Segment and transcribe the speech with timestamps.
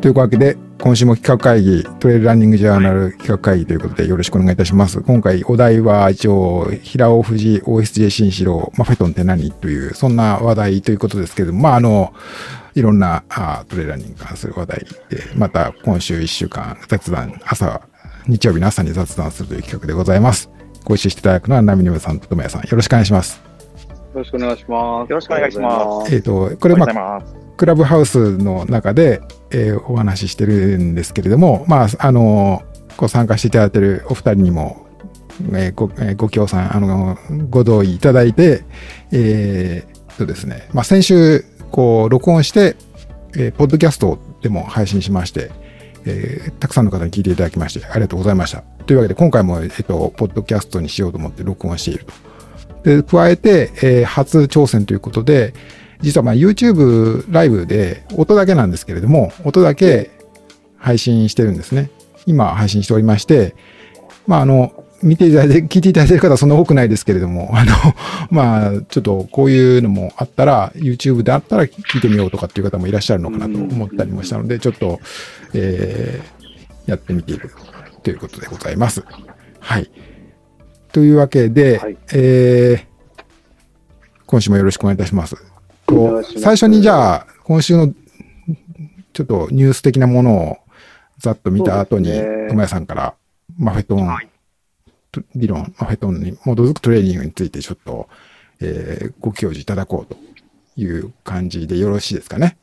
[0.00, 5.02] というわけで、今週も企画会議、トレイルランニングジャーナル企画会議ということでよろしくお願いいたします。
[5.02, 12.14] 今回お題は一応、平尾富士 OSJ 新四郎、まあ、フェトンって何という、そんな話題ということですけれども、まあ、あの、
[12.74, 17.82] いろんなあトレイルランニングに関する話題で、また今週1週間雑談、朝、
[18.26, 20.48] 日曜日の朝に雑談するという企画でございます。
[20.84, 22.62] ご一緒していただくのは、ナミニムさんとともやさん。
[22.62, 23.42] よろしくお願いします。
[24.14, 25.10] よろしくお願いします。
[25.10, 27.22] よろしくお願いしますえっ、と、これ、まあ、あ、
[27.60, 29.20] クラブハウスの中で、
[29.50, 32.62] えーお話ししてるんですけれども、まあ、あの、
[32.96, 34.86] こう参加していただいてるお二人にも、
[35.52, 37.18] えーご、えーご協賛、あの、
[37.50, 38.64] ご同意いただいて、
[39.12, 42.76] えーとですね、まあ、先週、こう、録音して、
[43.36, 45.50] えーポッドキャストでも配信しまして、
[46.06, 48.62] えーたくさんの方に聞いていただきまして、ありがとうございました。
[48.86, 53.02] というわけで、今回も、えっ、と、ポッドキャストにしようと思って録音していると。
[53.02, 55.52] で、加えて、えー初挑戦ということで、
[56.02, 60.10] 実はまあ YouTube ライブで音だけなんですけれども、音だけ
[60.76, 61.90] 配信してるんですね。
[62.26, 63.54] 今配信しておりまして、
[64.26, 67.72] まああの、見ていただいて、聞いていただいてる方はそんな多くないですけれども、あの、
[68.30, 75.00] まあ、ちょっとこういうのもあったら、YouTube であったら聞いてみようとかっていう方もいらっしゃるのかなと思ったりもしたので、ちょっと、
[75.54, 76.40] えー
[76.86, 77.50] やってみている
[78.02, 79.04] ということでございます。
[79.60, 79.90] はい。
[80.92, 82.90] というわけで、はいえー
[84.26, 85.49] 今週もよろしくお願いいたします。
[86.38, 87.92] 最初にじゃあ、今週の
[89.12, 90.56] ちょっとニュース的なものを
[91.18, 93.14] ざっと見た後に、そうですねさんから
[93.58, 94.08] マフェトン、
[95.12, 98.08] と理論、マフェトンに基づくトレーニングについてちょっと、
[98.60, 100.16] えーご教授いただこうと
[100.80, 102.56] いう感じでよろしいですかね？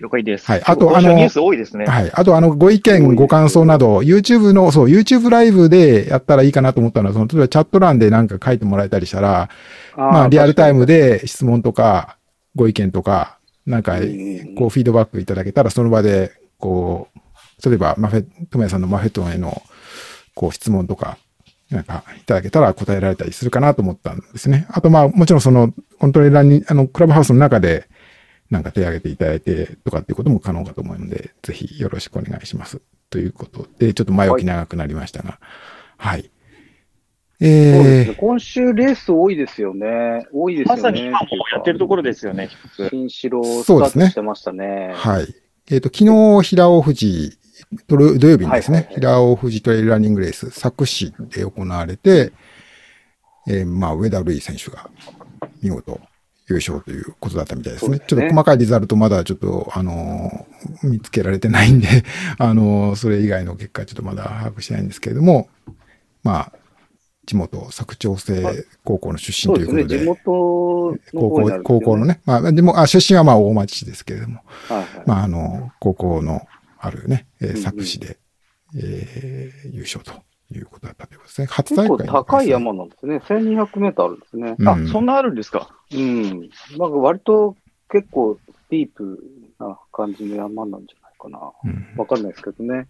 [0.00, 0.46] 了解です。
[0.46, 1.86] はいあとあのニュース多いですね。
[1.86, 2.10] はい。
[2.12, 9.48] あと、あの、ご意見、ご感想など、YouTube の、そう、YouTube ライブでやったらいいかなと思ったのは、その、例えばチャット欄でなんか書いてもらえたりしたら、
[9.96, 11.20] まあ、リアルタイムで。
[11.20, 12.16] で質問とか、
[12.54, 19.62] ご意見とか、なんかうん、こう、フィードバックいただけたら、その場で、こう、例えば、マフェ、トモヤさんのマフェットンへの、
[20.34, 21.18] こう、質問とか、
[21.70, 24.66] なんか、いただけたら答えられたりするかなと思ったんですね。
[24.70, 27.88] あと、まあ、もちろんその、コントレーラーに、あの、クラブハウスの中で、
[28.50, 32.82] なんか手挙げていただいてとかっていうことも可能かと思うので、ぜひよろしくお願いします。
[33.08, 35.38] ということで、ちょっと前置き長くなりましたが、
[35.96, 36.22] はい。
[36.22, 36.31] そうですね
[37.44, 40.26] えー、今週レース多いですよね。
[40.32, 40.82] 多いですよね。
[40.82, 42.48] まさに今もやってるところですよね。
[42.88, 44.92] 新城スタそうですねートしてましたね。
[44.94, 45.34] はい。
[45.68, 47.36] えっ、と、昨日、平尾富士、
[47.88, 52.32] 土土曜日にですね、はいはいはい平尾富士トレイルランニングレース、佐久市で行われて、
[53.48, 54.88] えーまあ、上田瑠衣選手が
[55.62, 56.00] 見事
[56.48, 57.96] 優勝ということだったみたいですね。
[57.96, 61.88] すねちょっと細かいリザルトまだちょっと、あのー見つけられてないんで、
[62.38, 65.48] あのーそれ以外の結果ちょっとまだ把握してないんですけれども、
[66.22, 66.52] まあ、
[67.26, 69.54] 地元佐久長聖高校の出身。
[69.54, 70.30] ということで、地元
[71.12, 72.06] の高校、高校の。
[72.06, 74.86] ね、まあ、でも、あ、出身はまあ大町市ですけれども、はいはい。
[75.06, 76.40] まあ、あの、高校の
[76.78, 78.18] あるね、えー、うんうん佐久市で、
[78.76, 80.12] えー優勝と
[80.52, 81.46] いうことだったということですね。
[81.46, 83.16] 初結構大会高い山なんですね。
[83.18, 84.54] 1200メートルあるんですね。
[84.58, 85.70] うんあ、そんなあるんですか？
[85.92, 86.40] うん。
[86.40, 87.56] なんか割と
[87.90, 88.38] 結構
[88.70, 89.22] ディープ
[89.60, 91.52] な感じの山なんじゃないかな。
[91.64, 92.88] うんわかんないですけどね。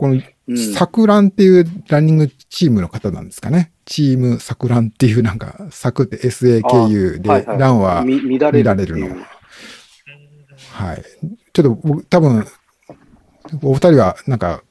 [0.00, 0.74] この、うん。
[0.74, 3.70] サクランっていうランニングチームの方なんですかね。
[3.84, 9.16] チームサクランっていうなんか、サクって SAKU で、ランはみ乱れるの。
[10.72, 11.04] はい。
[11.52, 12.46] ちょっと僕、多分、
[13.62, 14.62] お二人はなんか、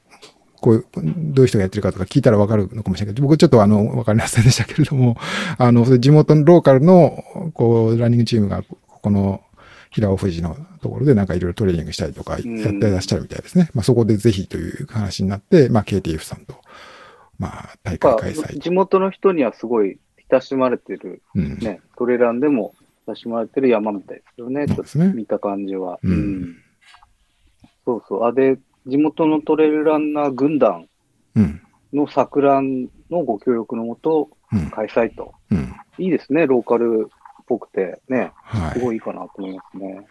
[0.60, 5.16] こういう、どういう人がやってるかとか聞いたらわかるのかもしれないけど、僕ちょっとあの、わかりませんでしたけれども、
[5.58, 7.22] あの、地元のローカルの、
[7.54, 9.42] こう、ランニングチームが、ここの、
[9.90, 13.70] 平尾富士のところでなんかいろいろトレーニングしたりとかやってらっしゃるみたいですね。
[13.74, 16.54] まあそこでぜひという話になって、まあ KTF さんと、
[17.38, 18.60] まあ大会開催。
[18.60, 19.98] 地元の人にはすごい
[20.30, 21.58] 親しまれてる、うん。
[21.58, 22.74] ね、トレランでも
[23.06, 24.66] 親しまれてる山みたいですよね。
[24.68, 25.98] そうですねと見た感じは。
[26.02, 26.56] うん
[27.84, 28.24] そうそう。
[28.24, 30.86] あ、で、地元のトレイルランナー軍団
[31.34, 31.62] うん。
[31.92, 34.70] の桜のご協力のもとうん。
[34.70, 35.34] 開催と。
[35.50, 35.74] うん。
[35.98, 37.19] いいですね、ローカルっ
[37.50, 38.00] ぽくて。
[38.08, 38.72] ね、はい。
[38.74, 40.06] すごいいいかなと思いますね。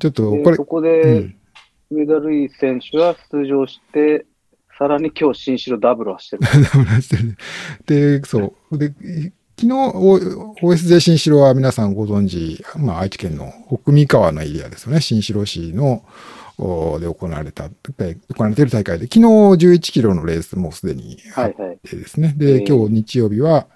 [0.00, 1.36] ちょっと、でこれそ、こうで、ん。
[1.90, 4.26] 上田瑠衣選手は出場して、
[4.78, 7.36] さらに今日新城ダブルをし てる。
[8.20, 8.78] で、そう。
[8.78, 8.88] で、
[9.58, 9.72] 昨日、
[10.62, 15.00] OSJ 新城は皆さんご存知、まあ、愛知県の奥三河のエリアですよね。
[15.00, 16.02] 新城市の、
[16.58, 21.78] おで行われた、で行われている大会で、昨日11キロのレースもうすでにあっはいはい。
[21.86, 22.34] てですね。
[22.36, 23.66] で、えー今日日曜日は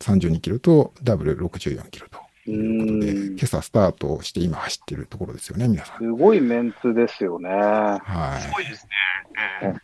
[0.00, 3.38] 32キロとダブル64キロとういうことで、今。
[3.42, 5.98] 朝スタートして今走っているところですよね、皆さん。
[5.98, 7.48] すごいメンツですよね。
[7.50, 8.52] はい。
[8.52, 8.86] ごいです
[9.62, 9.74] ね。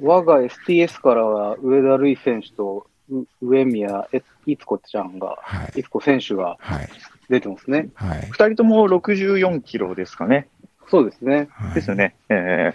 [0.00, 5.80] 我が STS からは上田瑠衣選手とう上宮えいつこちゃんが、はい。
[5.80, 6.88] いつこ選手がはい。
[7.28, 7.88] 出てますね。
[7.94, 8.28] はい。
[8.30, 10.48] 二人とも64キロですかね。
[10.90, 11.48] そうですね。
[11.50, 12.14] はいですよね。
[12.28, 12.72] え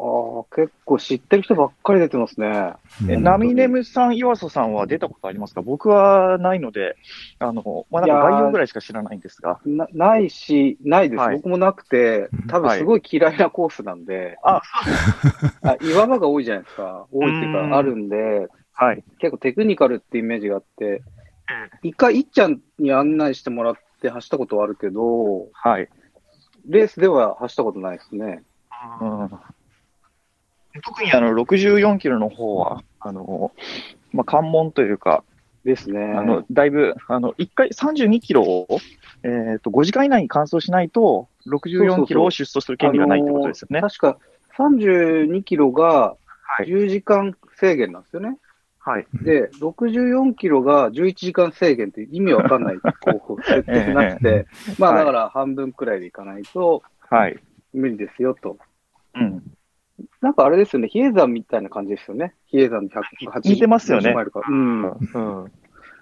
[0.00, 0.02] あ
[0.42, 2.74] あ、結構知ってる人ばっかり出てますね。
[3.08, 5.62] えナミネムさん、岩佐さんは出たことありますか？
[5.62, 6.94] 僕はないので、
[7.40, 9.58] あの、まあ、なんか概要ぐらいしか知らないんですが。
[9.66, 11.36] なないし、ないです、はい。
[11.36, 14.62] 僕もなくて、多分すごい嫌いなコースなんで、あ、
[15.62, 17.06] あ岩場が多いじゃないですか。
[17.10, 17.70] 多いっていううん。
[17.70, 19.02] か、あるんで、はい。
[19.18, 21.02] 結構テクニカルってイメージがあって、
[21.82, 25.88] 一回、いっちゃんに案内してもらって走ったことはあるけど、はい。
[26.68, 28.44] レースでは走ったことないですね。
[29.00, 29.30] うん
[30.82, 33.52] 特にあの、64キロの方は、あの、
[34.12, 35.24] まあ、関門というか、
[35.64, 36.00] ですね。
[36.00, 38.78] あの、だいぶ、あの、1回32キロを、
[39.22, 43.78] えっ、と、5時間以内に完走しないと、64キロを出走する権利がないってことですよね。
[43.80, 44.18] あのー確か
[44.58, 46.16] 32キロが
[46.58, 46.66] はい。
[46.66, 48.36] 10時間制限なんですよね。
[48.78, 49.06] はい。
[49.22, 54.46] で、64キロが11時間制限って意味わかんない候補設定になってて、
[54.78, 57.38] まあはいだから半分くらいでいかないとはい。
[57.72, 58.56] 無理ですよと。
[59.14, 59.42] うん。
[60.20, 62.34] なんかあれですよね、比叡山みたいな感じですよね。
[62.46, 64.14] 比叡山の180似てますよね
[64.48, 64.82] うん。
[64.90, 65.52] うん。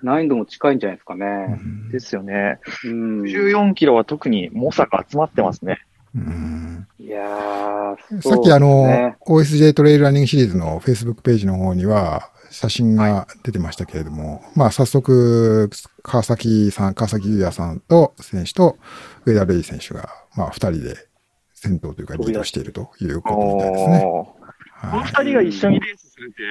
[0.03, 1.27] 難易度も近いんじゃないですかうね。
[1.27, 2.59] んですよね。
[2.85, 3.23] うん。
[3.23, 5.79] 14キロは特に猛者が集まってますね。
[6.15, 15.71] うんいやー、さっきあの、OSJ トレイルランニングシリーズの Facebook ページの方には写真が出てましたけれども、まあ早速、
[16.03, 18.79] 川崎さん、川崎優也さんと選手と
[19.25, 20.97] 上田瑠衣選手が、まあ二人で
[21.67, 24.05] 先頭というかリードしているということみたいですね。
[24.05, 24.47] おー
[24.81, 26.43] このはい二人が一緒にレースするって、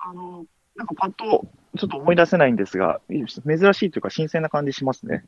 [0.00, 0.44] あの、
[0.76, 5.24] なんかパッとちょっと思い出せないんですが、珍しいというか新鮮な感じしますね。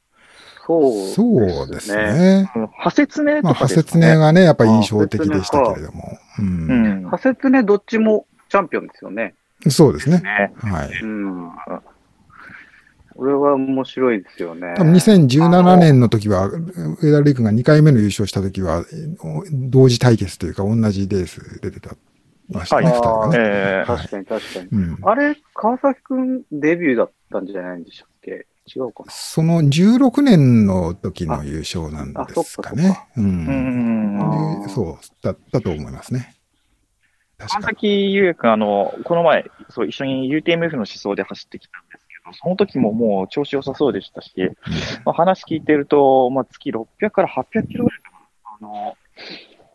[0.66, 1.94] そうです。
[1.96, 2.50] ね。
[2.54, 4.14] うん派説ねまあ、とか派説ですかね。
[4.14, 6.18] 明がね、やっぱり印象的でしたけれども。
[6.38, 6.42] う。
[6.42, 7.10] うんん。
[7.10, 9.34] 仮説ね、どっちもチャンピオンですよね。
[9.68, 10.20] そうですね。
[10.20, 10.52] ね。
[10.56, 10.90] はい。
[13.20, 13.26] うん。
[13.26, 14.74] これは面白いですよね。
[14.76, 18.84] 多分2017年の時は、上田瑠が2回目の優勝した時は、
[19.52, 21.96] 同時対決というか同じレース出てた
[22.50, 23.38] ましたね、はい二人がね。
[23.38, 24.68] ええはい確かに確かに。
[24.72, 24.98] うん。
[25.02, 28.46] あれ、川崎くんデビューだったんじゃないんでしたっけ？
[28.72, 33.08] 違うかなその16年の時の優勝なんですかね。
[33.16, 33.20] う。
[33.20, 36.36] うんそうだったと思いますね。
[37.38, 37.62] 確川。
[37.62, 41.99] 崎優也君、あの、この前、そう、一緒に UTMF の思想で走ってきたんで
[42.34, 44.32] その時ももう調子良さそうでしたし、
[45.04, 48.10] まあ、話聞いてると、まあ、月600から800キロぐらいか
[48.60, 48.68] な。
[48.68, 48.96] あの、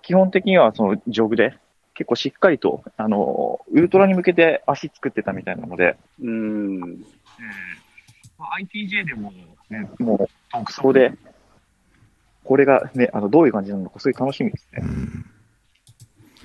[0.02, 1.58] 基本的にはそのジョグで、
[1.94, 6.80] 結構しっかりと、あの、ウルトラに向けて足作ってたみたいなので、うん。
[8.38, 9.32] まあ、ITJ でも、
[9.70, 11.14] ね、もう、独走で、
[12.44, 14.84] これがね、あの、どういう感じなのか、すごい楽しみですね。
[14.84, 15.26] うん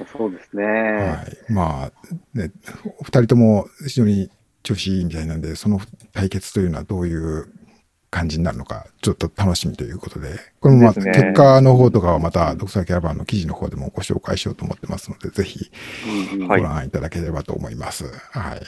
[0.06, 0.64] そうですね。
[0.64, 1.52] はい。
[1.52, 1.92] まあ、
[2.32, 2.50] ね、
[2.98, 4.30] お二人とも非常に
[4.70, 5.80] 調子いいみたいなんで、その
[6.12, 7.52] 対決というのはどういう
[8.10, 15.70] 感じになるのか、ちょっと楽しみということで、これもまあ、結果の方とかはまた、ドクターキャラバンの記事の方でもご紹介しようと思ってますので、ぜひ
[16.38, 18.04] ごはい覧いただければと思います。
[18.30, 18.60] はい。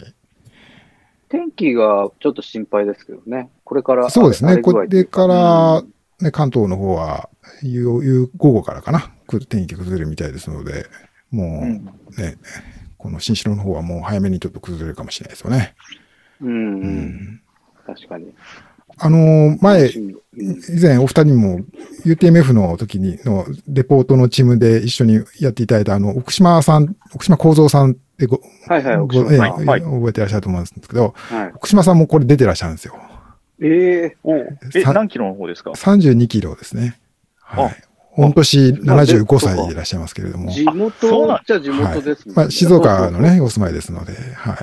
[1.28, 3.50] 天気がちょっと心配ですけどね。
[3.64, 4.10] これから。
[4.10, 4.58] そうですね。
[4.58, 7.31] これからうん、ね、関東の方は、
[7.62, 10.87] 夕、夕午後からかな、く天気崩れるみたいですので、
[11.31, 11.84] もう、うん
[12.19, 12.37] ね、
[13.02, 15.75] この新城の方はもう早めにちょっと崩れるかもしれないですよね。
[16.40, 16.52] うん、う。
[16.52, 17.43] うんん。
[17.84, 18.32] 確かに。
[18.99, 21.60] あのー、前、以前お二人にも
[22.04, 29.66] UTMF の時にのレポートのチームで一緒にやっていただいたあの、奥島さん、奥島幸三さんってご、はいはい、ご奥島ええさん。
[29.66, 31.52] はい覚えてらっしゃると思うんですけど、はい。
[31.56, 32.94] 奥島さんもこれ出てらっしゃるんですよ。
[33.61, 34.47] ええおえ、
[34.85, 37.00] さ何キロの方ですか？32キロですね。
[37.40, 37.85] はい。
[38.16, 40.50] 御年75歳でいらっしゃいますけれども。
[40.50, 44.57] 地そうなん元じゃ地元ですもんまあ、静岡のね、お住まいですので、はい。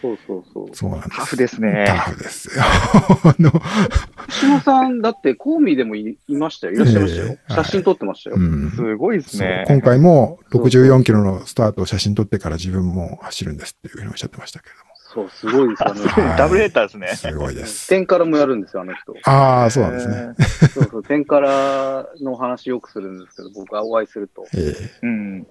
[0.00, 0.68] そうそうそう。
[0.74, 1.16] そうなんです。
[1.16, 2.64] タフですねタフですよ。
[2.64, 6.72] あの、福島さん、だって、コーミーでもいいましたよ。
[6.72, 7.28] いらっしゃいましたよ。
[7.28, 8.36] ええ写真撮ってましたよ。
[8.38, 8.72] うん。
[8.74, 9.64] すごいですね。
[9.68, 14.74] 今回も64キロのスタートを写真撮ってから自分も走るんですっていうふうにおっしゃってましたけれ
[15.12, 16.00] そう、すごいですよね。
[16.06, 17.08] はいダブルヘッダーですね。
[17.16, 17.88] すごいです。
[17.88, 19.14] 天からもやるんですよ、あの人。
[19.24, 20.34] ああ、そうなんですね。
[20.74, 24.46] そうそう、天からの話よくするんですけど、僕はお会いすると。
[24.54, 25.46] ええうん。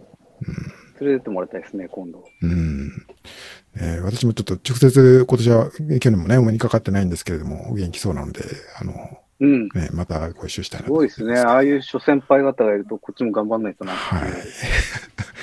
[1.02, 2.24] 連れてってもらいたいですね、今度。
[2.42, 2.92] うん。
[3.76, 8.42] えー私もちょっと直接今年は、去年もね、お目にかかってないんですけれども、お元気そうなので、
[8.80, 8.94] あの、
[9.42, 9.64] うん。
[9.70, 11.38] ね、またご一緒したいなすごいですね。
[11.40, 14.32] ああいう諸先輩方がいると、こっちも頑張んないとなってはい。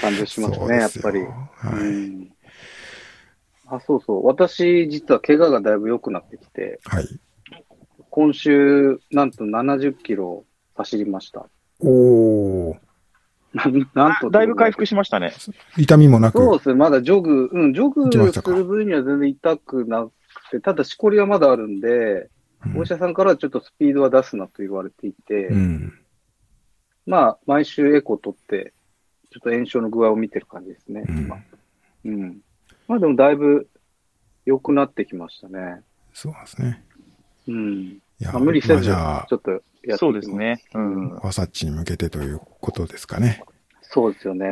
[0.01, 1.19] 感じがしますね、ですよやっぱり。
[1.77, 1.85] はい。
[1.85, 2.29] うん
[3.69, 4.27] あ、そうそう。
[4.27, 7.09] 私、実は怪我がだいぶ良くなってきて、はい。
[8.11, 10.45] 今週、なんと70キロ
[10.75, 11.47] 走りました。
[11.81, 12.77] おー。
[13.53, 14.31] なんなんと。
[14.31, 15.33] だいぶ回復しましたね。
[15.77, 16.39] 痛みもなく。
[16.39, 16.75] そうですね。
[16.75, 20.13] まだジョグ、うん、ジョグする分には全然痛くなく
[20.51, 22.31] て、ただしこりはまだあるんで、うん
[22.75, 25.93] お医者さんからはちょっとスピードは出すなと言われていて、うん。
[27.07, 28.73] まあ、毎週エコー取って、
[29.31, 31.37] ちょっと炎症の具合を見てる感じですね、うん今。
[32.07, 32.41] うん。
[32.89, 33.69] まあでもだいぶ
[34.45, 35.83] 良くなってきましたね。
[36.13, 36.85] そうなんですね。
[37.49, 37.83] うん。
[37.85, 40.31] いや、まあ、無理せず、ちまあじゃあょっとやってそうです。
[40.31, 40.63] ね。
[40.75, 41.15] うん。
[41.17, 43.43] ワサッチに向けてということですかね。
[43.83, 44.47] そうですよね。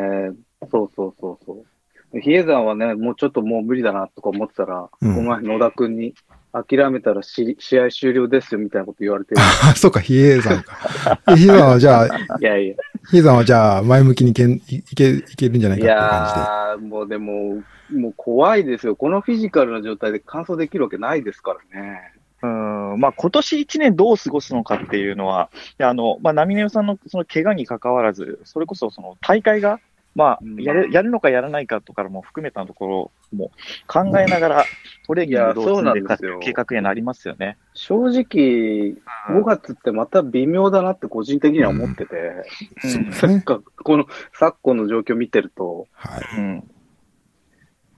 [0.71, 2.21] そうそうそうそう。
[2.21, 6.15] 比叡山はね、もうちょっともう無理だなとか思ってたら、うんこの前野田くんに
[6.55, 9.41] 諦めたらし試合終了ですよみたいなこと言われてる。
[9.41, 11.21] あ、 そうか、比叡山か。
[11.29, 12.75] え 比叡山はじゃあ、いやいや。
[13.11, 18.95] 比叡山はじゃあ前向きにけんいいけいけるんじゃないいかっていう感やー、もうでも、もう怖いですよ。
[18.95, 22.13] このフィジカルな状態で完走できるわけないですからね。
[22.43, 29.81] うんまあ、今年1年どう過ごすのかっていうのは、いやあのまあ、波根さんのその怪我に関わらず、それこそその大会が、
[30.15, 33.51] まあうんやる、やるのかやらないかとかも含めたところも
[33.87, 34.65] 考えながら、
[35.07, 37.59] トレーニングどう積んでいくかっていう計画にはなりますよね。
[37.75, 38.95] 正直、
[39.29, 42.45] 5月ってまた微妙だなって個人的には思ってて、
[42.83, 43.01] じで。
[43.01, 43.41] そうですさっね。
[43.41, 46.23] かこの昨今の状況見てると、はい。
[46.39, 46.71] うん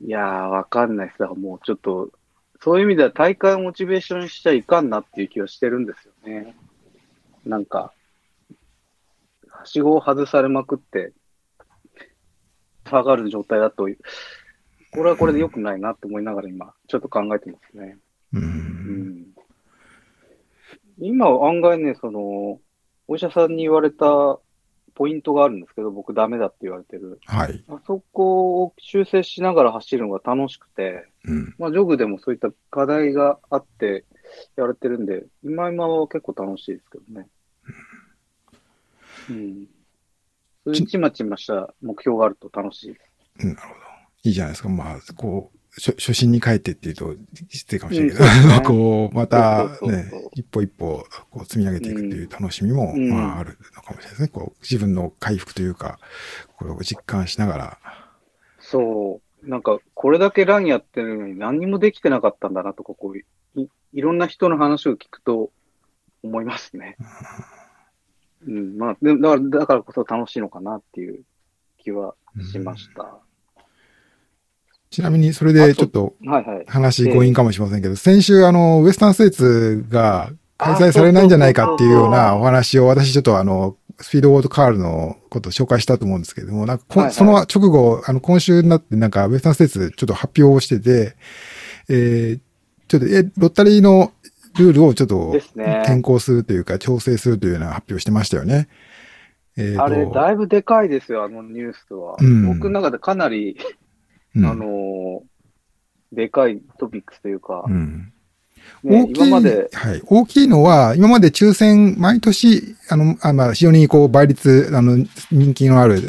[0.02, 1.18] いやー、わかんないです。
[1.18, 2.10] だからもうちょっと、
[2.60, 6.54] そういう意味では大会をモチベーションにしちゃいかんなっていう気はしてるんですよね。
[7.44, 7.92] なんか、
[9.48, 11.12] はしごを外されまくって、
[12.86, 13.88] 下がる状態だと、
[14.92, 17.98] これはこれで良くないなって思いながら今、ちょっと考えてますね。
[18.32, 18.38] う。
[18.38, 19.26] うんん。
[20.98, 22.60] 今、案外ね、その、
[23.08, 24.38] お医者さんに言われた
[24.94, 27.20] ポイントがあるんですけど、僕ダメだって言われてる。
[27.26, 27.62] はい。
[27.68, 31.54] あそこを修正しながら走るのが楽しくて、うん。
[31.58, 34.06] まあ、ジョグでもそういった課題があって
[34.56, 37.28] やられてるんで、今今は結構楽しいですけどね。
[39.28, 39.68] うん。
[40.66, 43.44] そういうちまちました目標があると楽しい。
[43.46, 43.74] なるほど。
[44.24, 44.68] いいじゃないですか。
[44.68, 47.14] まあ、こう、初初心に帰ってっていうと
[47.50, 54.28] 失礼かもしれないけど、うんね こう、またね一歩一歩こう積み上げていくっていう楽しみも、うんまあ、あるのかもしれないですね。
[54.28, 56.00] こう、自分の回復というか、
[56.56, 57.78] これを実感しながら。
[58.58, 59.48] そう。
[59.48, 65.52] なんか、これだけランやってるのに何にもできてなかったんだなとか、こうい、いろんな人の話を聞くと
[66.24, 66.96] 思いますね。
[66.98, 67.06] うん。
[68.50, 71.22] まあ、でだから、だからこそ楽しいのかなっていう
[71.78, 72.14] 気は
[72.50, 73.18] しました。
[74.90, 76.14] ちなみに、それでちょっと。
[76.66, 91.16] 話強引かもしれませんけど、先週あの、ウエスタンステーツが開催されないんじゃないかっていうようなお話を私ちょっとあの、スピードウォードカールのことを紹介したと思うんですけれども、なんかこんはいはいその直後、あの、今週になってなんかウエスタンステーツちょっと発表をしてて、
[91.88, 92.40] えー、
[92.88, 94.12] ちょっと、え、ロッタリーの
[94.58, 95.82] ルールをちょっとですね。
[95.84, 98.68] 転校するというか、調整するというような発表をしてましたよね。
[99.56, 99.84] えーと。
[99.84, 102.16] あれ、だいぶでかいですよ、あのニュースは。
[102.18, 102.46] うん。
[102.46, 103.56] 僕の中でかなり、
[104.34, 104.44] うん。
[104.46, 105.20] あのー
[106.12, 108.12] でかいトピックスというか、うん。
[108.82, 110.02] ね大きい、今まで、はい。
[110.06, 116.00] 大きいのは、今まで抽選、毎年、あの、あまあ、非常にこう、倍率、あの、人気のある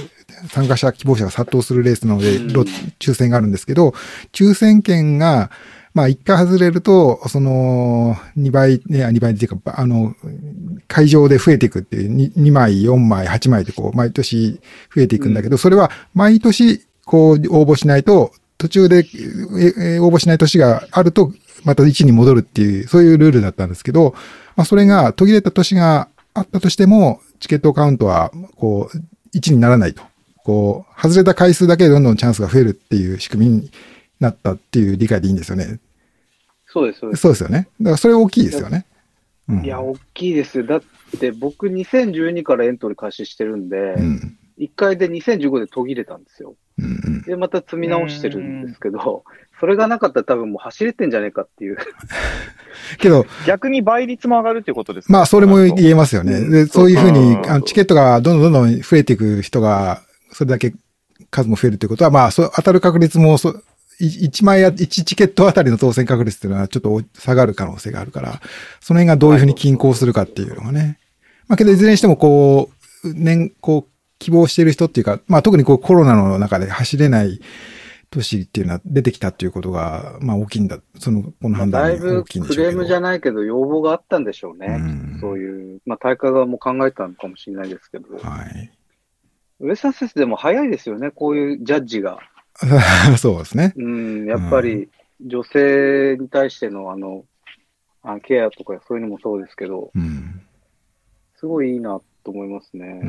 [0.50, 2.54] 参加者、希望者が殺到するレースなので、うん。
[2.54, 2.62] ロ
[3.00, 3.94] 抽選があるんですけど、
[4.32, 5.50] 抽選券が、
[5.94, 10.16] まあ、一回外れると、その、2倍、ね、2倍っていうか、あの、
[10.88, 14.60] 会場で増えていくっていう、2, 2枚、4枚、8枚でこう、毎年
[14.94, 19.06] 増えていくんだけど、それは毎年、こう、応募しないと、途中で、
[19.60, 21.32] ええ応募しない年があると、
[21.64, 24.14] また1に戻るっていう、そういうルールだったんですけど、
[24.56, 30.04] まあ、それが途切れた年があったとしても、チケットカウントは、こう、1にならないと。
[30.44, 33.72] こう、外れた回数だけでどんどんチャンスが増えるっていう仕組みに
[34.20, 35.80] なったっていう理解でいいんですよね。
[36.66, 37.22] そうです、そうです。
[37.22, 37.68] そうですよね。
[37.80, 38.86] だからそれ大きいですよね。
[39.48, 39.66] うん。
[39.66, 40.66] いや、大きいですよ。
[40.66, 40.82] だっ
[41.20, 44.38] て僕2012からエントリー開始してるんで、うん。
[44.60, 46.56] 1回で2015で途切れたんですよ。
[46.80, 47.22] うんうん。
[47.22, 49.24] で、また積み直してるんですけど、
[49.60, 51.78] それがなかったら多分もう走れてんじゃねえかっていう。
[53.00, 55.14] けど、逆に倍率も上がるっていうことですか？
[55.14, 56.34] まあ、それも言えますよね。
[56.34, 60.74] うんで、そういうふうにう、んあのチケットがどんどんどんどん増えていく人が、それだけ
[61.32, 63.64] 数も増えるということは、まあ、そう当たる確率も、そう
[64.00, 68.42] 1枚や、1チケットあたりの当選確率っていうのはちょっと下がる可能性があるから、
[68.80, 71.00] その辺がどういうふうに均衡するかっていうのがね。
[71.48, 72.70] まあ、けどいずれにしてもこ
[73.04, 77.40] う、年、こう、希望している人っていうか、まあ特にこうコロナの中で走れない
[78.10, 80.80] 都市っていうのは出てきたっていうことが、まあ大きいんだ。
[80.98, 82.78] その、この判だいぶ断に大きいんでクしょうけど。
[82.78, 84.68] レームじゃないけど要望があったんでしょうね。
[84.68, 88.72] うんそういう、まあ大会側も考えたのかもしれないですけど、はい。
[89.60, 92.20] ウエスタンセスでも早いですよね、こういうジャッジが。
[93.18, 93.74] そうですね。
[93.76, 94.90] うん、やっぱり
[95.22, 97.26] 女性に対してのあの、
[98.04, 100.42] あケアとかそういうのもそうですけど、うん。
[101.36, 103.02] すごいいいなと思いますね。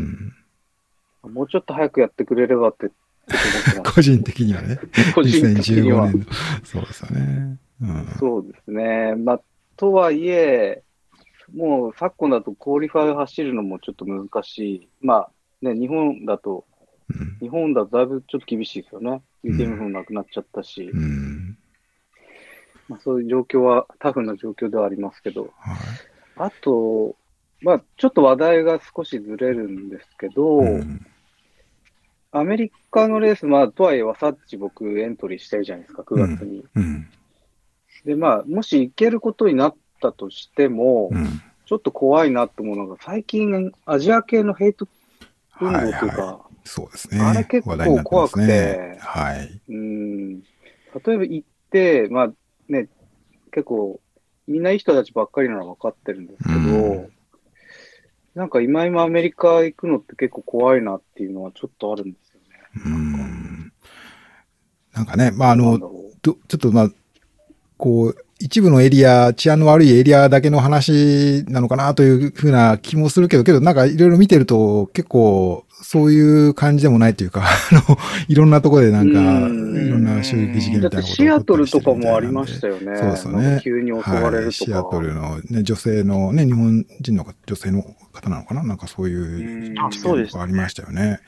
[1.25, 2.90] うん、もうちょっと早くやってくれればって。
[3.95, 4.78] 個人的にはね。
[5.14, 6.07] 個人的に2015は。
[6.11, 6.25] 年の。
[6.64, 7.59] そうですよね。
[7.83, 8.07] うん。
[8.19, 9.14] そうですね。
[9.17, 9.40] まあ、
[9.76, 10.83] とはいえ、
[11.55, 14.88] もう昨今だと qualify 走るのもちょっと難しい。
[15.00, 15.31] まあ
[15.62, 16.64] ね、日本だと、
[17.10, 19.10] うん日本だとだいぶちょっと厳しいですよね。
[19.10, 21.56] ん UTM もなくなっちゃったし、うん。
[22.88, 25.76] まあそういう状況はタフな状況ではありますけど、はい。
[26.36, 27.16] あと、
[27.62, 31.06] まあちょっと話題が少しずれるんですけど、うん
[32.30, 36.62] アメリカのレース、まあとはいえワサッチ僕エントリーしてるじゃないですか、9月に。
[36.74, 37.08] うん。
[38.04, 41.40] で、まあもし行けることになったとしても、うん。
[41.64, 44.88] ちょっと怖いなって思うのが、最近アジア系のヘイト
[45.60, 47.20] 運動というか、そうですね。
[47.20, 48.98] あれ結構怖くねて。
[49.00, 49.60] はい。
[49.68, 50.44] うん、例
[51.06, 52.32] えば行って、まあ
[52.68, 52.88] ね、
[53.50, 54.00] 結構、
[54.46, 57.12] みんないい人たちばっかりなのは分かってるんですけど、うん
[58.34, 62.84] なんか今今アメリカ行くのって結構怖いなっていうのはちょっとあるんですよね。
[62.87, 63.72] うん。
[64.92, 65.76] なんかね、まあ、あの
[66.22, 66.90] ちょっとまあ、
[67.76, 77.42] こう、一部のエリア、治安の悪いエリアだけの話なのかなというふうな気もするけど、けどなんかいろいろ見てると結構そういう感じでもないというか、
[77.73, 77.97] あの、
[78.28, 82.97] いろんなところでなんか、うんいろんな襲撃事件みたいなことシアトルとかもありましたよね。
[82.97, 84.88] そうですよね急に襲われはい、るとシアか。
[84.90, 88.62] トルの、ね、女性のね、日本人の女性の方なのかな？
[88.64, 91.21] なんかそういううんあそうですねありましたよね。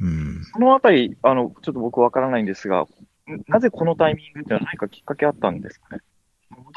[0.00, 0.42] うん。
[0.52, 2.86] そのあたり、あの、ちょっと僕わからないんですが、
[3.48, 6.02] なぜこのタイミングっていうのは何かきっかけあったんですかね？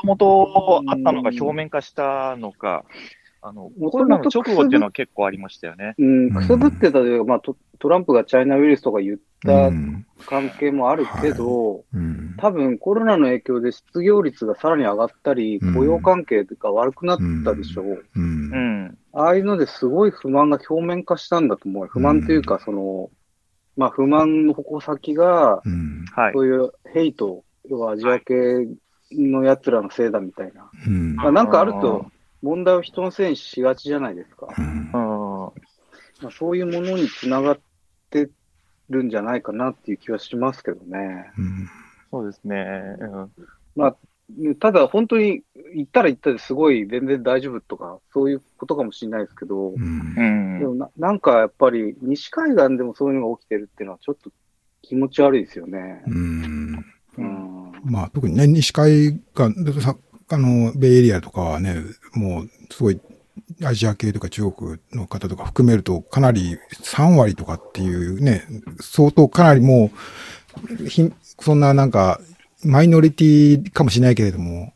[0.03, 2.85] もともとあったのが表面化したのか、
[3.45, 5.95] あの、コロナの直後っていうのは結構ありましたよね。
[5.97, 12.35] うん、くすぶってたというか、まあト、トランプがチャイナウイルスとか言ったうん関係もあるけど、うん。
[12.37, 17.85] 多分コロナの影響で失業率がさらに上がったり、うん雇用関係が悪くなったでしょう。
[17.85, 18.05] う。
[18.15, 18.51] うん
[18.85, 18.97] ん。
[19.11, 21.87] ああいうのですごい不満が表面化したんだと思う。
[21.87, 23.09] 不満というか、その、
[23.75, 26.05] まあ不満の矛先が、うん。
[26.15, 26.39] はいそ。
[26.39, 28.67] ういうヘイト、要はアジア系
[29.17, 30.69] の奴らのせいだみたいな。
[30.87, 31.15] うん。
[31.15, 32.05] まあなんかあると
[32.41, 34.47] 問題を人のせいにしがちじゃないですか。
[34.57, 34.91] うんうん。
[36.21, 37.59] まあ、そういうものにつながっ
[38.09, 38.29] て
[38.89, 41.31] るんじゃないかなっていう気はしますけどね。
[41.37, 41.69] うん
[42.11, 42.55] そうですね。
[42.99, 43.95] うん
[44.59, 45.43] ただ本当に
[45.75, 54.31] 行ったら行ったですごい全然大丈夫とか、そういうことかもしれないですけど、うんうんでもななんかやっぱり西海岸でもそういうのが起きてるっていうのはちょっと
[54.81, 56.03] 気持ち悪いですよね。
[56.07, 56.85] うんうん。
[57.83, 59.95] まあ、特にね、西海岸、さ
[60.29, 61.75] あの、ベイエリアとかはね、
[62.13, 62.99] もう、すごい、
[63.63, 68.45] アジア系とか中国の方とか含めると、かなり3割とかっていうね、
[68.79, 70.89] 相当かなりもう、
[71.39, 72.19] そんななんか、
[72.63, 74.73] マイノリティかもしれないけれども、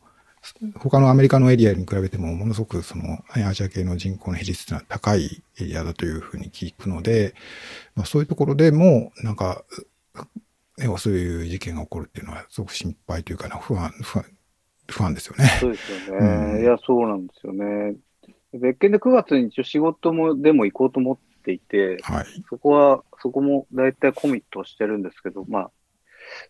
[0.79, 7.33] 他のアメリカのエリアに比べても、ものすごくその、アジア系の人口の比率というのは高いエリアだというふうに聞くので、
[7.95, 9.63] まあ、そういうところでも、なんか、
[10.77, 14.25] ね、そういう事件が起こるっていうのは、すごく心配というかな、不安、不安、
[14.87, 15.45] 不安ですよね。
[15.59, 16.61] そうですようんね。
[16.61, 17.95] いや、そうなんですよね。
[18.53, 22.25] 別件で9月に一応仕事もでも行こうと思っていて、はい。
[22.49, 25.71] そこは、そこも大体コミットしてるんですけど、まあ、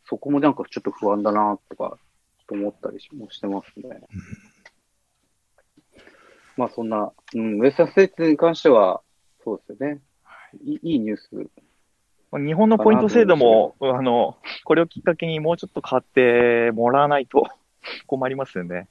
[0.09, 1.97] そこもなんかちょっと不安だなとか、
[2.47, 3.99] と思ったりもしてますね。
[6.55, 9.01] まあそんな、うん、ウエスタンステーツに関しては、
[9.43, 10.01] そうですよね。
[10.63, 11.29] いいいいニュース。
[12.37, 17.47] まあ日本のポイント制度も、あの、これをきっかけにもうちょっと変わってもらわないと
[18.07, 18.87] 困りますよね。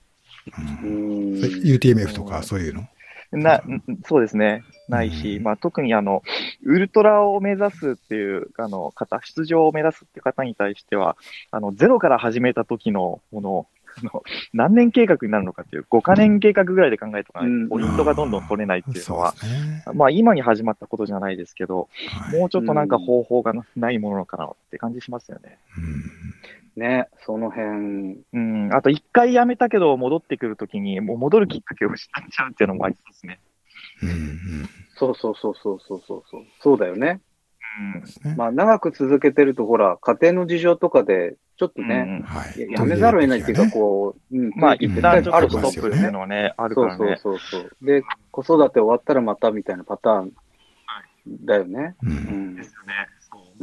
[0.83, 1.39] ううんん。
[1.39, 2.89] UTMF とかそういうの？
[3.33, 4.63] な、んそうですね。
[4.89, 6.23] ないし、うんまあ特にあの、
[6.65, 11.17] ウルトラを目指すっていう、あの、方、出場を目指すっていう方に対しては、
[11.51, 19.35] あの、ゼロから始めた時の、この、あの何年計画になるのかっていう、5カ年計画ぐらいで考えとかないうんと、ポイントがどんどん取れないっていうのは。
[19.95, 25.59] まあ今に始まったことじゃないですけど、はいもうちょっとなんか方法がないものかなって感じしますよね。
[26.77, 33.41] ね、その辺、うん、あと一回辞めたけど戻ってくるときに、もう戻るきっかけを失っちゃうっていうのもありそうですね。
[34.03, 36.43] うんうんそうそうそうそうそうそうそう。
[36.61, 37.21] そうだよね。
[38.37, 42.61] まあ長く続けてると、ほら、家庭の事情とかで、ちょっとね、うんはい。
[42.61, 47.17] ややめざるを得ないっていうか、こう、うん、まあ時一旦ちょっあるととストップっていうのはね、あるからね。
[47.23, 47.87] そうそうそうそう。
[47.87, 50.33] で、子育て終わったらまたみたいなパターン
[51.45, 51.97] だよね。
[52.03, 52.65] ううんんで。
[52.65, 52.95] すよね。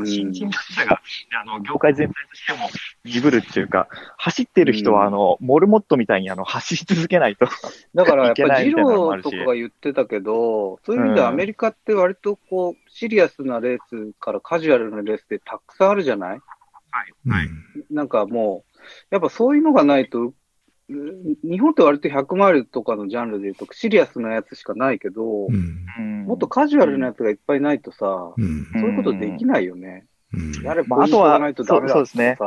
[0.06, 1.02] 新陳代謝が、
[1.42, 2.70] あの、業界全体としても
[3.06, 5.08] 鈍るっていうか、走ってる人は、うん。
[5.08, 7.46] あの、モルモットみたいに、あの、走り続けないと。
[7.94, 16.42] だからやっぱり、ジローとかが言ってたけど、そういう意味ではアメリカって割とこう、シリアスなレースからカジュアルなレースってたくさんあるじゃない？
[17.30, 17.50] はい。
[17.92, 18.78] なんかもう、
[19.10, 20.34] やっぱそういうのがないと、う
[20.90, 25.86] 日本って割と100マイルとかのジャンルで言うとシリアスなやつしかないけど、うん。
[25.98, 28.68] うんもっとカジュアルなやつがいっぱいないとさ、うん。
[28.74, 30.06] そういうことできないよね。
[30.34, 30.64] うん。
[30.64, 32.38] やれまあ、ば、あとはないと、ダそだそうですね。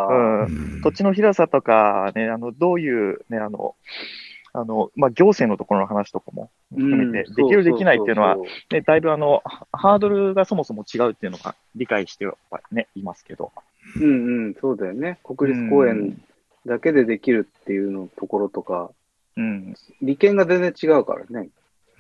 [0.83, 3.75] 土地の広さとか、ね、あの、どういう、ね、あの、
[4.55, 8.37] あの、まあ、行政のところの話とかも含めて、できる、できないっていうのは、
[8.71, 12.37] ね、だいぶあの、ハードルがそもそも違うっていうのが理解しては
[12.73, 13.53] ね、いますけど。
[14.01, 15.19] うんうん、そうだよね。
[15.23, 16.21] 国立公園
[16.67, 18.91] だけでできるっていうのところとか、
[19.37, 19.75] うん。
[20.03, 21.49] 利権が全然違うからね。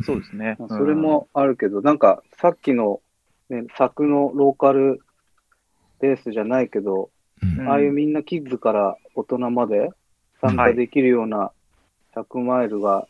[0.02, 0.56] そうですね。
[0.68, 3.00] それもあるけど、なんかさっきの、
[3.48, 5.00] ね、作のローカル
[6.00, 7.10] レースじゃないけど、
[7.42, 9.90] うんああいうみんなキッズから大人まで
[10.40, 11.52] 参加できるような
[12.14, 13.06] 100マイルが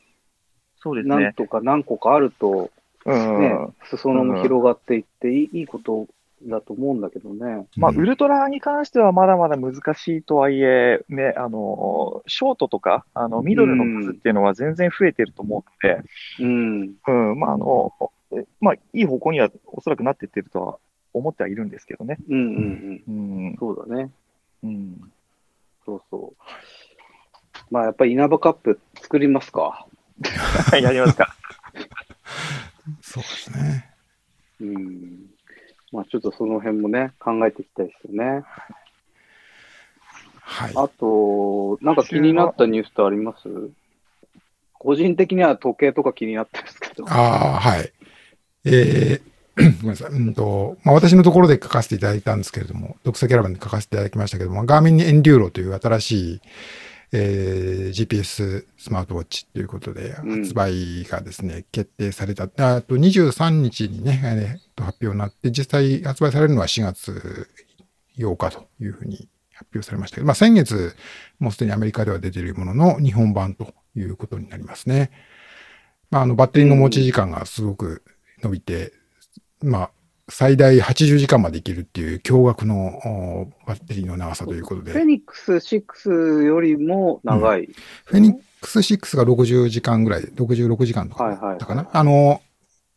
[0.83, 1.17] そうですね。
[1.17, 2.71] 何とか何個かあると、
[3.05, 3.41] うん。
[3.41, 3.57] ね、
[3.91, 6.09] 裾野も広がっていっていいいいこと
[6.43, 7.67] だと思うんだけどね。
[7.77, 16.03] まあ、ウルトラに関してはまだまだ難しいとはいえ、ね、あの、ショートとか、あの、ミドルの数っていうのは全然増えてると思うので、
[16.41, 16.95] うん。
[17.07, 17.93] うん、まあ、あの、
[18.33, 20.79] えまあ、いい方向にはおそらくなってってるとは
[21.15, 22.19] 思ってはいるんですけどね。
[22.29, 23.47] うんうんうん。
[23.47, 23.57] うん。
[23.59, 24.11] そうだね。
[24.63, 25.13] うん。
[25.85, 26.43] そうそう。
[27.71, 29.87] まあやっぱり稲葉カップ作りますか？
[30.81, 31.35] やりますか。
[33.01, 33.91] そうですね。
[34.61, 35.36] うん。
[35.93, 38.43] まあちょっとその辺もね、考えていきたいですよね。
[40.41, 40.73] はい。
[40.77, 43.49] あと、なんか気になったニュースってあります？
[44.75, 47.05] 個人的には時計とか気になったんですけど。
[47.09, 47.93] ああ、はい。
[48.65, 50.11] えー ごめんなさい。
[50.11, 56.41] うんと、まあ、私のところで書かせていただいたんですけれども、読者キャラバンで書かせていただきましたけれども、ガーミンエンデューロという新しい、
[57.19, 62.45] えー GPS スマートウォッチということで、うん発売がですね、決定された。
[62.45, 67.49] あと23日にね、えーと発表になって、実際発売されるのは4月
[68.19, 70.95] 8日というふうに発表されましたけど、まあ、先月、
[71.39, 75.11] もうすでにアメリカでは出ているものの日本版ということになりますね。
[76.11, 78.05] まあ、あの、バッテリーの持ち時間がすごく
[78.43, 78.93] 伸びて、
[79.63, 79.91] まあ、
[80.29, 87.69] 最大80時間までいけるっていう驚愕のおバッテリーの長さということで、フェニックス6よりも長い。
[88.05, 91.89] フェニックス6が60時間ぐらい、66時間とかはいはいだったかな。
[91.93, 92.43] あの、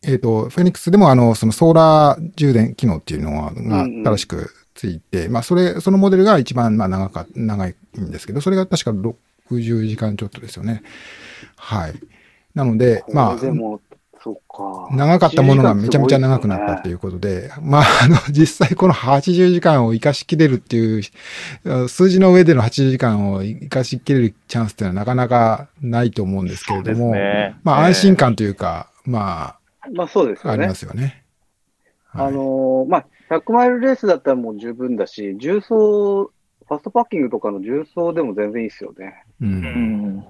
[0.01, 10.81] えっ、と、フェニックスでもあの、そのソーラー充電機能っていうのががうんうん正しくついて、まあ、それ、そのモデルが一番まあ長か、長いんですけど、それが確か60時間ちょっとですよね。
[11.57, 11.93] はい。
[12.55, 13.81] なので、まあ、でも。
[14.91, 29.55] 長かったものがめちゃめちゃ長くなったっていいうことで、まあ、あの、 実際この80時間を活かしきれるっていう、数字の上での80時間を活かしきれるチャンスっていうのはなかなかないと思うんですけれども、ねまあええ安心感というか、ま
[29.87, 29.93] う。
[29.93, 30.75] まあそうですあ、ありま。
[30.75, 31.23] すよね。
[32.11, 36.31] はいあのーまあ、100マイルレースだったらもう十分だし、重装、
[36.67, 39.23] ファストパッキングとかの重装でも全然いいですよね。
[39.41, 39.45] う。
[39.45, 39.51] うん
[40.17, 40.25] ん。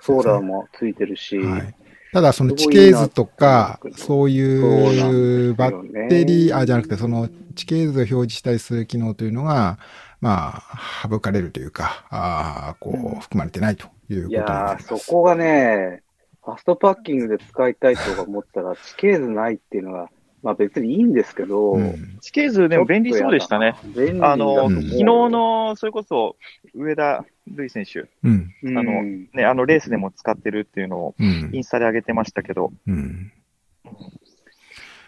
[0.00, 1.38] ソーラーもついてるし。
[1.38, 1.74] はい。
[2.12, 9.78] ただ、その地形図とかそういうバッッテリー、あ、じゃなくて、その地形図を表示したりする機能というのが、
[10.20, 14.88] まあ、省かれるというか、あーこう、含まれてないということいになやー、ります。
[14.88, 16.02] そこがね、
[16.44, 20.08] ファストパッキングで使いたいとか思ったら、地形図ないっていうのが、
[20.42, 22.18] まあ別にいいんですけど、うん。
[22.20, 23.74] 地形図でも便利そうでしたね。
[24.22, 26.36] あの、う昨日、の、それこそ、
[26.78, 28.54] 上田瑠衣選手、うん。
[28.62, 33.32] うんあのね、あのレースでも使ってるっていうのをうんインスタで上げてましたけど、うん。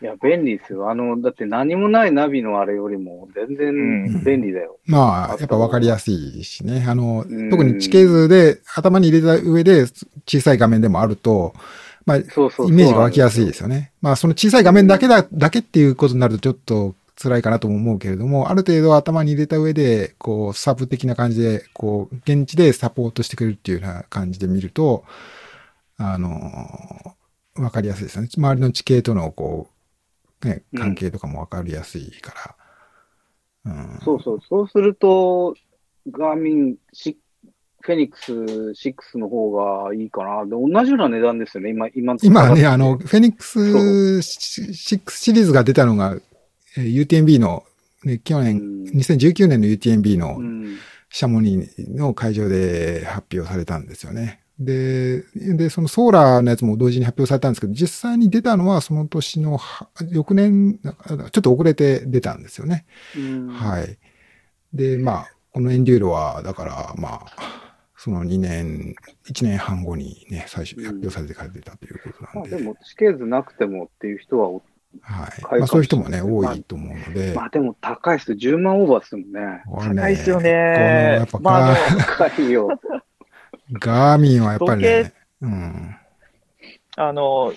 [0.02, 0.90] いや、便利ですよ。
[0.90, 4.78] あの、だって何もないナビのあれよりも全然便利だよ。
[4.86, 6.86] まあ、やっぱ分かりやすいしね。
[6.88, 9.84] あのうん、特に地形図で頭に入れた上で
[10.26, 11.52] 小さい画面でもあると、
[12.06, 13.92] まあ、イそうそうそうメージが湧きやすいですよね。
[14.00, 25.04] まあ、その小さい画面だけだ、だけっていうことになるとちょっと辛いかなとも思うけれども、ある程度頭に入れた上で、こう、サブ的な感じで、こう、現地でサポートしてくれるっていうような感じで見ると、
[25.98, 26.30] あの、
[27.56, 28.28] わかりやすいですよね。
[28.34, 29.68] 周りの地形との、こ
[30.42, 32.56] う、ね、うん関係とかもわかりやすいか
[33.66, 33.72] ら。
[33.72, 34.00] うん。
[34.02, 34.40] そうそう。
[34.48, 35.54] そうすると、
[36.10, 37.18] ガーミンシ
[37.82, 40.46] フェニックス6の方がいいかな。
[40.46, 41.70] で、同じような値段ですよね。
[41.70, 46.29] 今、今今ね、あの、フェニックス6シリーズが出たのが、えー
[46.76, 47.64] UTMB の、
[48.04, 50.76] ね、去年、うん2019年の UTMB のうん。
[51.10, 54.42] シャモニーの会場で発表されたんですよね。
[54.60, 62.86] で、で、そのソーラーのやつも同時に発表されたんですけど、実際に出たのはその年のは翌年、ちょっと遅れて出たんですよね。
[63.16, 63.98] うんはい。
[64.72, 68.94] で、まあ、このエンデューロは、だから、まあ、その2年、
[69.28, 72.56] 1年半後にね、最初発表されてから出たということまあ、なんで。
[72.56, 74.62] でも、地形図なくてもっていう人はお、
[75.02, 75.60] はい。
[75.60, 77.32] まあそういう人もね、多いと思うので。
[77.34, 78.36] まあでも高いですよ。
[78.36, 79.62] 10万オーバーですもんね。
[79.94, 81.26] 高いですよこのやっ。
[81.26, 81.76] ぱねまあ、
[82.18, 82.80] 高いよ。
[83.72, 85.96] ガーミンはやっぱりね時、うん。
[86.96, 87.52] あの、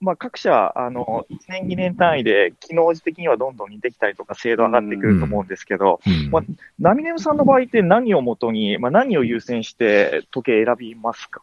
[0.00, 6.42] まあ、各社、あの、1年、2年単位で、機能時的にはどんどん似てきたりとか、精度上がってくると思うんですけど、うんまあ
[6.78, 11.42] ナミネムさんの場合って何をもとに、まあ、何を優先して時計選びますか？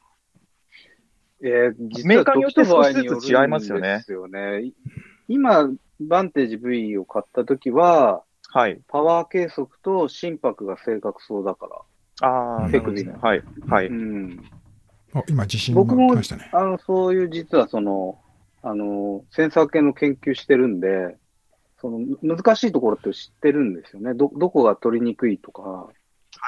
[1.43, 4.71] えー、実メーはカーによって少しずつ違いますよねですよね。
[5.27, 8.79] い今、バンテージ V を買った時は、はい。
[8.87, 11.85] パワー計測と心拍が正確そうだか
[12.21, 12.27] ら。
[12.27, 13.43] ああ、手首ねはい。
[13.67, 13.87] はい。
[13.87, 14.39] うん。
[15.13, 16.49] あ今地震が僕も来ましたね。
[16.53, 18.19] あの、そういう実はその、
[18.63, 21.17] あの、センサー系の研究してるんで、
[21.81, 24.13] その、難しいところって知ってるんですよね。
[24.13, 25.61] ど、どこが取りにくいとか。
[25.61, 25.91] は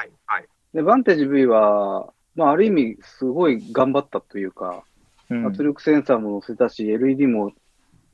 [0.05, 0.09] い。
[0.25, 0.45] はい。
[0.73, 4.83] で、バンテージ V は、まあ、ある意味、すごい頑張ったというか、
[5.29, 7.51] うん圧力センサーも載せたし、LED も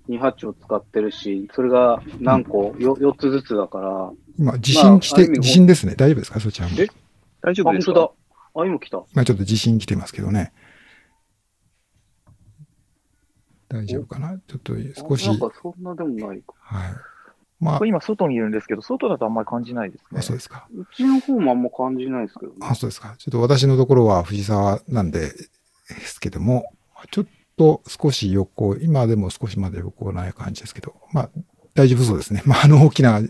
[0.09, 5.95] 28を使ってるし、それが何個、よ 4, つずつだから、今地震来て、地震ですね。
[5.95, 6.39] 大丈夫ですか？
[6.39, 6.75] そちらも。
[6.79, 6.87] え？
[7.41, 7.93] 大丈あ、夫ですか？
[7.93, 8.15] 本当
[8.55, 8.61] だ。
[8.63, 8.97] あ、今来た。
[9.13, 10.53] まあちょっと地震来てますけどね。
[13.69, 14.39] 大丈夫かな？
[14.47, 14.73] ちょっと
[15.09, 15.25] 少し。
[15.27, 16.53] あなんかそんなでもないか。
[16.59, 16.93] はい。
[17.59, 20.19] まあ今外にいるんですけど、外だとあんまり感じないですね。
[20.19, 20.67] あそうですか。
[20.75, 22.57] うちの方もあんま感じないですけどね。
[22.61, 23.15] あ、そうですか。
[23.17, 25.29] ちょっと私のところは藤沢なんで、で
[26.01, 26.65] すけども、
[27.11, 27.25] ちょっ
[27.57, 31.29] と少し横、今でも少しまだ横ない感じですけど、まあ、
[31.73, 32.41] 大丈夫そうですね。
[32.45, 33.21] まあ、あの、大きな、あ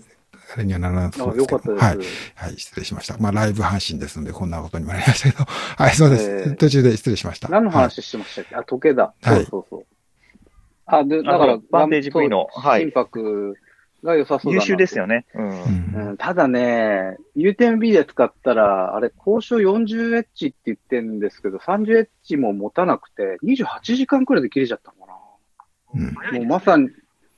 [0.58, 1.58] れにはならなあそうですけど。
[1.58, 2.14] よかったです。
[2.38, 2.50] はい。
[2.50, 3.18] はい、失礼しました。
[3.18, 5.46] まあ、ライブ配信ですので、こんなことにもなりましたけど。
[5.78, 6.30] はい、そうです。
[6.30, 7.50] えー途中で失礼しました。
[7.50, 9.14] 何のはい話してましたっけ、あ、時計だ。
[9.22, 9.86] はいそうそうそう。
[10.86, 13.56] あ、で、だあからの、バンテージ V のはい心拍
[14.04, 15.16] が良さそうだな優秀ですよね。
[15.18, 15.26] ね。
[15.36, 15.50] うん。
[15.50, 25.14] うんうん、ただね、U10B で使ったら、あれ、交渉 40H って言ってるんですけど、30H も持たなくて、28時間くらいで切れちゃったのか
[25.96, 26.14] うん。
[26.14, 26.32] な。
[26.32, 26.90] もうまさに、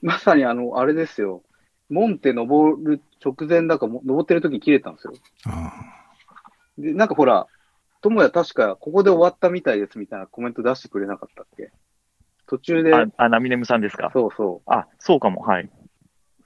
[0.02, 1.44] まさにあの、あれですよ。
[1.90, 5.14] モンテ登る直前だか、も登ってる時に切れたんですよ。
[5.48, 5.72] あ
[6.78, 7.48] で、なんかほら、
[8.02, 11.72] ともや確か、ここで終わったみたいですみたいなコメント出してくれなかったっけ？
[12.48, 14.12] 途中で、あ、あ、ナミネムさんですか？
[14.14, 14.72] そうそう。
[14.72, 15.42] あ、そうかも。
[15.42, 15.70] はい。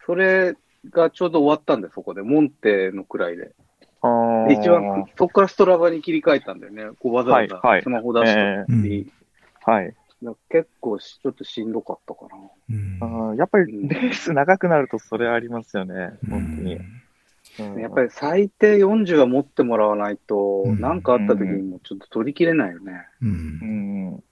[0.10, 0.56] それ
[0.89, 2.24] がちょうど終わったんで、そこで。
[2.24, 3.52] モンテのくらいで。
[4.02, 6.84] あーで一番、そこからストラバに切り替えたんだよね。
[7.00, 9.12] こうわざわざはいはいスマホ出して、
[9.63, 9.93] はい。
[10.24, 12.38] なんか結構しちょっとしんどかったかな。
[12.72, 16.17] うんあーやっぱりレース長くなるとそれありますよね。
[16.28, 16.76] 本当に。
[17.60, 22.93] うんやっぱり最低40は持ってもらわないと、うんなんかあった時にもちょっと取りきれないよね。
[23.22, 23.34] うんう
[24.15, 24.24] ん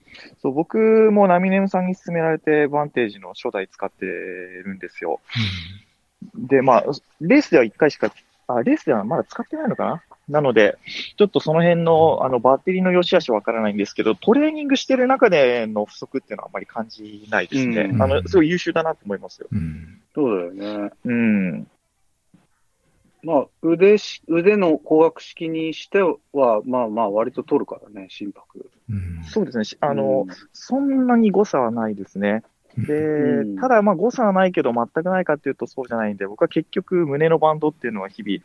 [0.41, 0.77] そう僕
[1.11, 5.19] もナミネムさんに勧められて、バンテージの初代使ってるんですよ。
[6.35, 6.83] で、まあ、
[7.21, 8.11] レースでは1回しか、
[8.47, 10.03] あ、レースではまだ使ってないのかな？
[10.29, 10.77] なので、
[11.17, 17.89] ちょっとその辺の、あの、バッテリーの良し悪しわからないんですけど、トレーニングしてる中での不足っていうのはあんまり感じないですね。
[17.93, 19.47] うんあの、すごい優秀だなと思いますよ。
[19.51, 20.91] うんそうだよね。
[21.05, 21.67] うん。
[23.27, 28.71] まあ、腕し、腕の光学式にしては、まあまあ割と取るからね、心拍。
[28.89, 29.65] うんそうですね。
[29.65, 32.43] しあの、うんそんなに誤差はないですね。
[32.77, 38.39] で、うんただ、まあ誤差はないけど、全くないかっていうとそうじゃないんで、僕は結局、胸のバンドっていうのは日々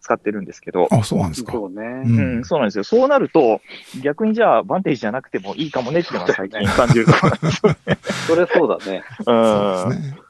[0.00, 1.52] 使ってるんですけど、あ、そうなんですか。
[1.52, 1.82] そうね。
[1.82, 2.82] うんうん、そうなんですよ。
[2.82, 3.60] そうなると、
[4.02, 7.98] 逆にじゃあ、バンテージじゃなくてもいいかもねっていうのは最近感じるところなんですよね。
[8.26, 9.04] それそうだね。
[9.22, 10.23] そうですね。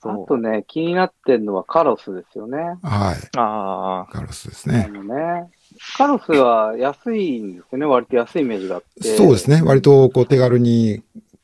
[0.00, 2.58] そうあとね、気になってんのはカロスですよね。
[2.82, 3.36] はい。
[3.36, 4.88] ああ、カロスですあね。
[4.88, 5.50] のね。
[5.96, 7.86] カロスは安いんですよね。
[7.86, 9.16] 割と安いイメージがあって。
[9.16, 9.60] そうですね。
[9.62, 11.02] 割とこう手軽に、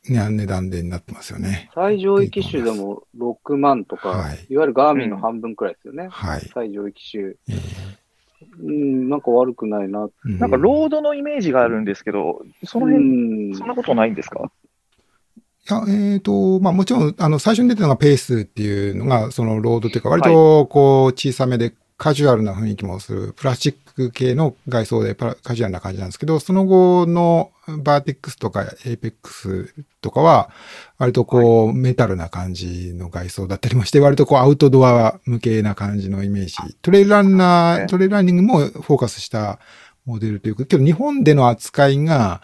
[0.09, 1.71] ね、値段でになってますよね。
[1.75, 6.09] 最上位機種でも6万とか、はいい、わゆるガーミンの半分くらいですよね。
[6.11, 6.41] はい。
[6.53, 7.25] 最上位機種。
[7.49, 7.95] えー
[8.61, 10.09] うん、なんか悪くないな。
[10.25, 13.57] うんなんかロードのイメージがあるんですけど、そのう辺、ん。
[13.57, 14.51] そんなことないんですか？
[15.71, 30.51] いや、えっ、と、まあもちろん、あの、最初に出たのがペースっていうのが、そのロードというか、割とこう、小さめでカジュアルな雰囲気もする、プラスチック系の外装でカジュアルな感じなんですけど、その後のバーテックスとかエイペックスとかは、
[30.99, 36.57] 割とこう、メタルな感じの外装だったりもして、割とこう、アウトドア向けな感じのイメージ。
[36.83, 39.59] トレイルランナー、トレイルランニングもフォーカスした
[40.05, 42.43] モデルというか、けど日本での扱いが、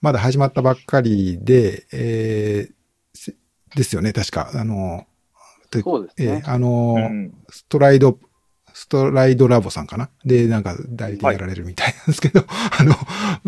[0.00, 2.72] まだ始まったばっかりで、えー
[3.14, 3.34] せ
[3.74, 4.50] ですよね、確か。
[4.54, 5.06] あの、
[5.70, 7.34] とそうですねえーあの、うん。
[7.50, 8.18] ストライド、
[8.72, 10.08] ストライドラボさんかな？
[10.24, 12.44] で、なんか代理店やられるみたいなんですけど、
[12.78, 12.94] あの、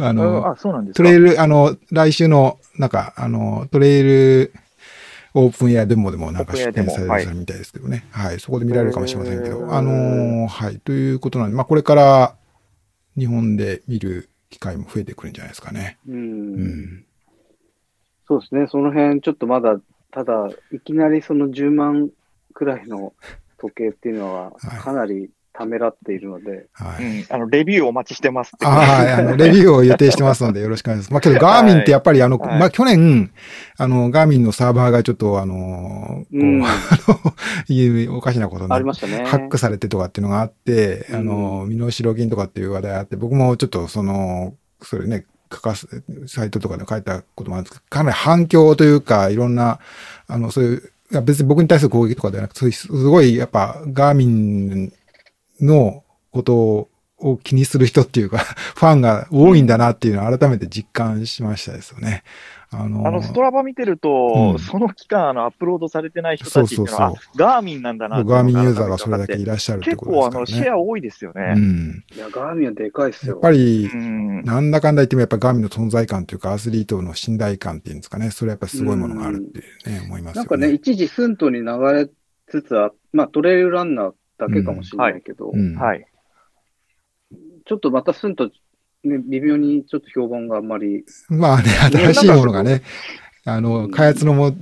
[0.07, 0.97] あの、あ、そうなんですか？
[0.97, 4.53] トレイル、あの、来週の、なんか、あの、トレイル
[5.35, 8.07] オープンエアデモでもなんか出展されるみたいですけどね。
[8.11, 8.41] はい。
[8.41, 9.73] そこで見られるかもしれませんけど。
[9.73, 10.81] あの、はい。
[10.81, 12.35] ということなんで、まあ、これから
[13.17, 15.99] 日本で見る機会も増えてくるんじゃないですかね。
[16.07, 16.55] うん。
[16.55, 17.07] うん。
[18.27, 18.67] そうですね。
[18.69, 22.11] その辺、ちょっとまだ、ただ、いきなりその10万
[22.53, 23.15] くらいの
[23.59, 27.05] 時計っていうのは、はいかなりためらっているので、はい。
[27.05, 27.27] うん。
[27.29, 31.13] あの、レビューお待ちしてますはい、あの、 レビューを予定してますのでよろしくお願いします。
[31.13, 33.31] まあ、けど、ガーミンってやっぱりあの、はいまあ、去年、
[33.77, 37.35] あの、ガーミンのサーバーがちょっとあの、こう、うん あの、
[37.69, 39.25] いうおかしなことになりましたね。
[39.27, 45.87] ハックされてとかっていうのがあって、うんあの、身代金とかっていう話題あって、僕もちょっとその、それね、書かす、
[46.27, 49.81] サイトとかで書いたこともあるんですけど、かなり反響というか、いろんな、
[50.27, 50.93] あの、そういう、
[51.23, 54.93] 別に僕に対する攻撃とかではなくて、そういう、すごい、やっぱ、ガーミン
[55.61, 58.39] のことを気にする人っていうか、
[58.77, 62.23] ファンが多いんだなっていうのを改めて実感しましたですよね。
[62.73, 70.65] あのーあの、ストラバ見てると、うんその期間、あの、アップロードされてない人たちっていうのは、そうそうあガーミンなんだなっていうのガーミンがユーザーがそれだけいらっしゃるって結こと構、あの、ですからね。
[70.67, 71.55] シェア多いですよね。
[71.57, 72.05] うん。
[72.15, 73.35] いや、ガーミンはでかいっすよ。
[73.35, 74.43] やっぱりう、ん。
[74.45, 78.31] なんだかんだ言ってもやっぱガーミンの存在感というか、アスリートの信頼感っていうんですかね。
[78.31, 80.49] それやっぱすごいものがあるっていうね、思いますよね。
[80.49, 82.09] なんかね、一時寸闘に流れ
[82.47, 84.13] つつあ、まあトレイルランナー
[84.49, 85.75] だけかもしれないけど、うん。
[85.77, 86.07] はい。
[87.65, 88.51] ちょっとまた寸闘、
[89.05, 92.83] ね、微妙にちょっと評判があんまり、まあね、新しいものがね、
[93.45, 94.53] あうの、ん開発のも、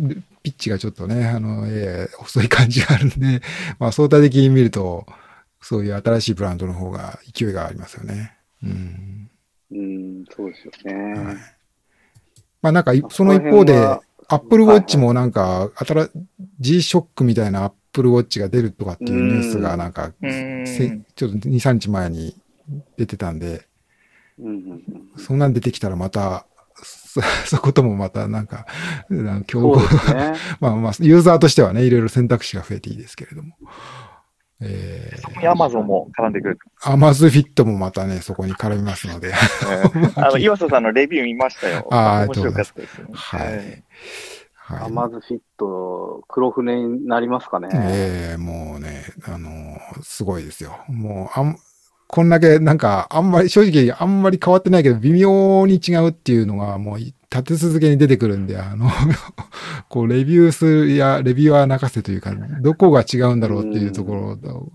[0.43, 3.41] ピッチがちょっとね、あの、ええ遅い感じがあるんで、
[3.79, 5.07] まあ相対的に見ると、
[5.61, 8.37] そういう新しいブランドの方が勢いがありますよね。
[8.63, 9.31] うん。
[9.71, 11.13] うん、そうですよね。
[11.15, 11.37] はい
[12.61, 13.77] まあなんかい、その一方で、
[14.31, 16.11] アップルウォッチもなんか、新、
[16.61, 22.37] G-SHOCK みたいなアップルウォッチが出るとかっていうニュースがなんか、ちょっと2、3日前に
[22.97, 23.67] 出てたんで、
[25.17, 26.47] そんなん出てきたらまた、
[26.85, 28.67] そ そこともまたなんか、
[29.11, 29.83] なんか競合ね。
[30.61, 33.57] まあまあ、ユーザーとしてはね、いろいろ選択肢が増えていいですけれども。
[34.61, 36.59] えそこにアマゾンも絡んでくる。
[36.83, 39.33] ー、アマズフィットもまたね、そこに絡みますので。
[39.35, 41.89] えーあの、岩佐さんのレビュー見ましたよ。
[41.91, 43.09] あー面白かったですね。
[43.13, 43.83] はいえ。
[44.69, 44.87] はい。
[44.87, 47.69] アマズフィット、黒船になりますかね。
[47.73, 50.79] ええもうね、あのーすごいですよ。
[50.89, 51.57] もう、あん、
[52.07, 58.89] こんだけ、なんか、あんまり、正直、あんまり変わってないけど、微妙に違うっていうのが、もう、立て続けに出てくるんで、あの、
[59.89, 64.21] こう、レビューするや、レビュアー泣かせというか、どこが違うんだろうっていうところ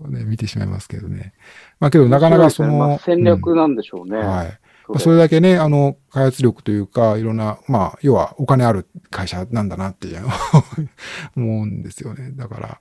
[0.06, 1.32] をね、見てしまいますけどね。
[1.78, 4.18] まあけど、なかなかその、まあ戦略なんでしょうね。
[4.18, 4.60] うんはい。
[4.86, 10.22] そまあそれだけね、あの、開発力というか、いろんな、まあ、要はお金ある会社なんだなっていう
[11.36, 12.32] 思うんですよね。
[12.32, 12.80] だから、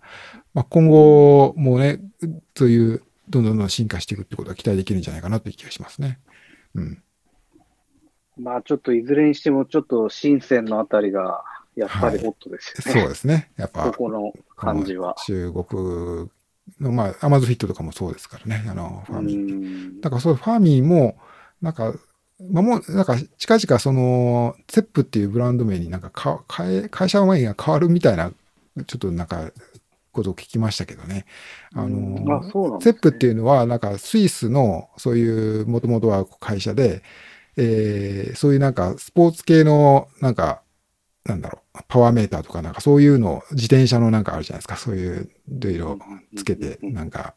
[0.54, 2.02] まあ、今後もね、
[2.56, 6.20] そういう、どんどんどん進化していくってことは期待できるんじゃないかなという気がしますね。
[6.76, 7.02] うん。
[8.38, 11.44] まあちょっといずれにしても、ちょっと深センのあたりが、
[11.76, 13.02] やっぱりホットですよね。
[13.02, 13.52] そうですね。
[13.56, 15.16] やっぱ、ここの感じは。
[15.26, 16.30] 中国
[16.80, 18.66] の、まあ、アマゾフィットとかもそうですからね。
[18.70, 19.98] あの、ファうーミー。
[19.98, 21.18] んだからそういうファーミーも、
[21.64, 21.94] なんか、
[22.52, 28.32] まあ、もう、なんか、近々その、セップっていうブランド名になんかか、変え、会社名が変わるみたいな、
[28.86, 29.52] ちょっとなんか、
[30.12, 31.26] ことを聞きましたけどね。
[31.74, 37.02] あの、あそうなんですねセップっていうのは、なんか、スイスの、そういう、もともとは会社で、
[37.56, 40.62] えー、そういうなんか、スポーツ系の、なんか、
[41.24, 44.76] なんだろう、パワーメーターとかなんかそういうの、自転車のなんかあるじゃないですか。
[44.76, 46.00] そういう、いろいろ
[46.36, 47.36] つけて、なんか、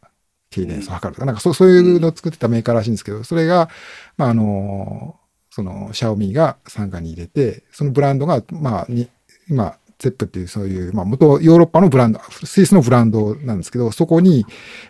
[0.50, 1.32] ケイデンスを測るとか、な？
[1.32, 3.68] んかそうそういうのを作ってたメーカーらしいんですけど、それが、
[4.16, 5.16] まあ、あの、
[5.50, 9.08] その、シャオミが参加に入れて、そのブランドが、まあ、に、
[9.48, 14.44] 今、ゼップっていうそういう、まあ、元ヨーロッパのブランド、スイスのブランドなんですけど、そこに、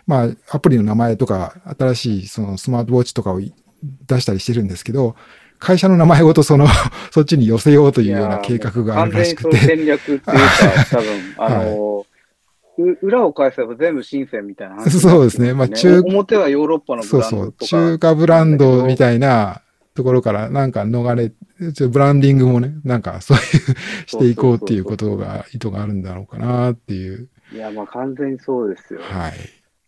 [0.05, 5.15] まあ、アプリの名前とか、新しいそのスマートウォッチとかをい出したりしてるんですけど、
[5.59, 6.67] 会社の名前ごとその、
[7.11, 9.57] そっちに寄せようというような計画があるらしくて。
[9.57, 10.33] 戦略っていうか、
[10.91, 12.06] 多分、あの、う
[13.01, 17.39] 裏を返せば全部新鮮みたいな話になってます そうですねまあ中表はヨーロッパのブそうそう。
[17.39, 17.65] ランドとか。
[17.65, 19.61] 中華ブランドみたいな
[19.95, 21.31] ところからなんか逃れ、
[21.73, 23.43] ちょブランディングもね、なんかそういう
[24.05, 27.29] していこうっていうことが、意図があるんだろうかなっていう。
[27.51, 28.99] いや、まあ完全にそうですよ。
[29.01, 29.33] はい。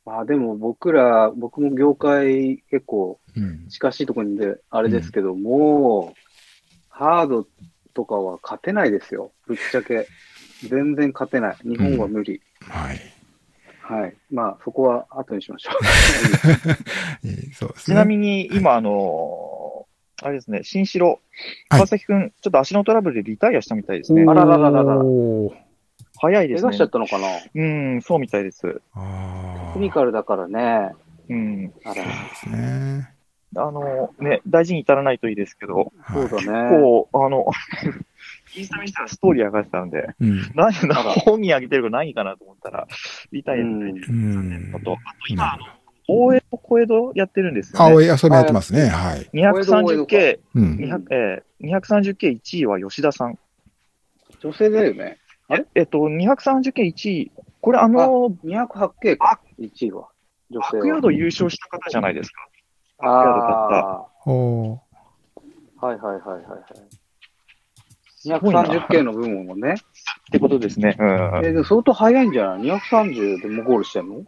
[0.05, 3.67] まあでも僕ら、僕も業界結構うん。
[3.69, 6.19] 近しいところにで、あれですけど、もう、
[6.89, 7.47] ハード
[7.93, 9.31] とかは勝てないですよ。
[9.47, 10.07] ぶっちゃけ。
[10.67, 11.57] 全然勝てない。
[11.63, 12.41] 日本は無理。
[12.61, 12.99] はい。
[13.81, 14.15] はい。
[14.31, 15.71] まあ、そこは後にしましょ
[17.23, 17.93] えー そうですね。
[17.93, 19.89] ちなみに、今、あのー
[20.21, 21.19] あれですね、新城、はい
[21.69, 24.25] 川崎くん、ちょっと足のトラブルでリタイアしたみたいですね。
[24.27, 25.01] あららららら。
[26.21, 26.85] 早いですね怪我しちゃ。
[26.87, 27.27] ったのかな？
[27.55, 28.81] うん、そうみたいです。
[28.93, 30.91] あテクニカルだからね。
[31.29, 31.73] うん。
[31.85, 33.13] あら、そうですね。
[33.55, 36.77] あのーね、大事に至らないといいですけど、そうだはいね。
[36.81, 37.45] こう、あの、
[38.55, 40.41] インスタ見せたらストーリー上がってたんで、うん。
[40.55, 42.87] 何、本人上げてるか何かなと思ったら、
[43.31, 44.11] リタイアみたいでう。
[44.11, 44.79] んあ。
[44.79, 45.65] と、あと今、あの、
[46.07, 47.95] 大江と小江戸やってるんですあ、よね。
[47.97, 48.87] おい、遊びやってますね。
[48.87, 49.29] はい。
[49.33, 50.75] 230K、うん。
[50.77, 53.37] 200えー、230K1 位は吉田さん。
[54.39, 55.17] 女性だよね。
[55.47, 55.65] あれ？
[55.75, 57.31] えっと、230K1 位、
[57.61, 59.39] これあの、208K か。
[59.59, 60.07] 1位は。
[60.49, 60.71] 女性は。
[60.73, 62.47] バックヤード優勝した方じゃないですか。
[63.01, 64.77] あおー
[65.81, 66.63] あ、はいはいはいはいはい。
[66.67, 66.98] すごいな
[68.25, 69.73] 230K の部門もね。
[69.73, 69.75] っ
[70.31, 70.95] てことですね。
[70.99, 74.25] うんえ、でも相当早いんじゃない ?230 でもゴールしてんの？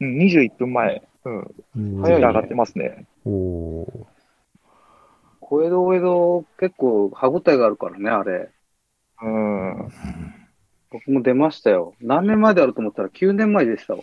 [0.00, 0.18] うん。
[0.18, 1.02] 21分前。
[1.24, 1.54] うん。
[1.76, 2.02] うん。
[2.02, 3.06] 早いね上がってますね。
[3.24, 4.06] おー
[5.40, 8.50] 小江戸大江戸結構歯応えがあるからね、あれ。
[9.22, 9.90] うん。
[10.90, 11.94] 僕も出ましたよ。
[12.00, 14.00] 何年前であると思ったら9年前でしたわ。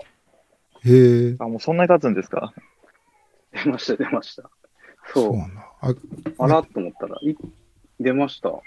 [0.83, 1.35] へえ。
[1.39, 2.51] あ、もうそんなに経つんですか？
[3.53, 4.49] 出ました、出ました。
[5.13, 5.33] そう。
[5.33, 5.37] そう。
[5.81, 7.35] ああらと思ったら、い
[7.99, 8.49] 出ました。
[8.49, 8.61] は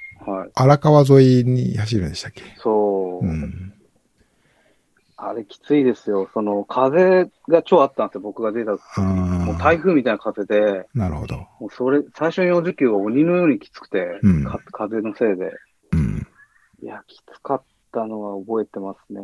[0.47, 0.51] い。
[0.55, 2.43] 荒川沿いに走るんでしたっけ？
[2.57, 3.27] そう。
[3.27, 3.73] うん。
[5.21, 6.31] あれきついですよ。
[6.33, 8.81] その、風が超あったんですよ、僕が出た時。
[8.99, 11.37] あもう台あ、風みたいな風で、なるほど。
[11.59, 15.51] もうそれ、最初の40キロが鬼のようにきつくて、うんか風のせいで。
[15.93, 16.27] うん。
[16.81, 19.21] いや、きつかったのは覚えてますね。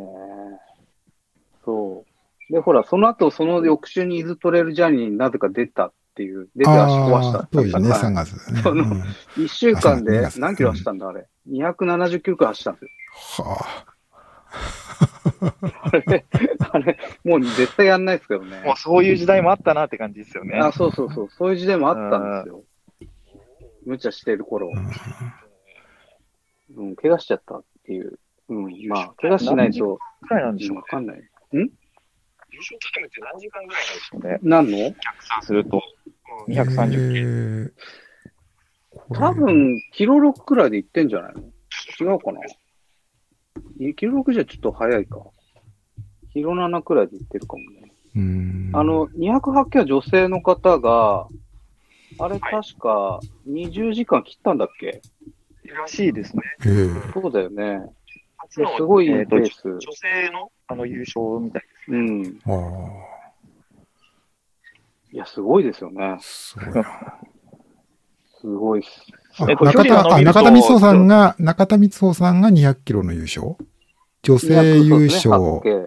[1.65, 2.05] そ
[2.51, 2.53] う。
[2.53, 8.61] で、ほら、その後、その翌週に伊豆トレイルジャーニーになぜか出たっていう、出て足壊したああ、当時ね、はい3月ね。
[8.63, 9.03] そのうん
[9.37, 11.27] 一週間あそうで何キロ走ったんだ、あれ。
[11.51, 13.45] 270キロくらい走ったんですよ。
[13.49, 13.87] は
[15.83, 16.25] あれ、
[16.71, 18.63] あれ、もう絶対やんないですけどね。
[18.65, 20.57] もうそういう時代もあったなって感じですよね。
[20.59, 21.29] あ、そうそうそう。
[21.31, 22.63] そういう時代もあったんですよ。
[23.85, 24.71] 無茶してる頃。
[24.77, 24.81] あ。
[26.77, 28.19] うんうん、怪我しちゃったっていう。
[28.49, 30.79] うん、まあ、怪我しないと、くらいなんでしょうね。
[30.79, 31.31] わかんない。
[31.53, 31.71] 優
[32.73, 34.39] 勝タイムって何時間ぐらいなんでしょうね。
[34.43, 34.79] 何の？
[34.91, 35.83] 逆算すると。
[36.49, 37.03] 230キロ。
[37.03, 37.71] えー
[38.97, 41.43] これ多分、キロ6くらいで行ってんじゃないの？
[42.01, 42.41] 違うかな？
[43.81, 45.19] いキロ6じゃちょっと早いか。
[46.33, 47.93] キロ7くらいで行ってるかもね。
[48.15, 48.71] うん。
[48.73, 51.27] あの、208キロ女性の方が、
[52.21, 55.03] あれ確か20時間切ったんだっけ、
[55.77, 56.43] らしいですね。
[56.61, 57.81] えーそうだよね。
[58.51, 60.53] すごいペース女性の？
[60.69, 62.41] あの優勝みたいうん。
[65.13, 66.17] いや、すごいですよね。
[66.21, 66.85] すごいな。
[68.41, 69.07] すごいっす。
[69.39, 73.57] 中田、あ、中田光夫さんが、中田光夫さんが200キロの優勝
[74.25, 75.13] 女性優勝、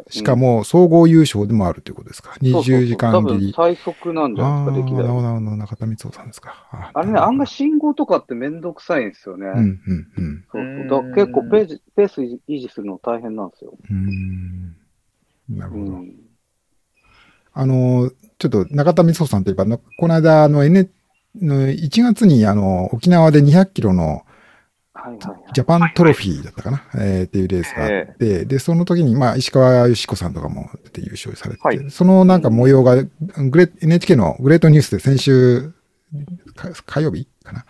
[0.09, 2.31] しか、も総合優勝でもあるということですか。
[2.41, 3.53] 20時間切り。
[3.55, 5.03] 最速なんじゃないですか、歴代。
[5.03, 6.67] なるほど、中田光夫さんですか。
[6.71, 9.47] ああれね、案外信号とかってめんどくさいんですよね。
[9.47, 10.45] うん、うん、うん。
[10.51, 10.87] そう。
[10.87, 13.73] だ結構ページペース維持するの大変なんですよ。
[13.89, 14.75] うーん。
[15.49, 15.83] なるほど。
[15.83, 16.15] うん。
[17.53, 20.89] あの、ちょっと中田光夫さんといえば、のこの間、あの、N、
[21.41, 24.25] の1月にあの、沖縄で200キロの
[24.93, 25.53] はいはいはい。
[25.53, 35.73] ジャパントロフィーだったかな、えーっていうレースがあって、で、その時に、まあ、石川よしこさんとかも出て優勝されてて、はいそのなんか模様が、グレ NHK のグレートニュースで先週、
[36.55, 37.65] か火曜日かな？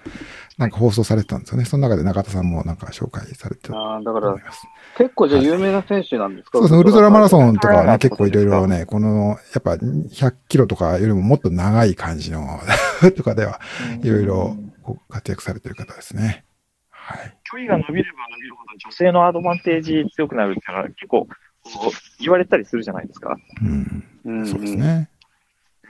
[0.57, 1.65] なんか放送されてたんですよね。
[1.65, 4.65] その中で中田さんもなんか紹介されてたとああ、だから思い、ます。
[4.97, 6.57] 結構じゃあ有名な選手なんですか？
[6.57, 12.59] そうですね、ウルトラマラソンとかはね、はい結構いろいろね、この、やっぱ100キロとかよりももっと長い感じの
[13.15, 13.59] とかでは、
[14.01, 14.57] いろいろ
[15.09, 16.43] 活躍されてる方ですね。
[16.89, 17.37] はい。
[17.43, 21.27] 距離が伸びれば伸びるほど女性のアドバンテージ強くなるっていうのは結構
[22.19, 23.37] 言われたりするじゃないですか。
[23.61, 24.03] うん。
[24.25, 24.75] うんそうです。
[24.75, 25.09] ね。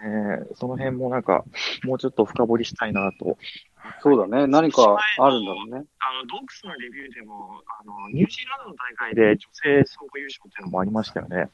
[0.03, 1.43] えーその辺もなんか、
[1.83, 3.37] もうちょっと深掘りしたいなと。
[4.01, 4.47] そうだね。
[4.47, 5.85] 何かあるんだろうね。
[5.99, 11.49] あの、ドークスのレビューでも、あの、ニュージーランドの大会で女性総合優勝っていうのもありましたよね。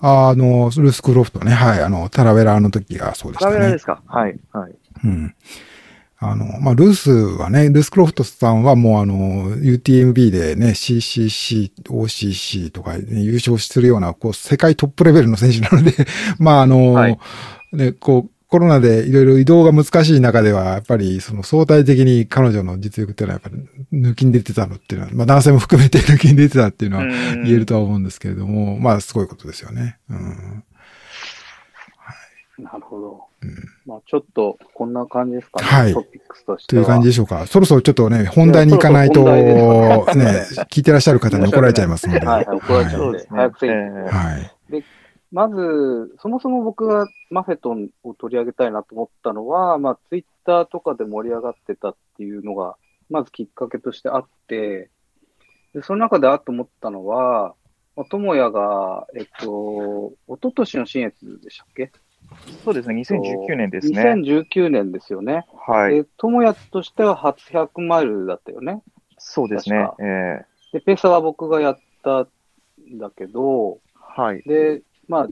[0.00, 1.52] あ、あの、ルースクロフトね。
[1.52, 1.82] はい。
[1.82, 3.78] あの、タラベラの時がそうでしたねトラベラーで。
[3.78, 4.02] すか？
[4.06, 4.74] はい、はい。
[5.04, 5.34] うん。
[6.20, 15.94] あの、まあ、ルースはね、ルースクロフトさんはもうあの、UTMB でね、CCC、OCC とか、ね、優勝するような、こう、世界トップレベルの選手なので、
[16.40, 17.18] まあ、あの、はい
[17.72, 23.56] ね、こう、コロナでいろいろ移動が難しい中では、やっぱりその相対的に彼女の実力っていうのはやっぱ
[23.92, 29.98] り抜きに出てたのっていうのは、まあ男性も含めて抜きに出てたっていうのはうん言えるとは思うんですけれども、まあすごいことですよね。
[30.08, 30.64] うん。
[32.58, 33.20] なるほど。
[33.42, 33.54] うん
[33.86, 35.66] まあちょっと、こんな感じですかね。
[35.66, 36.84] はいトピックスとしては。
[36.84, 37.46] という感じでしょうか。
[37.46, 42.24] そろそろちょっとね、本題に行かないと、ね聞いてらっしゃる方に怒られちゃいますので。
[42.24, 43.26] はいはい、怒られちゃうんで。
[43.28, 44.84] 早くせいえーはい。
[45.30, 52.76] まず、そもそも僕がマフェトンを取り上げたいなと思ったのは、まあ、ツイッターとかで盛り上がってたっていうのが、
[53.10, 54.90] まずきっかけとしてあって、
[55.74, 57.54] でその中であっと思ったのは、
[57.94, 61.92] まあ、智也が、えっと、一昨年の新越でしたっけ？
[62.64, 64.02] そうですね、2019年ですね。
[64.02, 65.46] 2019年ですよね。
[65.66, 65.94] はい。
[65.94, 68.82] で、智也としては初100マイルだったよね。
[69.18, 74.42] そうですねえで、ペーサーは僕がやったんだけど、ーはい。
[74.42, 75.28] で、まあ、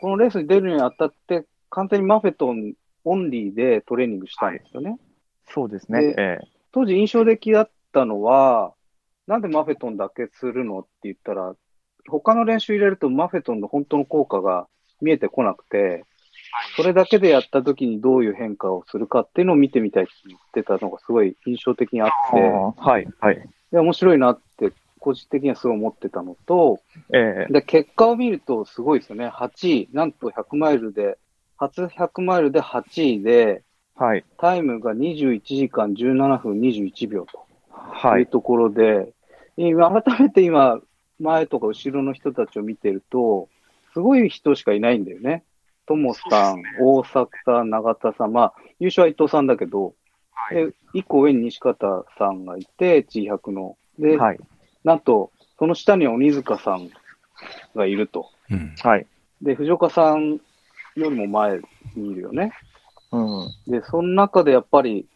[0.00, 2.74] このレースに出るにあたって、完全にマフェトン
[3.04, 4.98] オンリーでトレーニングしたんですよね。
[5.46, 6.14] そうですねで。
[6.18, 6.38] え
[6.72, 8.74] 当時印象的だったのは、
[9.26, 11.54] なんでマフェトンだけするのって言ったら、
[12.08, 14.66] 他の練習入れるとマフェトンの本当の効果が
[15.00, 16.04] 見えてこなくて、
[16.76, 22.40] それだけでやった時にどういう変化をするかっていうのを見てみたいって言ってたのがすごい印象的にあっえて、
[22.80, 23.08] はい。
[23.20, 23.48] はい。
[23.72, 26.80] で、面白いなって個人的にはすごい思ってたのと、
[27.12, 29.28] えーで、結果を見るとすごいですよね。
[29.28, 31.18] 8位、なんと100マイルで、
[31.56, 33.62] 初100マイルで8位で、
[33.96, 34.24] はい。
[34.38, 37.44] タイムが21時間17分21秒と。
[37.68, 38.20] はい。
[38.20, 39.12] いうところで、
[39.56, 40.80] 今、改めて今、
[41.18, 43.48] 前とか後ろの人たちを見てると、
[43.92, 45.44] すごい人しかいないんだよね。
[45.86, 49.94] トモさん、大阪さん、永田さん、まあ、優勝は伊藤さんだけど、
[50.32, 50.66] はい。
[50.66, 53.76] で、一個上に西方さんがいて、G100 の。
[53.98, 54.38] で、はい。
[54.84, 56.90] なんと、その下には鬼塚さん
[57.74, 58.30] がいると。
[58.50, 58.74] うん。
[58.82, 59.06] はい。
[59.42, 60.40] で、藤岡さん
[60.96, 61.60] よりも前
[61.96, 62.52] にいるよね。
[63.12, 63.50] うん。
[63.66, 65.06] で、その中でやっぱり、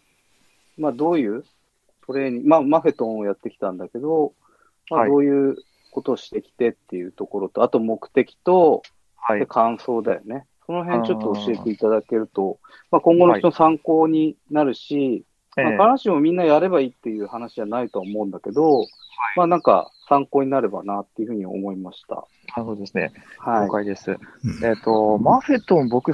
[0.76, 1.44] まあどういう
[2.06, 4.32] トレーニング、まあマフェトンをやってきたんだけど、
[4.90, 5.56] まあはいどういう
[5.90, 8.82] ことをしてきてっていうところと、あと目的と、
[9.16, 9.40] はい。
[9.40, 10.46] で感想だよね。
[10.66, 12.58] その辺ちょっと教えていただけると、
[12.90, 15.24] まあ今後の人の参考になるし、
[15.56, 18.86] ええまあ必ずしもみんなやればいいっていう話じゃないとは思うんだけど、
[19.36, 22.14] まあなんか参考になればなっていうふうに思いました。
[22.14, 22.22] な
[22.58, 23.12] るほどですね。
[23.38, 23.72] はい了。
[23.72, 24.10] 解です。
[24.10, 24.18] うん
[24.64, 26.12] えっ、と、マフェトン僕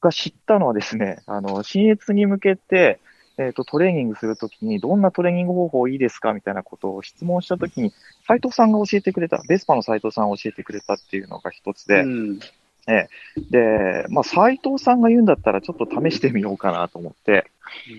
[0.00, 3.00] が知ったのはですね、あの、新越に向けて、
[3.36, 7.92] えっ、と、トレーニングするときに、どんなトレーニング方法いいですかみたいなことを質問したときに、
[8.26, 12.38] 斉藤さんが教えてくれた、ベスパの斉藤さんが教えてくれたっていうのが一つで、うん。
[12.86, 17.50] で、まあ、斉藤さんが言うんだったらちょっと試してみようかなと思って、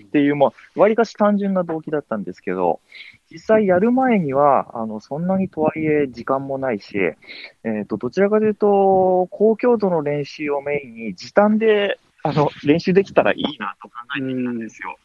[0.06, 2.80] っていう、まあ、割かし単純な動機だったんですけど、
[3.30, 6.96] 実際やる前には、あの、そんなにとはいえ時間もないし、
[7.64, 14.96] えっ、と、どちらかというと、高強度の練習をメインに時短で、あの、練習できたらいいなと考えていたんですよ。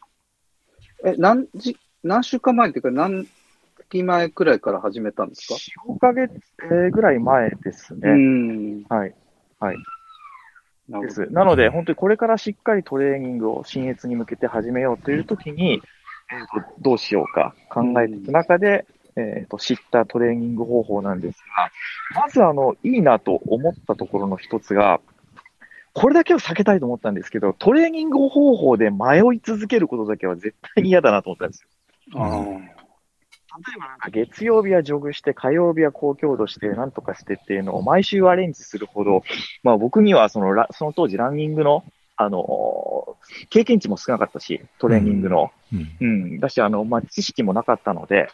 [1.03, 3.27] え、何時、何週間前っていうか、何
[3.89, 5.55] 月前くらいから始めたんですか
[5.87, 6.31] ？4ヶ月
[6.63, 8.09] えーぐらい前ですうね。
[8.09, 8.83] ん。
[8.87, 9.13] はい。
[10.89, 11.23] なるほど。
[11.23, 11.33] です。
[11.33, 15.81] なので、本当にこれからしっかりトレーニングを新越に向けて始めようというときに、
[16.79, 18.85] どうしようか考えていく中で、
[19.17, 21.39] えーと知ったトレーニング方法なんです
[22.15, 25.01] が、まずあの、いいなと思ったところの一つが、
[25.93, 31.67] これだけは避けたいと思ったんですけど、トレーニング方法で迷い続けることだけは絶対に嫌だなと思ったんですよ。
[33.57, 39.23] 例えばなんか月曜日はジョグして、火曜日は高強度して、なんとかしてっていうのを毎週アレンジするほど、
[39.63, 41.83] まあ僕にはそのラその当時ランニングの、
[42.15, 43.11] あのー
[43.49, 45.51] 経験値も少なかったし、トレーニングの。
[45.73, 45.89] うん。
[45.99, 46.39] うん。
[46.39, 48.27] だし、あの、まあ知識もなかったので、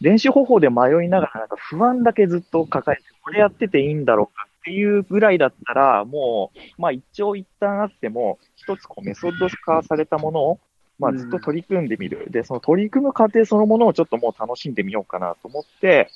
[0.00, 10.60] 練習方法で迷いながらなんか不安だけずっと抱えて、これやってていいんだろうかっていうぐらいだったら、もう、まあ一長一短あっても、一つこうメソッド化されたものを、
[10.98, 12.26] まあずっと取り組んでみる。
[12.30, 16.10] で、その取り組む過程そのものをちょっともう楽しんでみようかなと思って、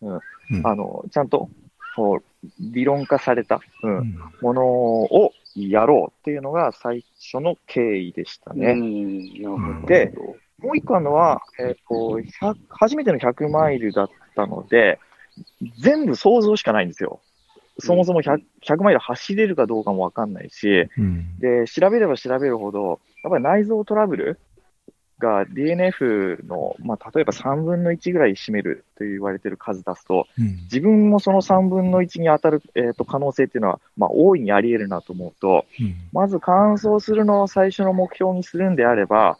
[0.00, 1.48] うんあの、ちゃんと、
[1.96, 8.74] こう、理論化された、う、うんんものをやろうっていうのが最初の経緯でしたね。
[9.86, 10.12] で
[10.60, 14.98] もう一個あるのは、えっ、と、100初めての100マイルだったので、
[15.78, 17.20] 全部想像しかないんですよ。
[17.78, 21.38] そもそも 100, 100マイル走れるかどうかもわかんないし、うん。
[21.38, 24.40] で、調べれば調べるほど、やっぱり内臓トラブル
[25.18, 30.46] が DNF の、まあ、例えば3分の1ぐらい占めると言われてる数出すと、うん。
[30.64, 39.38] 自分もその3分の1に当たる、えー、と可能性っていうのは、まあ、大いにあり得るなと思うと、うんまず乾燥するのを最初の目標にするんであれば、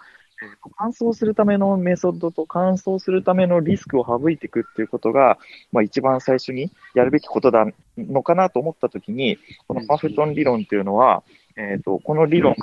[0.77, 5.39] 乾燥するためのメソッドと乾燥するためのリスクを省いていくっていうことが、
[5.73, 7.67] まあ、一番最初にやるべきことだ
[7.97, 11.23] のかなと思ったときに、このマフトン理論っていうのは、
[11.57, 12.59] えー、とこの理論が、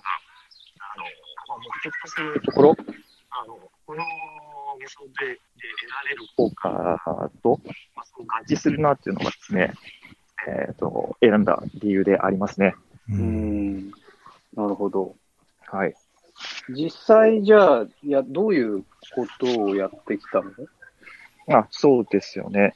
[0.79, 1.03] あの
[1.49, 2.75] まあ目的とするところ、
[3.31, 4.03] あのこの
[4.79, 5.39] メソッドでで
[5.81, 7.59] 得られる効果と、
[7.95, 9.73] まあ、そう合致するなっていうのがですね、
[10.47, 12.75] えー、と選んだ理由でありますね。
[13.09, 13.91] ううんん。
[14.55, 15.15] なるほど。
[15.67, 15.95] はい。
[16.69, 18.83] 実際じゃあ、いや、どういう
[19.13, 20.51] ことをやってきたの？
[21.47, 22.73] あ、そうですよね。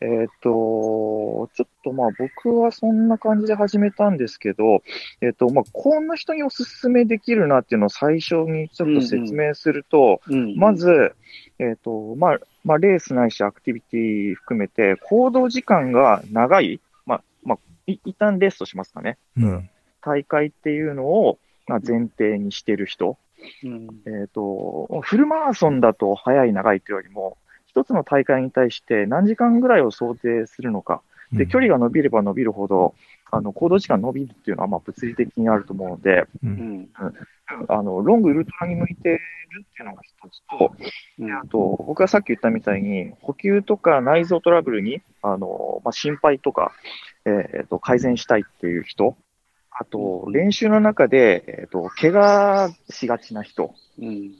[0.00, 4.82] えっ、と、ちょっとまあ僕はそんな感じで始めたんですけど、
[5.22, 11.14] えっ、と、まあこんな人におすすめできるなっていうのを最初にちょっと説明すると、うんま、ず、
[11.58, 19.16] えっ、と、まあ、まあレースないしアクティビティ含めて行動時間が長い、まあ、まあ、い一旦レースとしますかね。
[19.38, 19.70] うん。
[20.02, 21.38] 大会っていうのを、
[21.68, 23.18] まあ、前提にしてる人。
[23.62, 31.02] うんえっ、と、フルマラソンだと早い長いというよりも、一つの大会に対して何時間ぐらいを想定するのか。
[31.32, 32.94] で、距離が伸びれば伸びるほど、
[33.30, 36.46] あの、行動時間伸びるっていうのは、まあ、物理的にあると思うので、う。
[36.46, 36.88] うんん。
[37.68, 39.20] あの、ロングウルトラに向いてる
[39.62, 40.74] っていうのが一つと、
[41.18, 46.72] うんあと、僕がさっき言ったみたいに、補給とか内臓トラブルに、あの、まあ、心配とか、
[47.26, 49.16] えっ、と、改善したいっていう人、
[49.80, 54.32] あと、練習の中で、えっ、と、怪我しがちな人、うん。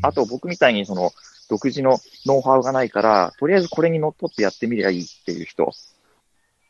[0.00, 1.10] あと、僕みたいにその、
[1.48, 5.72] 独自のノウハウがないから、とりあえずこれに乗っ取ってやってみりゃいいっていう人。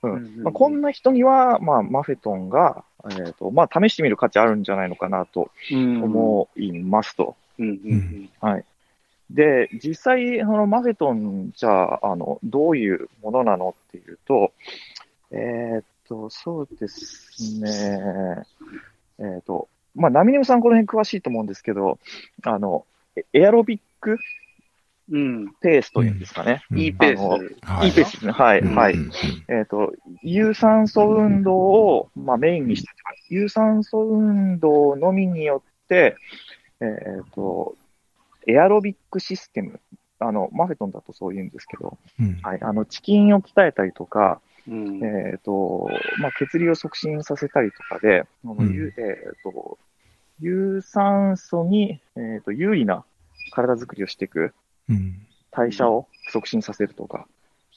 [0.03, 0.43] ううんうんん。
[0.45, 6.03] まあ、こんな人には、まあ、マフェトンが、えっ、と、まあ、試してみる価値あるんじゃないのかなとうん。
[6.03, 7.37] 思いますと。
[7.59, 8.65] うんうんはい。
[9.29, 14.53] で、実際、そのマフェトン、じゃあ、あの、どういうものなのっていうと、
[15.33, 18.45] えーっと、そうですね、
[19.21, 21.99] えーっと、まあ、ナミネムさんこの辺詳しいと思うんですけど、
[22.43, 22.85] あの、
[23.17, 24.19] エエアロビック
[25.13, 25.53] うん。
[25.61, 26.63] ペースというんですかね。
[26.71, 27.65] うんいいペース。
[27.65, 28.33] はいいいペースですね。
[28.33, 28.95] はい、うんはい。
[28.95, 29.11] うん
[29.49, 29.93] えっ、と、
[30.23, 32.89] 有酸素運動を、まあ、メインにして、
[33.29, 36.17] 有酸素運動のみによって、
[36.81, 36.85] え
[37.23, 37.77] っ、と、
[38.47, 39.81] エアロビックシステム、
[40.21, 45.05] あの、マフェトンだとそう言うんですけど、うんはい、あの、チキンを鍛えたりとか、うん。
[45.05, 45.89] えっ、と、
[46.21, 49.79] まあ、血流を促進させたりとかで、あのうんゆえっ、と、
[50.41, 53.05] 有酸素に、えっ、と、有利な
[53.53, 54.53] 体作りをしていく、
[54.89, 57.27] うん代謝を促進させるとか。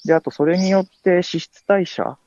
[0.06, 2.18] で、あと、それによって脂質代謝、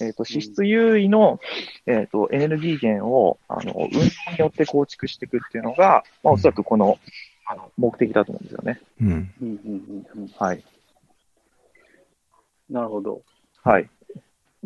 [0.00, 1.38] えっ、と、脂質優位の、
[1.86, 4.02] えっ、と、エネルギー源を、あの、運動に
[4.38, 6.98] よって構築していくっていうのが、まあ、おそらくこの、
[7.46, 8.80] あの、目的だと思うんですよね。
[9.00, 10.28] うんうんうんうんうん。
[10.36, 10.64] はい。
[12.68, 13.22] なるほど。
[13.62, 13.88] はい。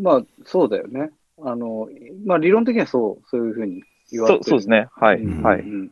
[0.01, 1.11] まあ、そうだよね。
[1.43, 1.89] あの、
[2.27, 4.45] まあ、理論的にはそう、そういうふうに言われてる。
[4.45, 4.89] そうそうですね。
[4.93, 5.21] はい。
[5.21, 5.61] うんはい。
[5.61, 5.91] うん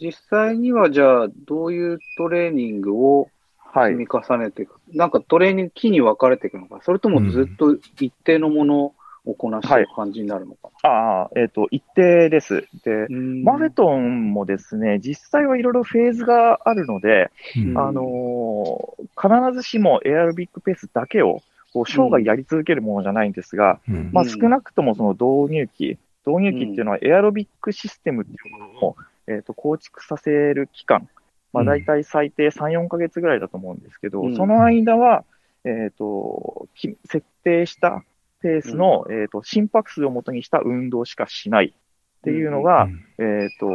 [0.00, 3.30] 実際には、じゃあ、どういうトレーニングを
[3.72, 4.00] はい積。
[4.00, 8.94] み重ねていく、なんかトレーニング期に分かれていくのか、それともずっと一定のもの
[9.24, 12.66] をこなしていく感じになるのかああ、えっ、と、一定です。
[12.84, 21.40] で、マフェトンもですね、実際はいろいろフェーズがあるので、うんあのー必ずしもエアロビックペースだけを、
[21.78, 24.10] こう、生涯やり続けるものじゃないんですが、うん。
[24.12, 31.08] まあ、うん少なくともその導入期、導入期っていうのはエアロビックシステムっていうものを、えっ、と、構築させる期間、
[31.52, 31.66] まあ、うん。
[31.66, 34.36] 大体最低3、4ヶ月ぐらいだと思うんですけど、うん。
[34.36, 35.24] その間は、
[35.64, 38.04] えっ、と、き設定した
[38.40, 43.68] ペースの、えっ、と、心拍数をもとにした運動しかしないっていうのが、えっ、と、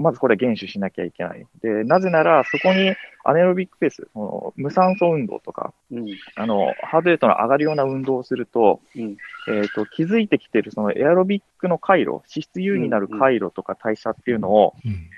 [0.00, 1.46] まずこれ厳守しなきゃいけない。
[1.62, 6.06] で、なぜなら、そこにアネロビックペース、その無酸素運動とか、うん。
[6.36, 9.16] あの、ハードレートの上がるような運動をすると、うん。
[9.48, 15.08] えっ、と、気づいてきてるそのエアロビックの回路、脂質優位になる回路とか代謝っていうのを、うん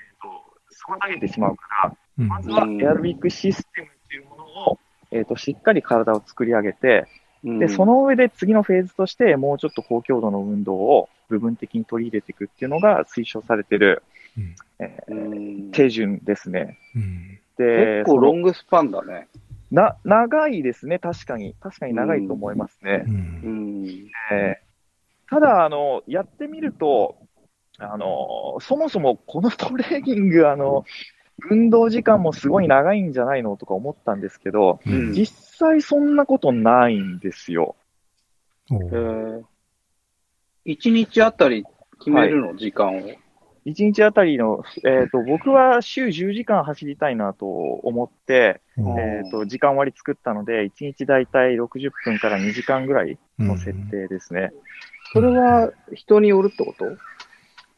[0.85, 4.79] 妨げてしまうから、うんまずはエアロビックシステムっていうものを、
[5.11, 7.07] えっ、と、しっかり体を作り上げて、
[7.45, 14.03] うんで、そ、の上で次のフェーズとして、もうちょっと高強度の運動を部分的に取り入れていくっていうのが推奨されてる、
[14.37, 14.55] うん
[15.07, 16.77] えーうん手順ですね。
[16.95, 19.27] うんで、結構ロングスパンだね。
[19.71, 21.55] な、長いですね、確かに。
[21.61, 23.03] 確かに長いと思いますね。
[23.07, 23.17] うんう
[23.85, 23.87] ん。
[24.31, 24.63] えー
[25.29, 27.15] ただ、あの、やってみると、
[27.79, 30.85] あの、そもそもこのトレーニング、あの、
[31.49, 35.25] 運動時間もすごい長いんじゃないのとか思ったんですけど、うん実
[35.57, 37.75] 際そんなことないんですよ。
[38.69, 39.43] おえうー、
[40.65, 41.65] 一日あたり
[41.97, 43.01] 決めるの、時間を。
[43.65, 54.51] 1日あたりの、えっ、と、僕は週10時間走りたいなと思って、えっ、と、時間割り作ったので、1日だいたい60分から2時間ぐらいの設定ですね。
[55.13, 56.85] それは人によるってこと？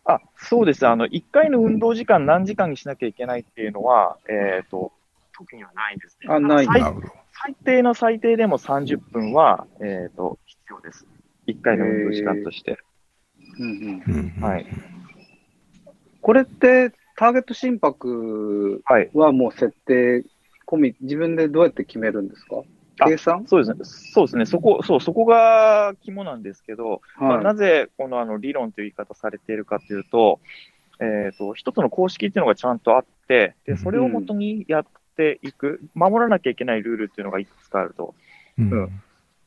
[0.06, 0.88] あ、そうです。
[0.88, 4.92] あの、1回の運動時間何時間にしなきゃいけないっていうのは、えっ、と、
[5.34, 6.34] 特にはないですね。
[6.34, 6.94] あないんだ最。
[7.38, 11.06] 最低の最低でも30分は、えっ、と、必要です。
[11.48, 12.80] 1回の運動時間として。
[13.60, 14.36] うんうん。
[14.40, 14.66] うんはい。
[16.26, 19.12] これって、ターゲット心拍はい。
[19.14, 20.26] はもう設定
[20.66, 22.64] 込み、自分でどうやって決めるんですか？
[23.00, 23.46] あ計算？
[23.46, 23.78] そうですね。
[23.84, 24.46] そうですね。
[24.48, 27.44] そこ、そう、そこが肝なんですけど、まあ、は。
[27.44, 30.40] ないぜこのあの理論という言い方されているかというと、
[31.00, 38.16] えっ、と、一つの公式っていうのがちゃんとあって、で、それをもとにやっていく、守らなきゃいけないルールっていうのがいくつかあると。
[38.58, 38.90] うんうん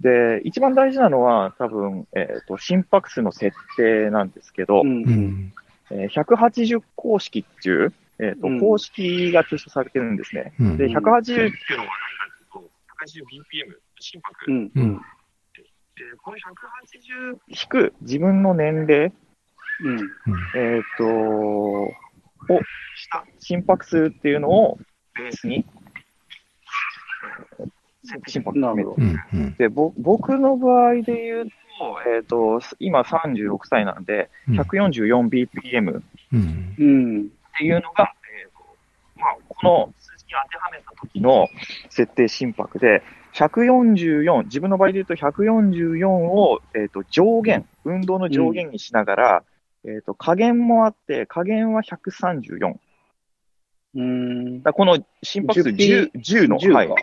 [0.00, 5.52] で、一番大事なのは多分、えっ、と、心拍数の設定なんですけど、うんううんん
[5.90, 8.60] えー180公式っていう、えっ、と、うん。
[8.60, 10.52] 公式が提唱されてるんですね。
[10.58, 10.76] うん。
[10.76, 10.96] で、うん。
[10.96, 11.54] 180っていうのは何か
[12.52, 12.70] というと、
[13.04, 14.50] 180bpm、心拍。
[14.50, 14.70] うん。
[14.74, 15.00] うん。
[16.22, 19.12] この180引く自分の年齢、
[19.80, 19.98] うん。
[20.56, 22.60] えっ、と、を
[22.96, 24.78] した心拍数っていうのを
[25.16, 25.64] ベースに、
[27.58, 27.68] えー
[28.26, 28.96] 心拍なるほど。
[28.98, 29.00] う。
[29.04, 29.54] んうん。
[29.56, 31.50] で、ぼ僕の場合で言うと、
[32.06, 36.02] えっ、と、今36歳なんで、うん 144bpm っ
[36.32, 37.28] うんうん。
[37.58, 38.76] ていうのが、えーと
[39.16, 41.48] まあ、この数字に当てはめた時の
[41.90, 43.02] 設定心拍で、
[43.34, 49.42] 144、自分の場合で言うと144を、えー、と上限、運動の上限にしながら、
[49.84, 52.58] えー、と加減もあって、加減は134。
[52.60, 52.78] だか
[53.94, 54.62] うん。
[54.62, 56.94] らこの心拍数 10, 10の、10はいか。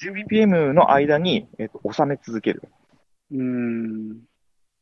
[0.00, 2.62] 10bpm の間に、えー、と収め続ける。
[3.32, 4.20] うん。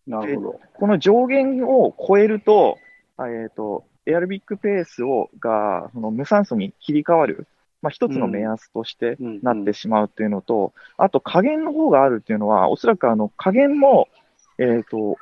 [0.06, 0.60] なるほど。
[0.74, 2.78] この上限を超えると、
[3.16, 7.46] あえっ、と、エアロビックペースをがその無酸素に切り替わる、
[7.82, 14.08] まあ、一つの目安としてうんなってしまうっていうのと、あと加減の方があるっていうのは、おそらくあの加減も、
[14.58, 15.16] えっ、と、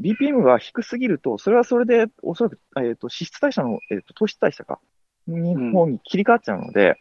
[0.00, 4.80] BPM が低すぎると、それはそれで、おそらく、えっ、と、脂質代謝の、えっ、と、糖質代謝か、
[5.26, 6.96] に、うん方に切り替わっちゃうので、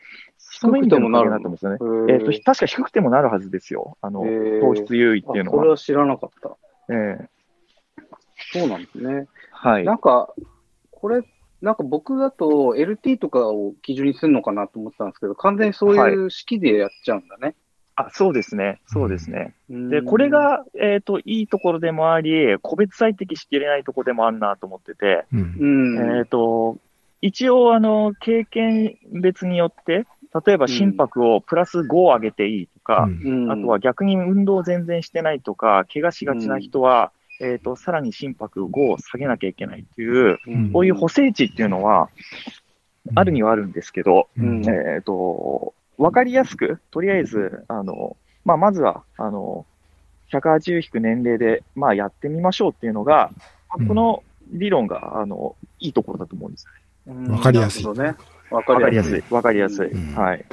[0.52, 2.14] その意味でも加減だと思うんですよね。
[2.14, 3.98] えっ、と、確か低くてもなるはずですよ。
[4.02, 4.22] あの、
[4.62, 5.58] 糖質優位っていうのは。
[5.58, 6.58] あそれは知らなかった。
[6.94, 7.30] ええ
[8.52, 9.28] そうなんですね。
[9.52, 9.84] はい。
[9.84, 10.34] なんか、
[10.92, 11.22] これ、
[11.62, 17.56] なんか僕だと LT とかを基準にするのかなと思ってたんですけど、完全にそういう式でやっちゃうんだね。
[17.96, 18.80] あ、そうですね。
[18.88, 19.54] そうですね。
[19.70, 26.18] うんで、これ、が、えっ、と、いいところでもあり、個別最適しきれないところでもあるなと思ってて、うんうん。
[26.20, 26.78] えっ、と、
[27.22, 30.06] 一応、あの、経験別によって、
[30.46, 33.44] 例えば心拍をプラス5上げていいとか、うん。
[33.44, 37.12] うんあとは、逆に運動全然してないとか、怪我しがちな人は、
[37.42, 40.72] えっ、と、さらに心拍5を下げなきゃいけないっていう、うん。
[40.72, 42.10] こういう補正値っていうのは、
[43.16, 44.64] あるにはあるんですけど、うん。
[44.66, 48.16] えっ、と、わかりやすく、とりあえず、あの、
[48.46, 49.66] まあ、まずは、あの、
[50.32, 53.32] 180引く年齢で、まあ、やってみましょうっていうのが、
[53.80, 53.88] うん。
[53.88, 56.68] この理論が、あの、いいところだと思うんです
[57.30, 57.84] わかりやすい。
[57.84, 58.39] なるほどね。
[58.52, 59.24] わわかりやすい。
[59.30, 59.88] わかりやすい。
[59.88, 60.46] うんはい。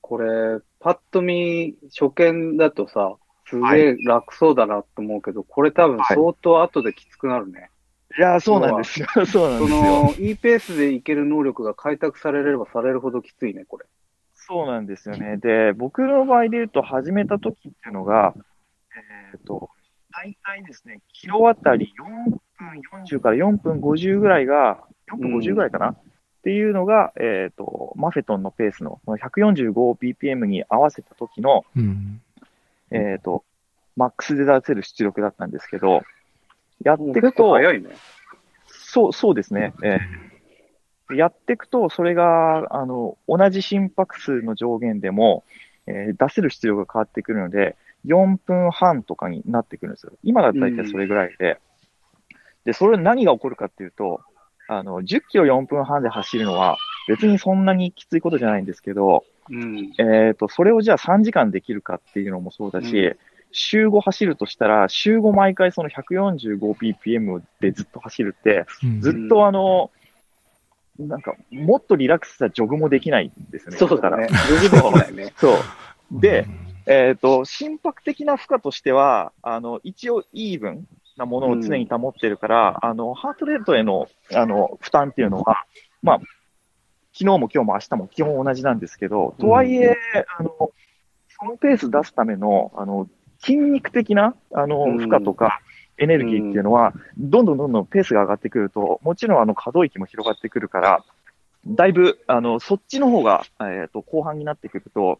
[0.00, 7.70] これ、パッと見、初見だとさ、すげえ楽そうだなと思うけど、これ多分相当後できつくなるね。
[8.16, 9.06] いやー、そうなんですよ。
[9.26, 10.04] そうなんそですよ。
[10.04, 13.86] の、いいペースでいける能力が開拓されればされるほどきついね、これ。
[14.34, 15.36] そうなんですよね。
[15.36, 18.34] で、僕の場合で言うと、始めた時っていうのが、
[19.32, 19.68] えっ、と、
[20.12, 22.38] 大体ですね、キロあたり4分
[23.06, 24.80] 40から4分50ぐらいが、
[25.12, 25.96] 4分50ぐらいかな、っ
[26.42, 32.22] ていうのが、えっ、と、マフェトンのペースのこの 145bpm に合わせた時の、うん
[32.90, 33.44] えっ、と、
[33.96, 36.02] マックスで出せる出力だったんですけど、
[36.84, 37.90] やっていくと、早いね。
[38.66, 39.74] そう、そうですね。
[39.82, 40.28] えー
[41.10, 45.42] やっていくと、それが、あの、同じ心拍数の上限でも、
[45.86, 47.76] えー出せる出力が変わってくるので、
[48.08, 50.12] 4分半とかになってくるんですよ。
[50.24, 51.60] 今だったら大体それぐらいで。
[52.64, 54.20] で、それ何が起こるかっていうと、
[54.68, 59.92] あの、10キロ4分半で走るのは、別にそんなにきついことじゃないんですけど、うん。
[59.98, 63.18] えっ、と、それをじゃあ3時間できるかっていうのもそうだし、う
[63.52, 69.90] 週5走るとしたら、週5毎回その 145bpm でずっと走るって、うんずっとあの、
[70.98, 73.78] なんか、もっとリラックスしたジョグもできないんですよね。
[73.78, 74.00] そうだね。
[74.00, 75.32] から余裕できないね。
[75.36, 75.58] そう。
[76.10, 76.46] で、
[76.90, 85.66] えっ、と、心拍的な負荷としては、あの、一応イーブンなものを常に保ってるから、あの、ハートレートへの、あの、負担っていうのは、
[86.02, 86.20] まあ、
[87.12, 89.96] 昨日も今日も明日も基本同じなんですけど、とはいえ、
[90.38, 90.72] あの、
[91.28, 93.06] そのペース出すための、あの、
[93.40, 94.98] 筋肉的な、あの、うん。
[94.98, 95.60] 負荷とか、
[95.98, 101.04] エネルギーっていうのは、どんどんどんどんペースが上がってくると、もちろんあの可動域も広がってくるから、
[101.66, 105.18] だいぶ、あの、そっちの方が、えっ、と、後半になってくると、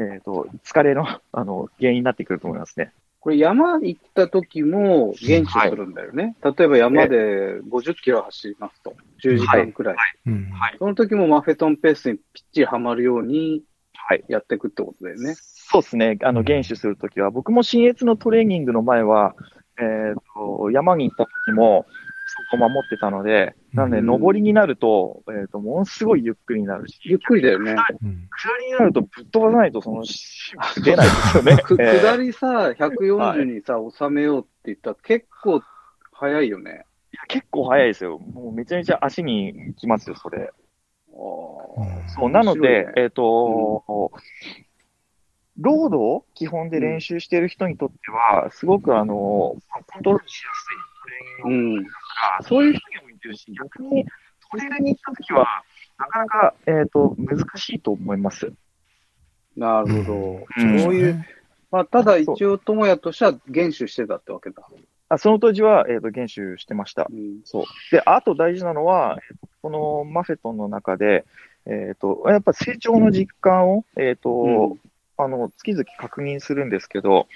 [0.00, 2.92] えっ、と、疲れの、 あの、原因になってくると思いますね。
[3.20, 6.36] これ山行った時も減少するんだよね。
[6.42, 8.94] 例えば山で50キロ走りますと。
[9.22, 9.96] 10時間くらい。
[10.26, 10.76] うんはい。
[10.78, 14.24] その時もマフェトンペースにぴっちりはまるようにはい。
[14.26, 15.34] やっていくってことだよね。
[15.36, 16.18] そうですね。
[16.22, 19.36] あの、厳守するときは、僕も新越のトレーニングの前は、
[19.78, 21.86] えっ、と、山に行った時も、
[22.50, 27.76] そこ守ってたので、なので、うん上りになると、えっ、と、ものすごいゆっくりになるし、ゆっくりだよね。
[28.02, 31.56] うん下りになるとぶっ飛ばさないと、その、し出ないですよね。
[31.56, 35.62] 下りさ、140にさ、収めようって言ったら結構
[36.12, 36.84] 早いよね。
[37.12, 38.18] いや結構早いですよ。
[38.18, 40.50] もうめちゃめちゃ足にきますよ、それ。
[41.12, 44.12] そう、なので、ねえっ、と、
[45.58, 49.58] ロードを基本で練習している人にとっては、すごくあの、コ
[49.98, 50.90] ントロールしやすい
[51.42, 51.84] トレーニン
[52.20, 54.04] か、そういう人にもいてるし、逆に
[54.50, 55.46] トレーラーに行った時は、
[55.98, 58.52] なかなか、えっ、と、難しいと思います。
[59.56, 60.78] なるほど。
[60.78, 61.24] そういう、
[61.70, 64.66] まあ、ただ一応、友也としては厳守してたってわけだ。
[65.08, 67.06] あその当時は、えっ、と、厳守してました。
[67.10, 67.40] うん。
[67.44, 67.64] そう。
[67.90, 69.18] で、あと大事なのは、
[69.62, 71.24] このマフェトンの中で、
[71.66, 74.80] えっ、と、やっぱ成長の実感を、えっ、と、うん
[75.22, 77.26] あの、月々確認するんですけど、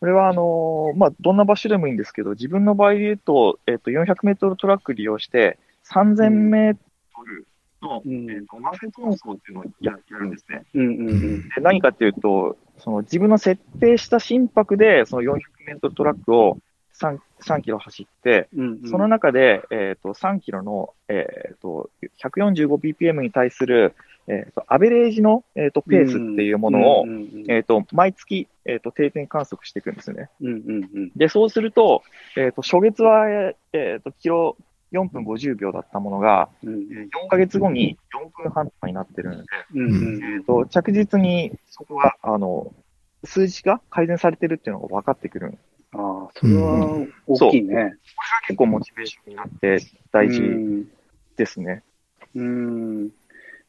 [0.00, 5.58] これは、あの、まあ、どんな場所でもいいんですけど、自分の場合で言うと、えっ、と、400メートルトラック利用して、
[5.90, 7.46] 3000メートル
[7.82, 10.64] の、うんえーとマフェトン走っていうのをややるんですね。
[10.74, 11.42] うんうんうん。
[11.42, 16.58] で何かっていうと、その自分の設定した心拍で、その400メートルトラックを
[17.00, 21.90] 3, 3キロ走って、うんうんその中で、えっ、と、3キロの、えっ、と、
[22.22, 23.94] 145bpm に対する、
[24.28, 27.12] えっ、と、アベレージの、えっ、と、ペースっていうものを、うんう
[27.46, 30.30] んえっ、と、毎月、えっ、と、定点観測していくんですよね。
[30.40, 32.02] うんうんうんで、そうすると、
[32.36, 33.28] えっ、と、初月は、
[33.72, 34.56] えっ、と、キロ
[34.92, 39.44] 4分50秒だったものが、うん4ヶ月後に4分半とかになってるので、
[39.74, 42.72] うんうんえっ、と、着実にそこが、あの、
[43.24, 45.58] 数字が改善されてるっていうのが分かってくる。
[45.92, 47.96] ああ、それは大きいね。
[48.46, 49.78] 結構モチベーションになって
[50.12, 50.84] 大事うん
[51.36, 51.82] ですね。
[52.34, 53.10] うん。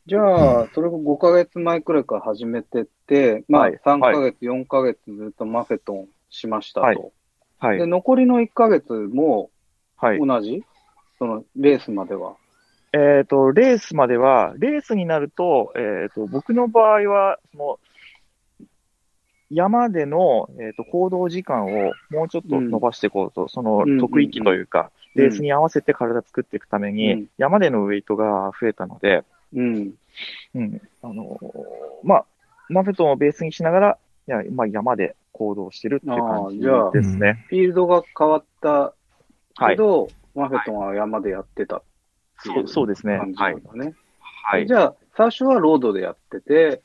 [0.06, 6.86] じゃあ、それが5ヶ月前くらいから始めてって、まあ、はい3ヶ月、4ヶ月ずっとマフェトンしましたと。
[6.86, 6.98] はい
[7.60, 7.86] はいで、。
[7.86, 9.50] 残りの1ヶ月も
[9.98, 10.20] はい。
[10.20, 10.64] 同じ、
[11.18, 12.36] そのレースまでは？
[12.94, 17.80] えっ、と、レースまでは、レースになると、えっ、と、僕の場合は、その、
[19.50, 29.24] 山での、えー、と行動時間をもうちょっと伸ばしていこうと、そのうん得意期というか、うんレースに合わせて体作っていくために、うん山でのウェイトが増えたので、
[29.54, 29.94] うん。
[30.54, 31.48] うん、あのー
[32.04, 32.26] まあ、
[32.70, 37.46] マフェトンをベースにしながら、いやまあ、山で行動してるっていう感じあーじゃあですね。
[37.50, 39.76] フィールドが変わったはい。
[39.76, 41.82] けど、マフェトンは山でやってたっ
[42.44, 43.18] ていそうそうですね。
[43.18, 43.64] 感じはないん。
[43.64, 43.94] だね。
[44.46, 44.74] はいじ。
[44.74, 46.82] ゃあ、最初はロードでやってて、はい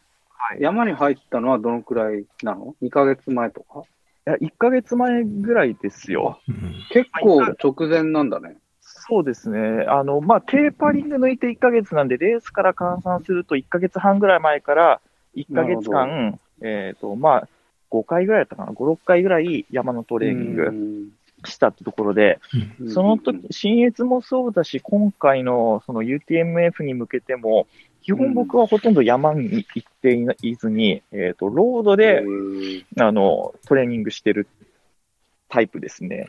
[0.59, 3.83] 山に入ったのはどのくらいなの ?2 ヶ月前とか？
[4.27, 6.41] いや1ヶ月前ぐらいですよ。
[6.49, 8.57] うん結構直前なんだね。
[8.81, 9.85] そうですね。
[9.89, 15.01] あの、まあ、テーパリング抜いて1ヶ月なんで、レースから換算すると1ヶ月半ぐらい前から
[15.37, 17.49] 1ヶ月な間、えっ、と、まあ、
[17.91, 21.11] 5回ぐらいだったかな、5、6回ぐらい山のトレーニング
[21.49, 22.39] したってところで、
[22.81, 27.67] うんその時、新越もそうだし、今回のその UTMF に向けても、
[28.03, 34.49] 基本僕はほとんど山に行っていないずに、えっ、と、ロードへで、ーあの、トレーニングしてる
[35.49, 36.27] タイプですね。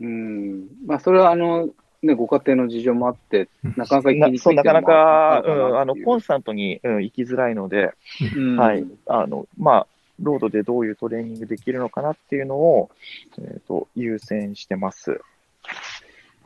[0.00, 0.66] うん。
[0.86, 1.70] まあ、それはあの、
[2.02, 7.92] ね、ご家庭の事情もあって、なかなか行きなにくいそうなかなか、ううん、あの、コンスタントに、うん、行きづらいので、
[8.36, 8.84] うんはい。
[9.06, 9.86] あの、まあ、
[10.20, 12.90] ロードでどういうトレーニングできるのかなっていうのを、
[13.38, 15.20] えっ、と、優先してます。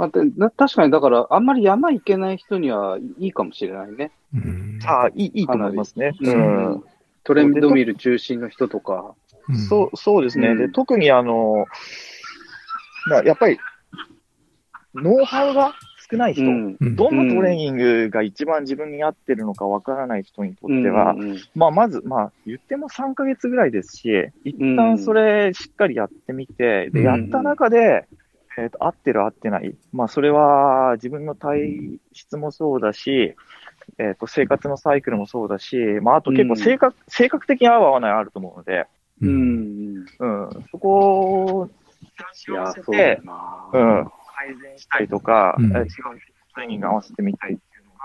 [0.01, 4.11] まあ確かに、だから、あんまり山行けない人にはいいかもしれないね。
[4.34, 4.78] うん。
[4.86, 6.16] ああ、いい、いいと思いますね。
[6.20, 6.82] うん。
[7.22, 9.14] トレンドミル中心の人とか。
[9.48, 9.57] うん。
[9.57, 10.48] そう、そうですね。
[10.48, 10.59] うん。
[10.59, 11.66] で、特にあの、
[13.07, 13.59] まあ、やっぱり、
[14.94, 15.74] ノウハウが
[16.11, 16.78] 少ない人、うん。
[16.80, 16.96] うん。
[16.96, 21.30] どのトレーニングが一番自分に合ってるのかわからない人にとっては、うん。
[21.30, 21.36] うん。
[21.55, 24.09] まあ、まず、まあ、言っても3ヶ月ぐらいですし、
[24.44, 26.92] 一旦それしっかりやってみて、うん。
[26.94, 28.07] で、やった中で、
[28.61, 29.74] えっ、と、合ってる合ってない。
[29.92, 33.34] まあ、それは自分の体質もそうだし、
[33.98, 38.86] えっ、と、生活のサイクルもそうだし、まあ、あと結構性格、性格的に合う合わないあると思うので、
[39.22, 40.06] ううんん。
[40.18, 41.70] うん、そこを、
[42.48, 43.70] いや、そうだよな。
[43.72, 44.04] うん、
[44.36, 45.86] 改善したりとか、うんえー違う
[46.52, 47.98] トレーニング合わせてみたいっていうのが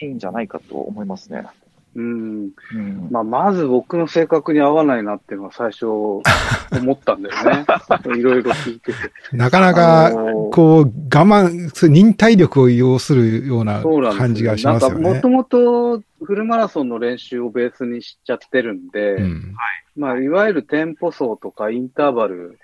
[0.00, 1.46] いいんじゃないかと思いますね。
[1.94, 2.50] うん。
[2.74, 3.08] うん。
[3.10, 6.22] まあ、まず僕の性格に合わないなっていうのは最初思
[6.92, 7.64] ったんだよね。
[8.18, 8.96] いろいろ聞いてて。
[9.32, 10.12] なかなあか、
[10.52, 13.82] こう、我慢、忍耐力を要するような
[14.16, 15.58] 感じがしますよねなんか、もと。
[15.60, 19.54] もとフルマラソンの練習をベースにしちゃってるんで、うん
[19.96, 22.58] まあ、いわゆるテンポ走とかインターバル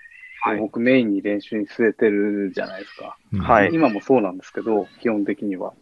[0.59, 3.17] 僕メインに練習に据えてるじゃないですか。
[3.33, 5.73] うんはい今もそうなんですけど、基本的には。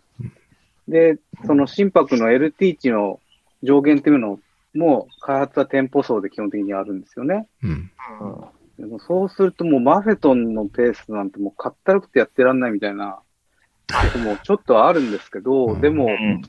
[0.87, 3.19] で、その心拍の LT 値の
[3.63, 4.39] 上限っていうの
[4.75, 7.47] も、開発はテンポ走で基本的にあるんですよね。
[7.63, 7.91] うん
[8.77, 13.19] でもそうするともうマフェトンのペースなんてもうかったるくてやってらんないみたいな
[13.87, 16.41] こともちょっとあるんですけど、 うんでもう、ん。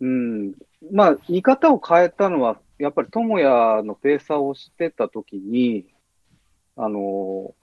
[0.00, 0.54] うん、
[0.92, 5.86] まあ、見方を変えたのは、やっぱり智也のペーサーをしてた時に、
[6.76, 7.54] あの、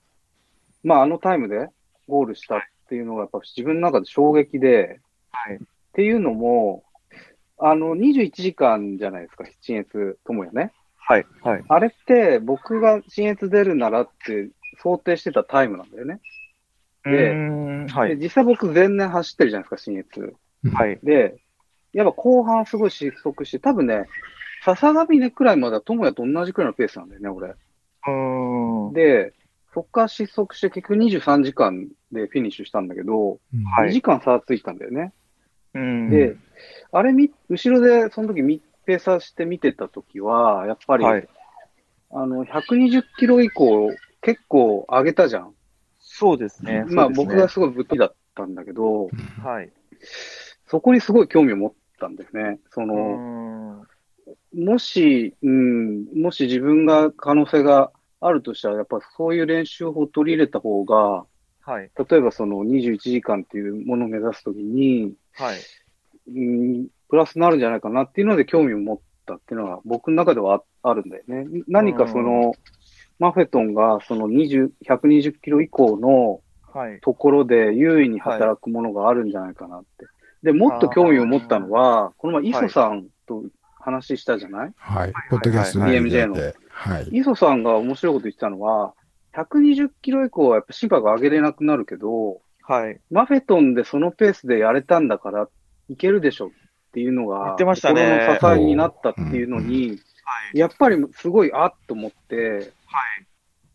[0.84, 1.70] まあ、あのタイムで
[2.08, 5.00] ゴールしたっていうのがやっぱ自分の中で衝撃で、
[5.32, 5.56] はい。
[5.56, 5.60] っ
[5.94, 6.84] ていうのも、
[7.58, 10.72] あの、21時間じゃないですか、新越智也ね。
[10.98, 11.26] はい。
[11.44, 11.64] はい。
[11.68, 14.50] あれって僕が新越出るならって
[14.82, 16.20] 想定してたタイムなんだよね。
[17.04, 17.34] で
[17.94, 18.18] はい。
[18.18, 20.36] で実際僕前年走ってるじゃないですか、新越。
[20.74, 21.00] はい。
[21.04, 21.38] で、
[21.94, 24.06] やっぱ後半すごい失速して、多分ね、
[24.64, 27.50] 笹ヶ峰くらいまでは智也と同じくらいのペースなんだよね、俺。
[27.50, 28.94] うーん。
[28.94, 29.34] で、
[29.76, 33.40] そっから失速して結局23時間でフィニッシュしたんだけど、
[33.76, 35.14] はい2時間差ついたんだよね。
[35.76, 36.36] うんで、
[36.92, 41.28] あれみ、後ろでその時みペーサーして見てた時は、やっぱり、はい。
[42.12, 43.90] あの、120キロ以降
[44.22, 45.54] 結構上げたじゃん。
[46.00, 46.86] そうですね。
[46.88, 49.10] まあね僕がすごいぶっ飛びだったんだけど、
[49.44, 49.70] はい。
[50.68, 52.60] そこにすごい興味を持ったんだよね。
[52.70, 53.86] そうの。
[54.56, 61.26] もし、うん、もし自分が可能性があるとしたら、やっぱそういう練習法を取り入れた方が、
[61.62, 61.92] はい。
[62.10, 65.60] 例えばその21時間っていうものを目指すときに、はい。
[66.28, 66.40] う
[66.84, 71.46] ん、プラスになるんじゃないかなっていうので興味を持ったっていうのが僕の中ではああるんだよね。
[71.68, 72.54] 何かその、
[73.20, 76.42] マフェトンがその20、120キロ以降の
[76.76, 77.00] はい。
[77.00, 80.08] ところで優位に働くものがあるんじゃないかなって。
[80.44, 83.44] で、もっと興味を持ったのは、この前、磯さんと
[83.80, 85.14] 話したじゃない、はい。
[85.30, 86.54] ポッドキャスト内でやって。
[86.70, 87.08] はい。
[87.14, 88.94] 磯さんが面白いこと言ってたのは、
[89.34, 93.00] 120キロ以降はやっぱ心拍上げれなくなるけど、はい。
[93.12, 95.48] マフェトンでそのペースでやれたんだから
[95.88, 96.50] いけるでしょっ
[96.94, 100.00] ていうのが、言ってましたね心の支えになったっていうのに、
[100.54, 102.64] やっぱりすごいあっと思って、はい。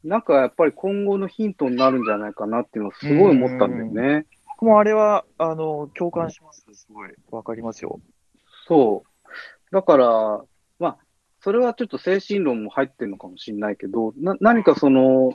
[0.03, 4.27] なんかやっぱり今後のヒントになるんじゃないかなっていうのをすごい思ったんだよね。
[4.61, 6.67] 僕もあれは、あの、共感します。
[6.73, 7.11] すごい。
[7.31, 8.01] わかりますよ。
[8.67, 9.75] そう。
[9.75, 10.43] だから、
[10.79, 10.99] まあ、
[11.41, 15.33] それはちょっと精神論も入ってるのかもしれないけど、な、何かその、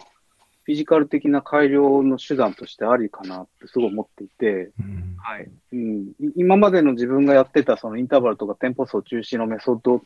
[0.65, 5.49] フィジカル的な改良の手段としてありかなってすごい思っていて、うんはい。
[5.73, 10.01] うん、い今までの自分がやってたそのインターバルとかテンポ数中心のメソッドっ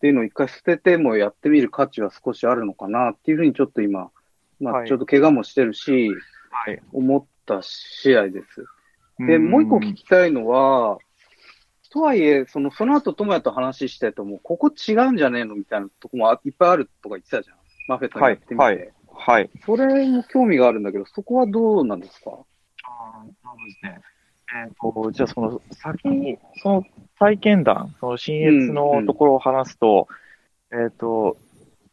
[0.00, 4.10] ていうのを一回捨ててもやってみる価値は少しあるのかなっていうふうにちょっと今、
[4.60, 6.10] まはいあちょっと怪我もしてるし、
[6.50, 6.82] はい。
[6.92, 8.64] 思った試合です。
[9.20, 10.98] で、もう一個聞きたいのは、
[11.92, 17.56] とはいえ、その、その後、智也と話してても、ここ違うんじゃねえのみたいなとこもあいっぱいあるとか言ってたじゃん。
[17.88, 18.54] マフェットにやってみて。
[18.56, 19.50] はいはいはい。
[19.66, 22.30] それも興味があるんだけど、そこはどうなんですか？
[22.30, 24.00] あーそうですね。
[24.66, 26.84] えっ、と、じゃあその、先に、その
[27.18, 30.08] 体験談、その新越のところを話すと、
[30.72, 31.36] えっ、と、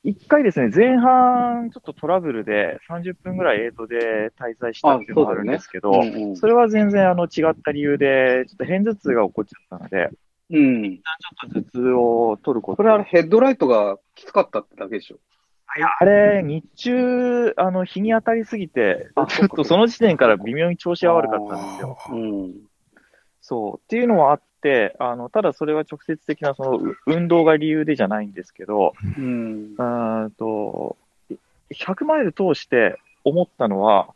[0.03, 10.09] 一回ですね、前半、ちょっとトラブルで30分ぐらいエイトで滞在したっていうのがあるんですけど、そ,、うんうんれは全然あの違った理由で、ちょっと片頭痛が起こっちゃったので、
[10.49, 10.97] うん。
[10.97, 15.17] ちょっと頭痛を取ることこれはヘッドライトがきつかったってだけでしょ。
[15.77, 21.97] いや、あれ、日中、あの、日に当たりすぎて、あちょっとその時点から微妙に調子が悪かったんですよ。
[22.09, 22.53] うん。
[23.41, 23.77] そう。
[23.77, 29.75] っていうのはあって、あの、ただそれは直接的なそのう運動が理由でじゃないんですけど、うんう。
[29.77, 30.97] ーんと、
[31.71, 34.09] 100マイル通して思ったのは、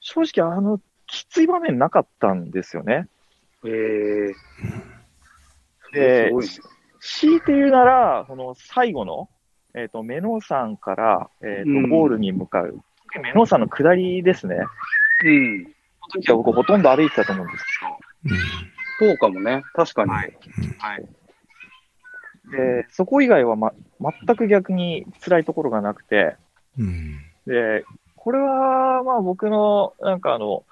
[0.00, 3.06] 正直あの、きつい場面なかったんですよね。
[3.66, 4.34] ええ
[5.92, 6.52] ですごいね。
[7.00, 9.28] 強いて言うなら、この最後の、
[9.74, 12.80] えっ、と、メノ山から、えっ、うんと、ゴールに向かう。
[13.22, 14.56] メノ山の下りですね。
[15.24, 15.64] うん。
[16.10, 19.62] その時は僕ほとんど歩いてたと思うんですけど、そうかもね。
[19.74, 20.10] 確かに。
[20.10, 20.38] はい
[20.78, 21.08] はい。
[22.50, 26.36] で、そこ以外は、ま、全く逆に辛いところがなくて、
[26.78, 27.18] うん。
[27.46, 27.84] で、
[28.16, 30.64] これは、まあ僕の、なんかあの、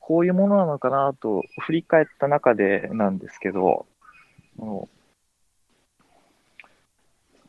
[0.00, 3.86] こういうものなのかなと振り返った中でなんですけど、
[4.58, 4.88] あの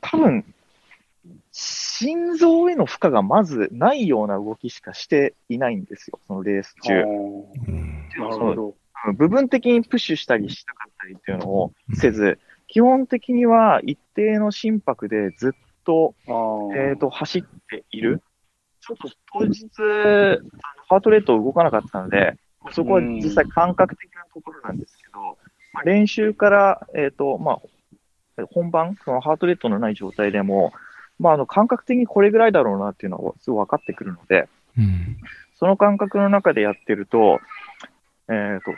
[0.01, 0.45] 多分、
[1.51, 6.93] 心臓への負荷がまずないような動きしかしていないんですよ、そのレースあ中。
[6.95, 8.75] なるほど。
[9.13, 15.51] 部分的にプッシュしたりしたかったりっていうのをせず、基本的には一定の心拍でずっ
[15.85, 16.15] と、
[16.75, 18.21] えっ、と、走っている。
[18.81, 19.83] ちょっと当日、あ
[20.37, 20.49] の
[20.87, 22.37] ハートレート動かなかったので、
[22.71, 25.37] そこは実際感覚的なところなんですけど、
[25.73, 27.59] まあ練習から、えっ、と、まあ、
[28.43, 30.73] 本番、そのハートレートのない状態でも、
[31.19, 35.17] まあ、あの、感覚的にこれぐらいだろうなっていうのはすごい分かってくるので、うん。
[35.55, 37.39] その感覚の中でやってると、
[38.29, 38.71] えっ、と、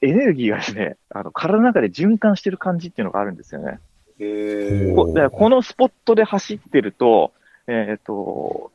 [0.00, 3.78] エネルギーがですね、あの、体の中で循環してる感じっていうのがあるんですよね。
[4.20, 7.32] へえこでこのスポットで走ってると、
[7.68, 8.72] えっ、と、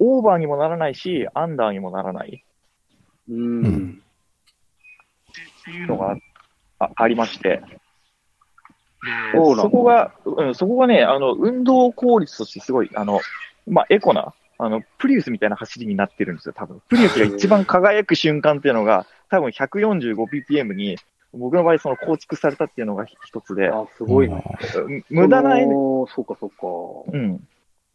[0.00, 2.44] オーバーにもならないし、アンダーにもならない
[3.28, 3.64] うん。
[3.64, 4.02] うん
[5.62, 6.16] っていうのが
[6.78, 7.62] あありまして、
[9.34, 13.20] そうなんだそこが、うん、そこがね、あの、運動効率としてすごい、あの、
[13.66, 16.80] まあ、エコな、あの、プリウスみたいな走りになってるんですよ、多分。
[16.88, 20.96] プリウスが一番輝く瞬間っていうのが、多分 145ppm に、
[21.32, 24.36] 僕の場合その構築されたっていうのが一つで、あ、すごいな。
[24.36, 24.38] う
[24.90, 27.16] ん無駄なエネ、そのそうか、そうか。
[27.16, 27.48] うん。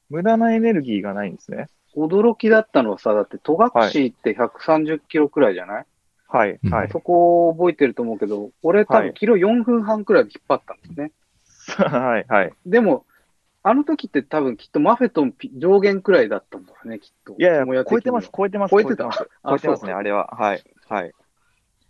[0.10, 1.68] 無駄なエネルギーがないんですね。
[1.95, 3.68] 驚きだったのはさ、だって、戸隠
[4.08, 5.86] って130キロくらいじゃない、
[6.28, 6.90] はい、うんはい。
[6.90, 11.12] そこを覚えてると思うけど、俺多はい分キロ4分半くらいで引っ張ったんですね。
[11.78, 12.54] はい、はい。
[12.66, 13.06] でも、
[13.64, 17.36] あの時って多分きっとマフェトンピ上限くらいだったんだろうね、きっと。
[17.38, 19.06] いやいや、超えてます、超えてます、超えてた？
[19.06, 19.30] ます。
[19.44, 20.28] あ超えてますね、あれは。
[20.28, 21.12] はい、はい。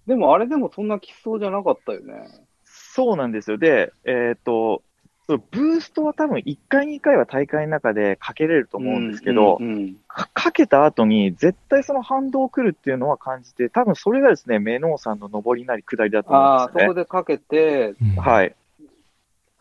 [0.08, 2.28] でもあれでもそんなきつそうじゃなかったよね。
[2.64, 3.58] そうなんですよ。
[3.58, 4.82] で、えっ、と、
[5.28, 16.88] そうブーストは多分1回、2回は大会の中でかけれると思うんですけど、うんうんかかけた後に絶対その反動来るっていうのは感じて、多分それがですね、メノーさんの上りなり下りだと思ああ、そうんですよね。
[16.88, 18.56] こでかけて、うんはい。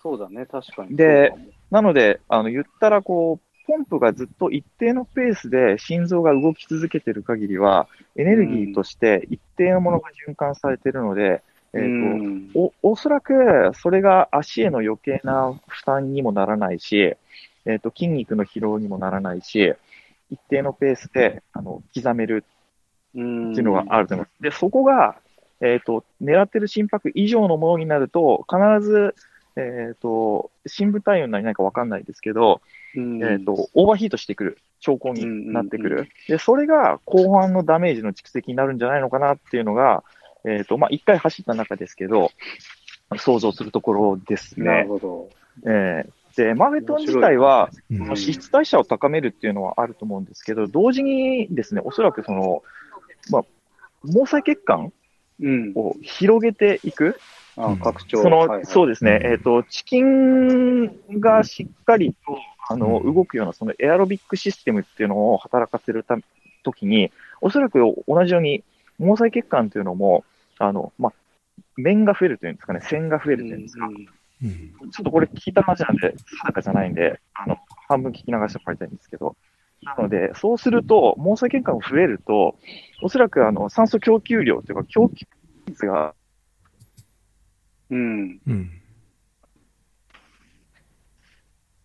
[0.02, 0.96] そうだね、確かに。
[0.96, 1.32] で
[1.70, 11.42] なので、あの、言ったらこう、ポンプがずっと一定のペースで心臓が動き続けている限りは、エネルギーとして一定のものが循環されているので、
[11.76, 17.16] えーとおおそらくそれが足への余計な負担にもならないし、
[17.66, 19.74] えーと、筋肉の疲労にもならないし、
[20.30, 22.44] 一定のペースであの刻める
[23.10, 24.42] っていうのがあると思います。
[24.42, 25.16] で、そこが、
[25.60, 29.14] えっ、ー、と、狙ってる心拍以上のものになると、必ず、
[29.56, 32.60] えっ、ー、と、深部体温になりないかわかんないですけど、
[32.94, 34.58] えっ、ー、と、オーバーヒートしてくる。
[34.78, 36.08] 兆候になってくる。
[36.28, 40.04] で、それが後半のダメージの蓄積になるんじゃないのかなっていうのが、
[40.46, 42.30] えっ、と、まあ、一回走った中ですけど、
[43.18, 44.66] 想像するところですね。
[44.66, 45.30] なるほど。
[45.64, 52.62] えー、で、マフェトン自体は、脂質代謝を高めるっていうのはあると思うんですけど、同時にですね、おそらくその、
[53.30, 53.42] まあ、
[54.06, 54.92] 毛細血管
[55.74, 57.18] を広げていく。
[57.56, 58.22] うん、拡張。
[58.22, 62.38] その、はいはい、そうですね、えっ、ー、と、チキンがしっかりと、
[62.68, 66.18] あの、動くような、そのエアロビックシステムっていうのを働かせるた
[66.62, 68.62] ときに、おそらく同じように、
[68.98, 70.24] 毛細血管っていうのも、
[70.58, 71.12] あの、まあ、
[71.76, 73.86] 面が増えるというんですかね、線が増えるというんですか。
[73.86, 74.06] うん
[74.42, 74.46] う
[74.86, 77.56] ん、ちょっとこれ聞いた話なんで、定かじゃないんで、あの、
[77.88, 79.34] 半分聞き流してもらいたいんですけど、
[79.82, 82.58] なので、そうすると、毛細血管が増えると、
[83.02, 85.26] おそらくあの酸素供給量というか、供給
[85.66, 86.14] 率が、
[87.88, 88.40] うん。
[88.46, 88.70] うん。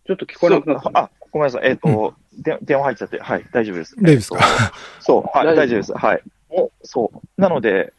[0.04, 1.68] ちょっと聞こえなくなった、あ、ごめんなさい。
[1.68, 3.96] えっ、ー、と、うん、で、電話入っちゃって、はい、大丈夫です。
[3.96, 4.72] 大丈夫ですか？
[5.00, 5.92] そう、はい、大丈夫です。
[5.92, 6.22] はい。
[6.50, 7.40] お、そう。
[7.40, 7.92] なので、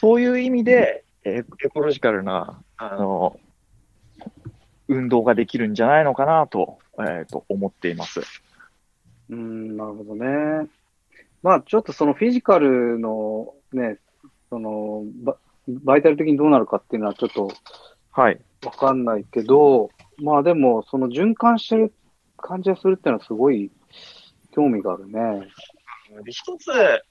[0.00, 3.40] そういう意味で、エコロジカルな、あの、
[4.86, 8.20] 運動ができるんじゃないのかなと、えっ、ー、と、思っています。
[9.28, 10.68] うん、なるほどね。
[11.42, 13.98] まあ、ちょっとそのフィジカルのね、
[14.50, 15.36] そのバ、
[15.66, 17.50] バイタル的にどうなるかっていうのはちょっと、
[18.12, 18.40] はい。
[18.64, 21.92] わかんないけど、まあでも、その循環してる
[22.36, 23.72] 感じがするっていうのはすごい
[24.52, 25.48] 興味があるね。
[26.26, 26.70] 一つ、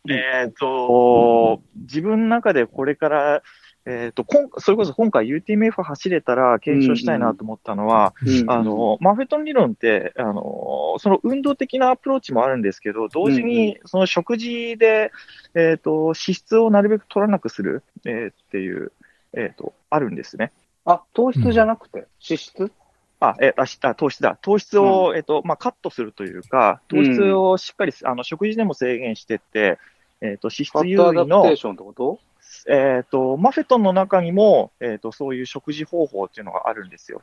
[0.09, 3.43] えっ、ー、と、自分の中でこれから
[3.89, 15.11] えっ、ー、と、こん、それこそ今回 UTMF 走れたら検証したいなと思ったのは、うんうん、あの、マフェトン理論って、あの、その運動的なアプローチもあるんですけど、同時にその食事で、
[15.55, 18.91] えっ、ー、と、脂質をなるべく取らなくする、えー、っていう、
[19.31, 20.51] えっ、と、あるんですね。
[20.83, 22.71] あ、糖質じゃなくて、脂質？
[23.19, 24.37] あ、えあ、あ、糖質だ。
[24.41, 29.79] 糖質を、うん、えっ、と、まあ、カットするというか、糖質をしっかり、あの、食事でも制限してって、
[30.21, 37.21] えっ、と、脂質優位の、えっ、ー、と、マフェトンの中にも、えっ、ー、と、そういう食事方法っていうのがあるんですよ。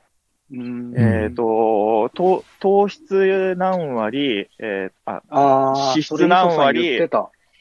[0.53, 7.09] うんえっ、ー、と、糖、糖質何割、えー、あ、あ脂質何割、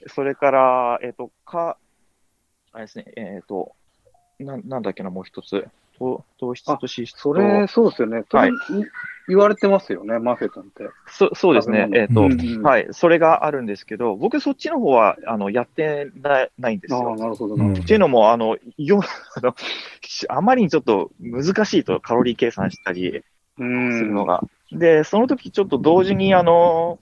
[0.08, 1.78] それから、えっ、と、か、
[2.74, 3.74] あれですね、えっ、と、
[4.40, 5.66] な、なんだっけな、もう一つ。
[5.98, 7.20] 糖糖質と脂質と。
[7.20, 8.24] それ、そうですよね。
[8.32, 8.52] はい。
[9.28, 10.90] 言われてますよね、マフェトンって。
[11.08, 11.88] そそうですね。
[11.94, 12.88] えっ、ー、と、うんうん、はい。
[12.92, 17.14] それがあるんですけど、僕そっちの方は、あの、やってなないんですよ。
[17.14, 17.82] あなるほど、なるほど。
[17.82, 19.02] っていうのも、あの、よ、
[19.36, 19.56] あの、
[20.30, 23.24] あまりにちょっと難しいとカロリー計算したり
[23.58, 24.44] するのが。
[24.72, 27.00] で、その時ちょっと同時に、あの、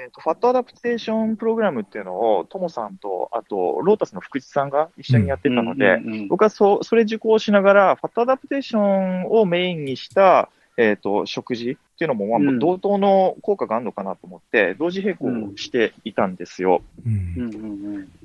[0.00, 16.82] えっ、ー、と、 fat adaptation program っていうのを、ともさんと、あと、ロータスの福地さんが一緒にやってたので、僕はそ、それ受講しながら、 fat adaptation をメインにした、えっ、ー、と、食事っていうのも、まあ、同等の効果があるのかなと思って、同時並行していたんですよ。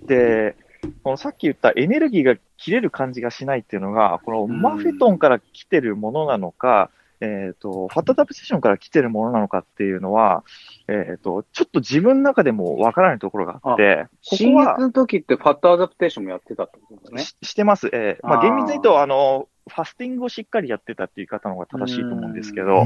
[0.06, 0.56] で、
[1.04, 6.92] このさっき言ったエネルギーが切れる感じがしないっていうのが、このマフェトンから来てるものなのか、
[7.24, 10.44] えっ、ー、と、 fat adaptation から来てるものなのかっていうのは、
[10.90, 17.24] えっ、ー、と、ちょっと自分の中でもわからないところがあって、信越の時って fat adaptation もやってたってことね。
[17.24, 17.90] ししてます。
[17.94, 22.86] えー、まあ厳密に言うと、あの、ファスティングをしっかりやってたっていう言い方の方が正しいと思うんですけど、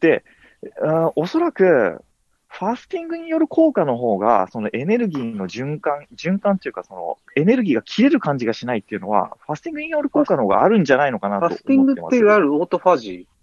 [0.00, 0.24] で、
[1.14, 2.02] おそらく、
[2.48, 11.64] ファスティングによる効果の方が、そのエネルギーの循環、循環っていうか、そのエネルギーが切れる感じがしないっていうのは、ファスティングによる効果の方があるんじゃないのかなと思ってます。
[11.64, 13.36] ファスティングっていわゆるオートファジー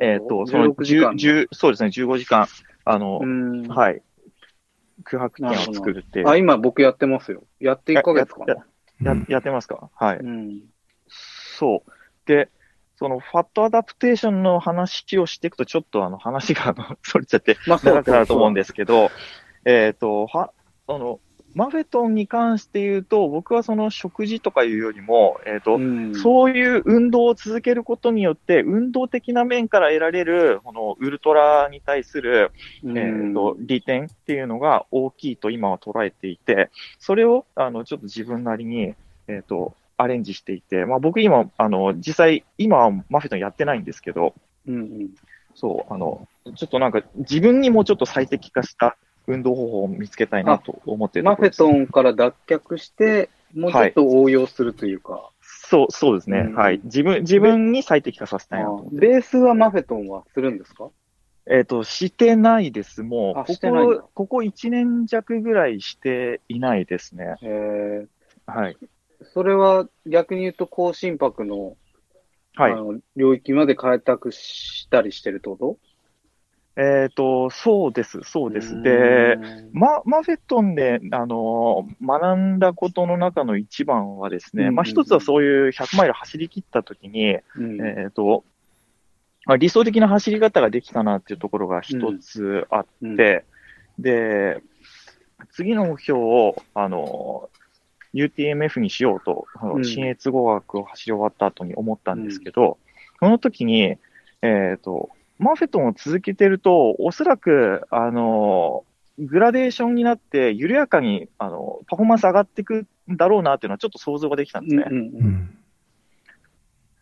[0.00, 2.46] えっ、と、その10、10、そうですね、15時間、
[2.84, 3.20] あの、
[3.68, 4.02] はい。
[5.04, 6.28] 空白期間を作るっていう。
[6.28, 7.44] あ、今僕やってますよ。
[7.60, 8.54] やって1ヶ月かな。
[8.54, 9.90] やややってますか？
[9.94, 10.18] はい。
[10.18, 10.60] うん、
[11.08, 11.90] そう。
[12.26, 12.50] で、
[12.98, 19.12] そのファットアダプテーションの話をしていくと、ちょっとあの話が それちゃって長くなると思うんですけど、
[19.64, 20.50] えっ、ー、と、は、
[20.88, 21.20] その、
[21.54, 32.50] マフェトンに関して言うと、僕はその食事とかいうよりも、えっ、ー、と、うん、そういう運動を続けることによって、運動的な面から得られる、このウルトラに対する、
[32.82, 38.94] うん、えっ、ー、と、利点っていうのが大きいと今は捉えていて、それを、あの、ちょっと自分なりに、
[39.28, 44.34] えっ、と、アレンジしていて、まあ、僕今、あの、実際、今はマフェトンやってないんですけど、
[44.66, 45.10] うんうん、
[45.54, 46.26] そう、あの、
[46.56, 48.96] ちょっとなんか自分にもちょっと最適化した
[49.26, 55.30] 運動方法を見つけたいなと思ってマフェトンから脱却して、もうちょっと応用するというか。
[55.42, 56.38] そう、そうですね。
[56.46, 56.80] うんはい。
[56.84, 58.88] 自分、自分に最適化させたいなと。
[58.92, 60.90] ベースはマフェトンはするんですか？
[61.50, 63.02] えっ、と、してないです。
[63.02, 67.36] もう、あここ、ここ1年弱ぐらいしていないですね。
[67.42, 68.06] え
[68.46, 68.76] はい。
[69.22, 71.76] ー、それは逆に言うと高心拍の,、
[72.56, 72.72] はい。
[72.72, 72.76] あ。
[72.76, 75.76] の領域まで開拓したりしてるってこと？
[76.80, 78.76] えっ、と、そうです、そうです。
[78.76, 79.70] うで、ーん。
[79.72, 84.74] ママフェットンで、あの学んだことの中の一番はですね、うんうんうん。
[84.76, 87.80] まあ一つはそういう100マイル走り切った時に、うん。
[87.80, 88.44] えっ、と、
[89.44, 92.86] まあ理想的な走り方ができたなっていうところが一つあっ
[93.16, 93.44] て、
[93.98, 94.02] うん。
[94.02, 94.62] で、
[95.50, 97.50] 次の目標を、あの、
[98.14, 99.46] UTMF にしようと、
[99.82, 102.78] 新越語学を走り終わった後に思ったんですけど、
[103.20, 103.96] その時に、
[104.42, 108.84] えっ、と、マフェトンを続けてると、おそらく、あの、
[109.18, 114.84] グラデーションになって、緩やかに、あの、パフォーマンス上がっていくんだろうなっていうのはちょっと想像ができたんですね。
[114.88, 115.58] うんうんううんん。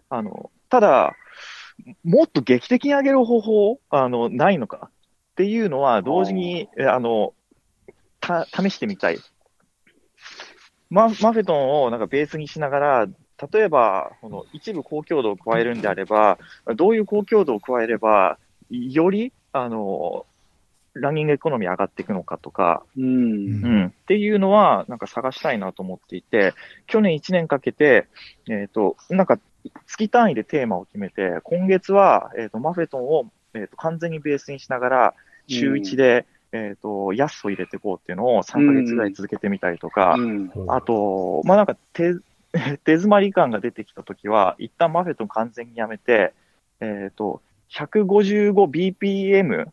[0.08, 1.14] あの、ただ、
[2.04, 7.34] もっと劇的に上げる方法、あの、ないのかっていうのは、同時に、えあの、
[8.20, 9.18] た、試してみたい。
[10.90, 13.06] ママフェトンをなんかベースにしながら、
[13.52, 16.38] 例えば、この一部高強度を加えるんであれば、
[16.76, 18.38] どういう高強度を加えれば、
[18.70, 20.26] より、あの、
[20.94, 23.04] ランニングエコノミー上がっていくのかとか、うん。
[23.04, 26.54] うん、っていうのは、なんか探したいなと思っていて、
[26.86, 28.08] 去年1年かけて、
[28.48, 29.38] えっ、と、なんか
[29.86, 35.14] 月単位でテーマを決めて、今月は、えっ、と、マフェトンを、えー、と完全にベースにしながら、
[35.48, 42.14] 週1で、えっ、と、安を入れていこうっていうのを3ヶ月ぐらい続けてみたりとか、うんあと、まあ、なんか手、
[42.52, 46.32] 手詰まり感が出てきたときは、一旦マフェトン完全にやめて、
[46.80, 49.66] えっ、と、155bpm、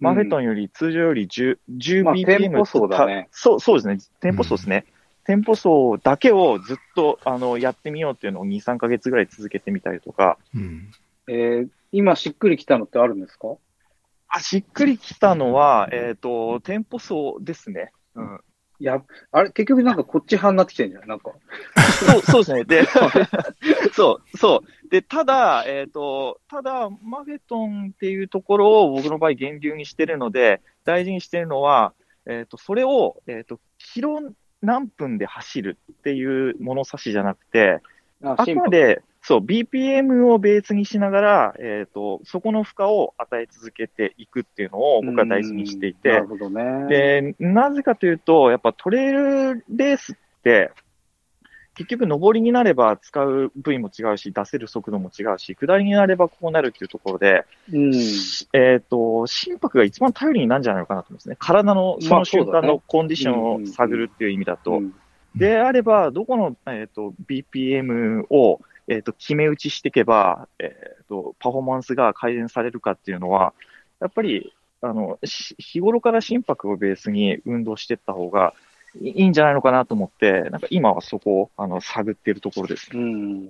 [0.00, 3.98] マフェトンより通常より 10, 10bpm、まあテンポ層だねそう、そうですね。
[4.20, 4.84] テンポ層ですね。
[5.24, 10.90] テンポ層だけをずっと、あの、やってみようっていうのを2、3ヶ月ぐらい続けてみたりとか、うん。
[11.28, 13.56] えー今しっくりきたのってあるんですか？
[14.28, 17.92] あ、しっくりきたのは、えっ、と、テンポ層ですね。
[18.14, 18.40] うん。
[18.80, 19.02] いや、
[19.32, 21.08] あれ、結局なんかこっち派になってきてんじゃん。
[21.08, 21.32] なんか。
[22.06, 22.64] そう、そうですね。
[22.64, 22.84] で、
[23.92, 24.88] そう、そう。
[24.88, 31.92] で、ただ、えっ、と、ただ、マフェトンっていうところを僕の場合、源流にしてるので、大事にしてるのは、
[32.26, 34.20] えっ、と、それを、えっ、と、キロ
[34.62, 37.80] 何分で走るっていう物差しじゃなくて、
[38.22, 46.86] ああくまで、そう、BPM をベースにしながら、えっ、と、そこの負荷を与え続けていくっていうのを僕は大事にしていてうんなる、ほどね。
[46.88, 50.70] で、なぜかというと、やっぱトレイルレースって、
[51.74, 57.94] 結局上りになれば使う部位も違うし、出せる速度も違うし、下りになればこうなるっていうところで、うん。
[58.52, 61.36] えっ、と、心拍が一番頼りになるんじゃないのかなと思うんですね。
[61.38, 64.72] 体のその瞬間のコンディションを探るっていう意味だと。
[64.72, 64.94] うん
[65.36, 73.52] であれば、どこの、えっ、と、BPM を、えっ、と、決め打ちしていけば、えっ、と、パフォーマンスが改善されるかっていうのは、
[74.00, 78.54] やっぱり、あの、し日頃から心拍をベースに運動していった方が
[79.00, 83.02] いいいんじゃないのかなと思って、なんか今はそこを、あの、探っているところですね。
[83.02, 83.48] うん。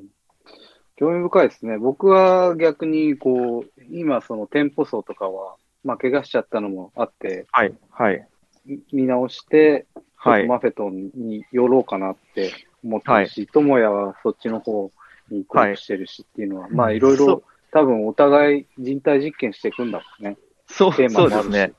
[0.96, 1.78] 興味深いですね。
[1.78, 8.26] 僕は逆に、こう、今その店舗層とかは、まあ、怪我しちゃったのもあって、はい、はい、
[8.66, 9.86] み見直して、
[10.18, 12.52] はい、マフェトンに寄ろうかなって
[12.84, 14.90] 思ってるし、智也はそっちの方
[15.30, 17.42] に行こうとしてるしっていうのは、まあいろいろ
[17.72, 20.36] 多分お互い人体実験していくんだもんね。
[20.66, 21.72] そう、そうですね。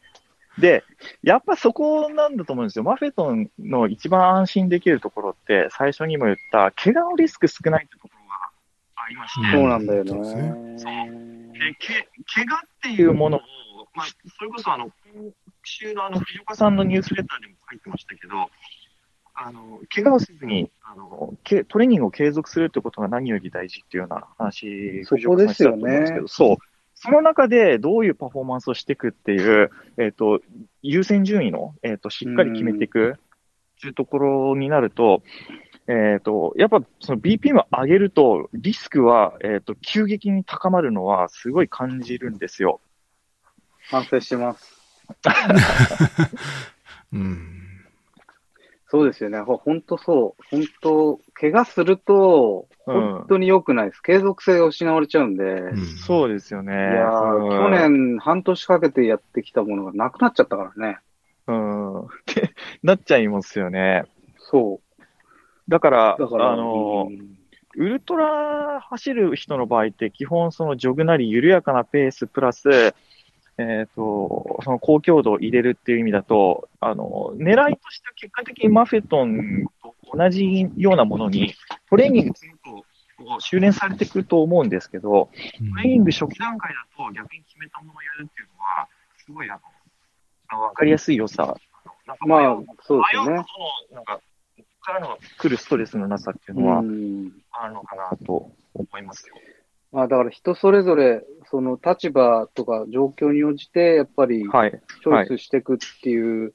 [0.57, 0.84] で、
[1.24, 2.84] やっぱそこなんだと思うんですよ。
[2.84, 8.36] マフェトンの一番安心できるところって、最初にも言った、怪我のリスク少ないってところが
[8.95, 10.24] ありまして、そうなんだよそう。
[11.53, 13.41] でけ怪我っていうものを、
[13.95, 14.07] まあ、
[14.38, 15.32] それこそあの、今
[15.70, 18.50] 週のあの、藤岡さんのニュースレターでも書いてましたけど、
[19.34, 26.58] あの、怪我をせずに、あの、けトレーニングを継続するってことが何より大事っていうような話、そこですよねそう。
[26.96, 30.41] その中でどういうパフォーマンスをしていくっていう、えっ、と、
[30.82, 33.16] 優先順位の、えっ、と、しっかり決めていく
[33.78, 35.24] っていうところになると、
[35.88, 42.82] えっ、と、やっぱその BPM を上げると、リスクは、えっ、と、急激に高まるのはすごい感じるんですよ。
[43.90, 44.78] 反省してます。
[47.14, 47.60] うん。
[48.91, 49.40] そうですよね。
[49.41, 50.44] ほ本当そう。
[50.49, 54.02] 本当、怪我すると、うん本当に良くないです。
[54.02, 55.44] 継続性が失われちゃうんで。
[55.44, 56.73] うんそうですよね。
[56.73, 60.98] いやー、うん去年半年かけてやってきたものがなくなっちゃったからね。
[61.45, 61.99] うん。
[62.02, 64.06] っ てなっちゃいますよね。
[64.38, 64.80] そ
[65.68, 66.22] だから、う。
[66.22, 67.40] だから、あのう、ん
[67.76, 72.95] ウルトラ走る人の場合って、基本そのジョグなり緩やかなペースプラス、
[73.60, 81.53] えっ、と、その高強度を入れるっていう意味だと、あの、狙いとしては結果的にマフェトンと同じようなものに、
[81.90, 82.86] トレーニング積むと、
[83.18, 88.88] こう修練されていくと思うんですけど、トレーニング初期段階だと逆に決めたものをやるっていうのは、
[89.18, 89.60] すごいあの、
[90.48, 91.57] あのわかりやすい良さ。
[92.07, 93.45] なんかまあ迷う、そうですよね。
[93.91, 94.22] なんか、こ
[94.57, 99.36] こからの来るストレスのなさっていうのはうんあるのかなと思いますよ。
[99.91, 104.82] まあだから人それぞれ、その立場とか状況に応じて、やっぱりはい。
[105.04, 106.54] チョイスしていくっていう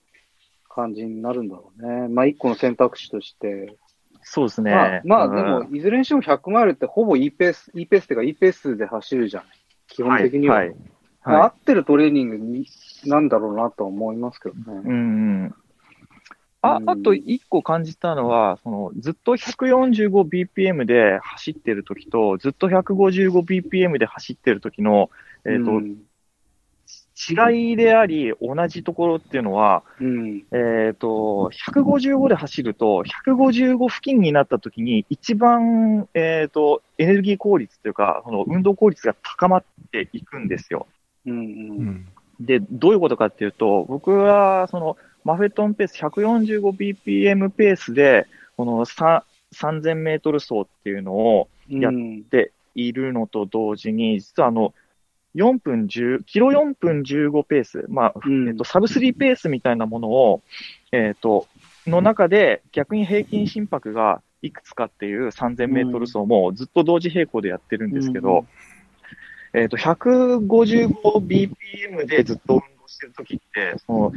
[0.69, 2.09] 感じになるんだろうね。
[2.09, 3.77] まあ一個の選択肢として。
[4.23, 4.73] そうですね。
[4.73, 9.49] まあ、まあうんでも、いずれにしても100マイルってほぼ E ペース、E ペースっていうか E ペースで走るじゃない。
[9.89, 10.57] 基本的には。
[10.57, 10.69] はい。
[10.69, 12.67] はいまあ合はってるトレーニングに
[13.07, 14.59] なんだろうなとは思いますけどい。
[14.59, 14.91] うね。
[14.91, 14.95] んう
[15.47, 15.55] ん。
[16.65, 25.11] あう、んあと一個感じたのは、その、ずっと 145bpm で走ってる時と、ずっと 155bpm で走ってる時の、
[25.45, 25.97] えっ、と、うん
[27.17, 30.45] 違いであり、同じところっていうのは、うん。
[30.51, 40.89] えっ、と、155で走ると、155付近になった時に、一番、えっ、と、エネルギー効率というか、その運動効率が高まっていくんですよ。
[41.25, 41.33] うん。
[41.33, 41.37] う。
[41.37, 42.09] うんん。
[42.41, 48.27] で、どういうことかっていうと、僕は、その、マフェットンペース、145bpm ペースで、
[48.57, 49.25] このさ
[49.55, 54.75] 3000メートル走っていうのをやっうんているのと同時に、実はあの、
[55.35, 58.49] 4分10、キロ4分15ペース、まあ、うん。
[58.49, 60.43] えっと、サブ3ペースみたいなものを、
[60.93, 61.47] えっと、
[61.87, 68.47] の中で逆に平均心拍がいくつかっていう3000メートル走もずっと同時並行でやってるんですけど、
[69.53, 74.13] えっ、と、155bpm でずっと運動してるときって、その、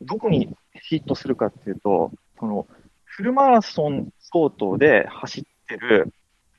[0.00, 2.66] どこにヒットするかっていうと、その、
[3.04, 6.12] フルマラソン相当で走ってる、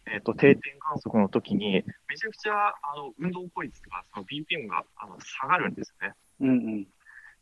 [0.06, 6.14] えっ、と、定点観測の時に、めちゃくちゃ、あの、運動効率とか、その BPM が、あの、下がるんですね。
[6.42, 6.88] うんうん。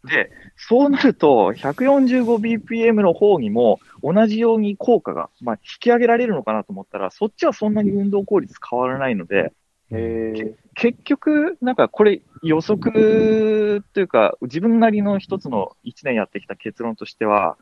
[0.05, 9.51] で、そうなると、145bpm の方にも同じように効果が、まあ、引き上げられるのかなと思ったら、そっちはそんなに運動効率変わらないので。
[10.79, 17.57] 結局、なんかこれ予測というか、自分なりの一つの一年やってきた結論としては、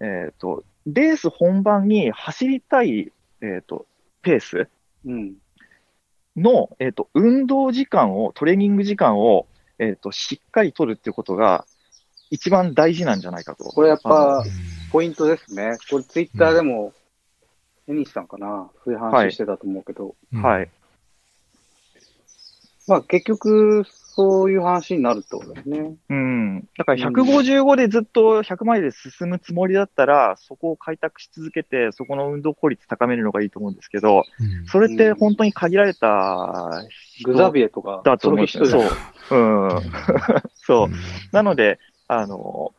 [0.00, 3.86] えっ、と、レース本番に走りたい、えっ、と、
[4.22, 4.68] ペース
[5.04, 5.34] うん。
[6.36, 9.48] の、えっ、と、運動時間を、トレーニング時間を、
[9.80, 11.66] えっ、と、しっかり取るっていうことが、
[12.30, 13.64] 一番大事なんじゃないかと。
[13.64, 14.44] これやっあぱ、
[14.92, 15.76] ポイントですね。
[15.90, 16.92] これツイッターでも、
[17.88, 20.14] エニシさんかなそういう話してたと思うけど。
[20.32, 20.70] はい。
[22.86, 23.84] まあ結局、
[24.16, 25.96] そういう話になるってことですね。
[26.08, 26.60] うん。
[26.78, 36.84] だから155でずっと100マイルで進むつもりだったら、そこを開拓し続けて、そこの運動効率高めるのがいいと思うんですけど、うんそれって本当に限られた
[37.16, 38.66] 人グザビエとか、だと思うんですよ。
[38.66, 38.86] そうい
[39.30, 39.82] うん。
[40.54, 40.88] そう。
[40.88, 40.92] ん
[41.32, 42.72] なので、あの、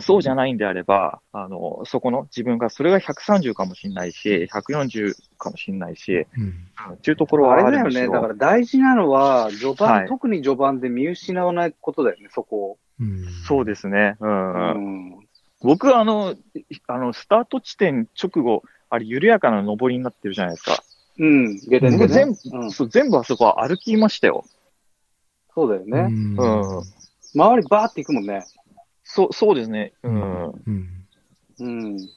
[0.00, 6.54] そうじゃないんであれば、あの、そこの自分が、それが130かもしれないし、140かもしれないし、うんうん
[6.94, 7.76] っていうところはあれ。
[7.76, 8.08] だよね。
[8.08, 14.16] だから大事なのは、序盤、はい特に序盤で見失わないことだよね、そこうんそうですね。
[14.20, 14.30] うん。
[14.30, 14.74] を。
[14.74, 15.28] うん。
[15.62, 16.34] 僕はあの、
[16.88, 20.82] あの、スタート地点直後、あれ、緩やかな登りになってるじゃないですか。
[21.18, 22.28] うん、ゲテンでね僕全。
[22.52, 24.44] うん、そう全部あそこは歩きましたよ。
[25.54, 25.98] そうだよね。
[26.10, 26.84] うんうん。
[27.34, 28.44] 周りバーって行くもんね。
[29.04, 29.92] そう、そうですね。
[30.02, 30.44] うん。
[30.48, 31.04] うん
[31.60, 32.08] うん。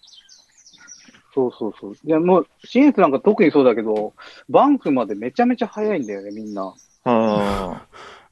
[1.33, 1.97] そうそうそう。
[2.03, 4.13] いや、もう、シエンスなんか特にそうだけど、
[4.49, 6.73] バンクまでめちゃめちゃ早いんだよね、みんな。
[7.03, 7.87] あ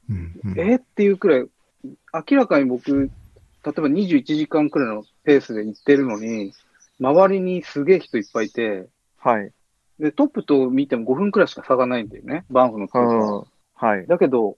[0.08, 1.46] うんうんえっていうくらい、
[1.84, 3.10] 明らかに僕、
[3.64, 6.52] 例えば21時間くらいのペースで行ってるのに、
[7.00, 8.86] 周りにすげえ人いっぱいいて、
[9.18, 9.52] はい。
[9.98, 13.38] で、トップと見ても5分くらいしか差がないんだよね、バンフのペうースは。
[13.40, 13.44] ん。
[13.74, 14.06] はい。
[14.06, 14.56] だけど、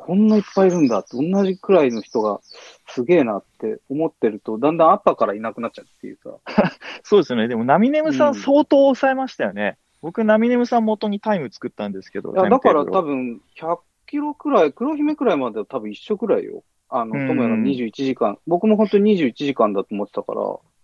[0.00, 2.40] こんないっぱいいるんだって、同じくらいの人が
[2.86, 6.30] すげえなって思ってると、だんだんアッパーからいなくなっちゃうっていうさ。
[7.02, 7.48] そうですよね。
[7.48, 9.76] でも、ナミネムさうんん相当抑えましたよね。
[10.00, 12.32] 僕、ナミネムさん元にタイム作ったんですけど。
[12.32, 13.34] いや、だから多分。
[13.34, 16.62] 分、100キロくらい、黒姫くらいまでは多分一緒くらいよ。
[16.88, 18.38] あの、うんともやが21時間。
[18.46, 20.40] 僕も本当に21時間だと思ってたから、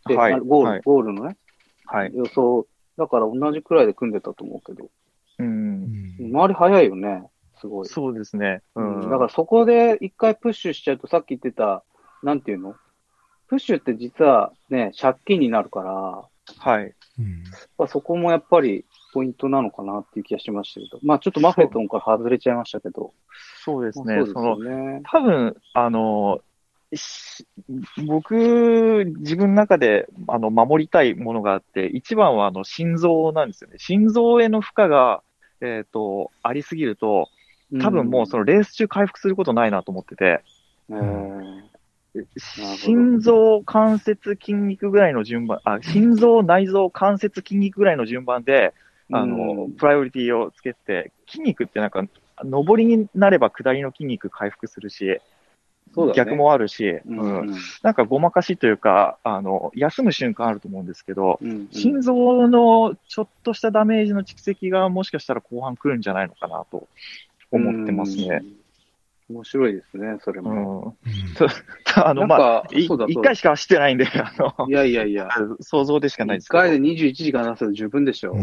[0.06, 1.36] で、はいあゴール、はいゴールのね、
[1.86, 2.12] はい。
[2.14, 2.66] 予想。
[2.98, 4.90] だから同じくらいで組んでたと思うけど、う。
[5.38, 7.24] うんん周り早いよね。
[7.60, 7.86] すごい。
[7.86, 8.62] そうですね。
[8.74, 9.10] ううんん。
[9.10, 11.84] だからそこで一回プッシュしちゃうと、さっき言ってた、
[12.22, 12.74] なんていうの？
[13.48, 16.24] プッシュって実はね、借金になるから、
[16.58, 16.94] はい。
[17.18, 17.44] うん
[17.78, 20.98] まあ、そこもやっぱりポイントなのかなっていう気がしましたけど。
[21.02, 23.12] まあちょっとマフェットンから外れちゃいましたけど。
[23.64, 24.16] そうですね。
[24.16, 25.00] まあそうですそのよ、ね。
[25.04, 26.40] 多分、あの、
[26.92, 27.46] し
[28.06, 33.78] 僕、自分の中で、あの、守りたいものがあって、一番は、あの、心臓なんですよね。
[33.78, 35.22] 心臓への負荷が、
[35.60, 37.28] えっ、と、ありすぎると、
[37.80, 40.42] 多分もうそのレース中回復することないなと思ってて、
[40.88, 41.64] うん。
[42.16, 52.04] え心臓、関節、筋肉ぐらいの順番、あ、心臓、内臓、関節、筋肉ぐらいの順番で、ーあの、うんプライオリティをつけて、筋肉ってなんか、
[52.44, 55.20] 上りになれば下りの筋肉回復するし、
[55.94, 57.54] そうだね逆もあるし、ううんん。
[57.82, 61.68] なんかごまかしというか、あの、休む瞬間あると思うんですけど、うん。
[61.70, 66.88] 心臓のちょっとしたダメージの蓄積がもしかしたら後半来るんじゃないのかなと
[67.56, 68.40] 思ってますね。
[69.28, 69.36] うん。
[69.36, 70.52] 面白いですね、それうも。
[70.52, 70.84] ん。
[70.86, 70.94] うん
[71.96, 72.88] あの、まあ、一
[73.22, 75.28] 回しか走ってないんで、あのい、やいやいや、
[75.60, 76.64] 想像でしかないですけど。
[76.64, 78.32] 一回で21時間出せば十分でしょ。
[78.32, 78.40] うん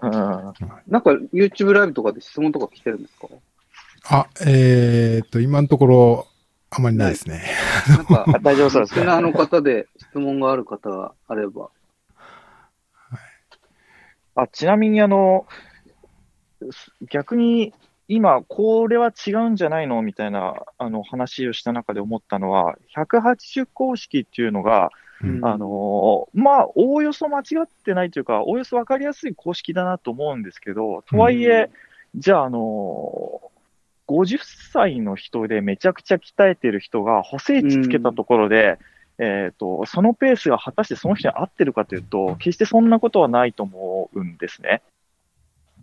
[0.00, 3.26] うんなんか YouTube ライブとかで質問とか来てるんですか？
[4.10, 6.26] あ、えーっと、今のところ、
[6.70, 7.42] あまりないですね。
[7.88, 9.00] なんか、あ 大丈夫そうですか？
[9.00, 11.70] リスナーの方で質問がある方があれば。
[14.36, 15.46] あ、ちなみにあの、
[17.10, 17.72] 逆に
[18.08, 20.00] 今、これは違うんじゃないの？
[20.02, 24.90] みたいなあの話をした中で思ったのは、180公式っていうのが、
[25.22, 25.44] うん。
[25.44, 31.70] あのまあ、おおよそ間違ってないというか、おおよそ分かりやすい公式だなと思うんですけど、とはいえ、
[32.14, 33.50] じゃあ、あの
[34.06, 34.38] 50
[34.72, 38.78] 歳の人でめちゃくちゃ鍛えてる人が補正値つけたところで、
[39.18, 44.80] えっ、と、そのペースが果たしてその人に合ってるかというと、決してそんなことはないと思うんですね。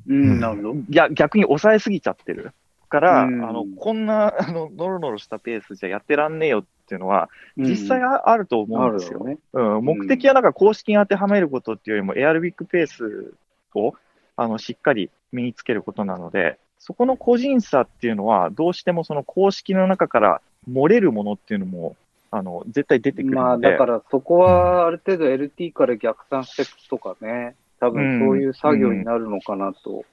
[0.08, 0.74] うん、なるほど。
[0.74, 2.52] いや、逆に抑えすぎちゃってる。
[2.88, 9.20] から、うんあの、こんな、 あの、ノロノロしたペースじゃやってらんねえよっていうのは、実際あると思うんですよ。
[9.20, 9.38] ね。
[9.54, 13.34] うん、目的はなんか公式に当てはめることっていうよりも、エアロビックペース
[13.74, 13.96] を
[14.38, 21.96] あのしっかり身につけることなので、そこの個人差っていうのは、どうしてもその公式の中から漏れるものっていうのも、
[22.32, 27.56] あの絶対出てくるまあ、だからそこはある程度 LT から逆算していくとかね、
[27.88, 30.04] 多分そういう作業になるのかなと。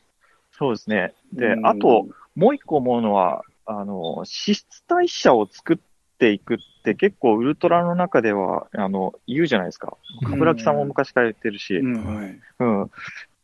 [0.52, 1.14] そうですね。
[1.32, 5.78] で、うんあと、、もう一個思うのは、あの、脂質代謝を作っ
[6.18, 9.96] ていくって結構ウルトラの中では、あの、言うじゃないですか。
[10.22, 11.76] うん冠城さんも昔から言ってるし。
[11.78, 12.90] うんはいうん。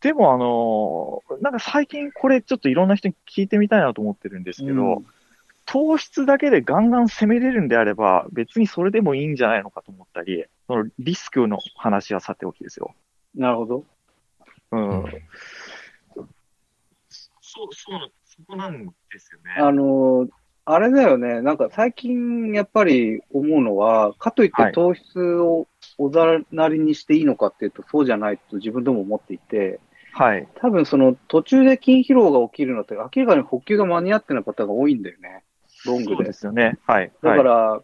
[0.00, 5.02] でも、あの、なんか最近これちょっといろんな人に聞いてみたいなと思ってるんですけど、
[5.66, 12.94] 糖質だけでガンガン攻めれるんであれば、別にそれでもいいんじゃないのかと思ったり、そのリスクの話はさておきですよ。
[13.34, 13.84] なるほど。
[14.72, 15.02] うん。
[15.02, 15.28] うん
[17.40, 19.52] そう、そうな、そこなんですよね。
[19.56, 20.28] あの、
[20.66, 25.66] あれだよね、なんか最近やっぱり思うのは、かといってはい糖質を
[25.96, 29.80] おざなりにしていいのかっていうと、そうじゃないと自分でも思っていて、
[30.12, 30.46] はい。
[30.56, 35.44] 多分その途中で筋疲労が起きるのって明らかに補給が間に合ってない方が多いんだよね。
[35.86, 36.78] ロングでそうですよね。
[36.86, 37.10] はい。
[37.22, 37.80] だかはい、ら、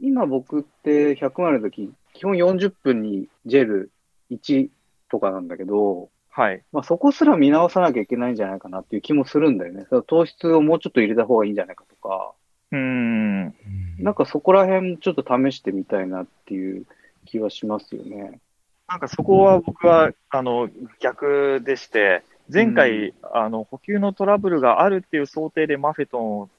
[0.00, 3.90] 今僕って100マイルの時、基本40分にジェル
[4.30, 4.68] 1
[5.10, 6.62] とかなんだけど、はい。
[6.72, 9.86] まあ、そこすら見直さなきゃいけないんじゃないかなっていう気もするんだよね。
[9.88, 12.32] その糖質をもうちょっと入れた方がいいんじゃないかとか、
[12.70, 13.54] うーん。
[13.98, 16.86] なんかそこら辺ちょっと試してみたいなっていう
[17.24, 18.40] 気はしますよね。
[18.88, 20.70] なんかそこは僕は、あの、
[21.00, 22.22] 逆でして、
[22.52, 26.50] 前回、あの、補給のトラブルがあるっていう想定でマフェトン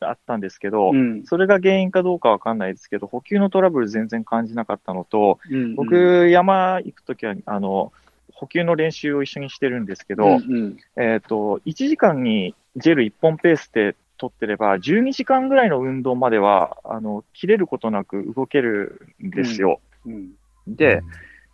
[0.00, 1.24] あったんですけど、うん。
[1.24, 7.92] それが原因かどうかわかんないですけど、補給のトラブル全然感じなかったのと、うん、僕、山行くときは、あの、
[8.32, 10.36] 補給の練習を一緒にしてるんですけど、うんう
[10.68, 10.76] ん。
[10.96, 19.80] えっ、と、1時間にジェル1本ペースで取ってれば、12時間ぐらいの運動までは、あの、切れることなく動けるんですよ。
[20.06, 20.32] うん。
[20.66, 21.02] で、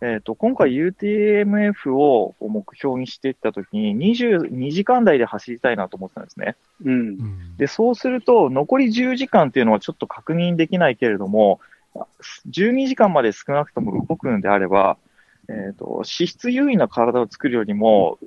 [0.01, 6.55] えっ、と、今回 UTMF を目標にしていったときに、22時間台で走りたいなと思ってたんですね。
[6.85, 6.91] うん。
[6.91, 7.57] うん。
[7.57, 11.59] で、そうすると、残り10時間っていうのはちょっと確認できないけれども、
[12.49, 14.97] 12時間まで少なくとも動くのであれば、
[15.49, 18.19] えっ、と、脂質優位な体を作るよりも、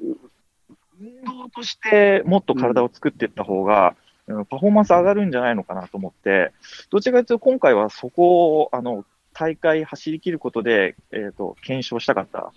[1.00, 4.10] 運動としてもっと体を作っていった方が、うん
[4.48, 6.52] パフォーマンス上がるんじゃないのかなと思って、
[6.90, 9.04] どちらかというと今回はそこを、あの、
[9.40, 12.52] 大会走り切ることで、えっ、と、検証したかった。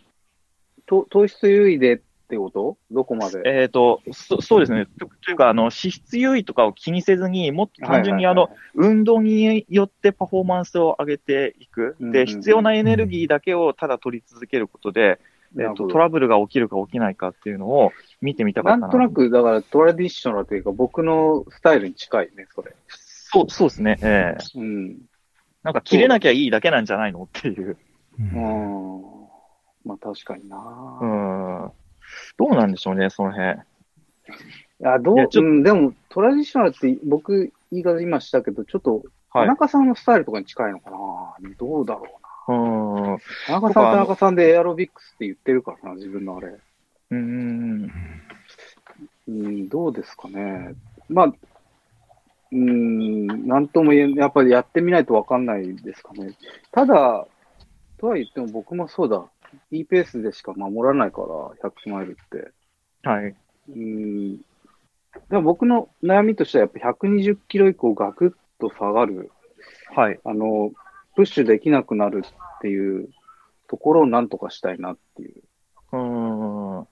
[0.86, 2.78] と糖質優位でってこと？
[2.92, 3.42] どこまで？
[3.46, 4.86] えっ、と、そそうですね。
[5.00, 11.96] とというか、あの、脂質優位とかを気にせずに、もっと単純にあの、運動によってパフォーマンスを上げていく。
[12.02, 15.20] で、うんうんうん必要なエネルギーだけをただ取り続けることで、
[15.58, 18.82] えっと、トラブルが起きるか起きないかっていうのを見てみたかったな。
[18.82, 22.76] なんとなく、だからトラディショナルというか、僕のスタイルに近いね、それ。
[22.90, 23.98] そう、そうですね。
[24.02, 24.98] ええうん。
[25.64, 27.78] なんか切れなきゃいいだけなんじゃないのっていう。
[28.20, 29.02] ううんん。
[29.86, 30.58] まあ確かにな
[31.02, 31.06] う。
[31.06, 31.72] ん。
[32.38, 33.52] どうなんでしょうね、その辺。
[33.52, 33.54] い
[34.80, 39.46] や、どう、うん、でも、トラディショナルって僕、言い方今したけど、ちょっと、はい田。
[39.46, 40.98] 中さんのスタイルとかに近いのかな
[41.58, 43.12] どうだろうな。
[43.14, 43.18] うん。
[43.48, 46.56] 田中さんは田中さんでエアロビックスって言ってるからな、自分のあれ。
[47.12, 47.92] うん。
[49.28, 50.76] うん、どうですかね。
[51.10, 51.34] まあ、
[52.54, 56.34] うーん、なんとも言えん、やっぱりやってみないとわかんないですかね。
[56.72, 57.28] ただ、
[58.00, 59.26] とは言っても僕もそうだ。
[59.72, 61.28] いいペースでしか守らないから、
[61.70, 62.52] 100マイルって。
[63.08, 63.26] はい。
[63.30, 64.38] うーん。
[65.30, 69.32] でも僕の悩みとしてはやっぱ120キロ以降ガクッと下がる。
[69.96, 70.20] はい。
[70.24, 70.72] あの、
[71.16, 73.10] プッシュできなくなるっていう
[73.68, 75.42] ところをなんとかしたいなっていう。
[75.92, 76.88] うーん。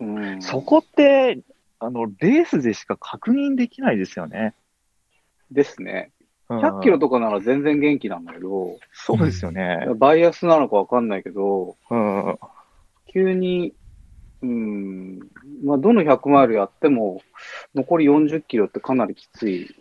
[0.00, 1.40] うん、そこって、
[1.78, 4.54] あの、レースでしか確認できないですよね。
[5.50, 6.10] ですね。
[6.14, 6.20] うん
[6.50, 9.86] 100キロとかなら全然元気なんだけど、そうですよね。
[9.96, 12.38] バイアスなのかわかんないけど、うん。
[13.06, 13.72] 急に、
[14.42, 15.20] うん、
[15.64, 17.22] まあ、どの100マイルやっても、
[17.76, 19.76] 残り40キロってかなりきつい。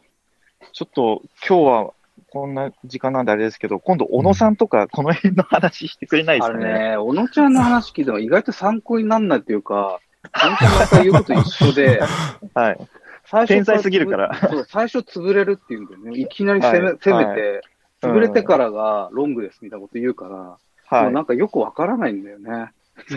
[0.73, 1.93] ちょっと、今日は、
[2.31, 6.65] こんな時間なんであれですけど、今度、小野さんとか、この辺の話してくれないですかね？
[6.65, 9.99] あれね、小野ちゃんの話聞いても意外と参考になんないっていうか、
[10.33, 12.01] 本当にまた言うこと一緒で、
[12.53, 12.77] はい。
[13.29, 16.19] 最天才すぎるからそう、最初潰れるって言うんだよね。
[16.19, 17.61] いきなり攻め,、はい攻めはて、うん
[18.01, 21.07] 潰れてからがロングですみたいなこと言うから、もはい。
[21.07, 22.71] うなんかよくわからないんだよね。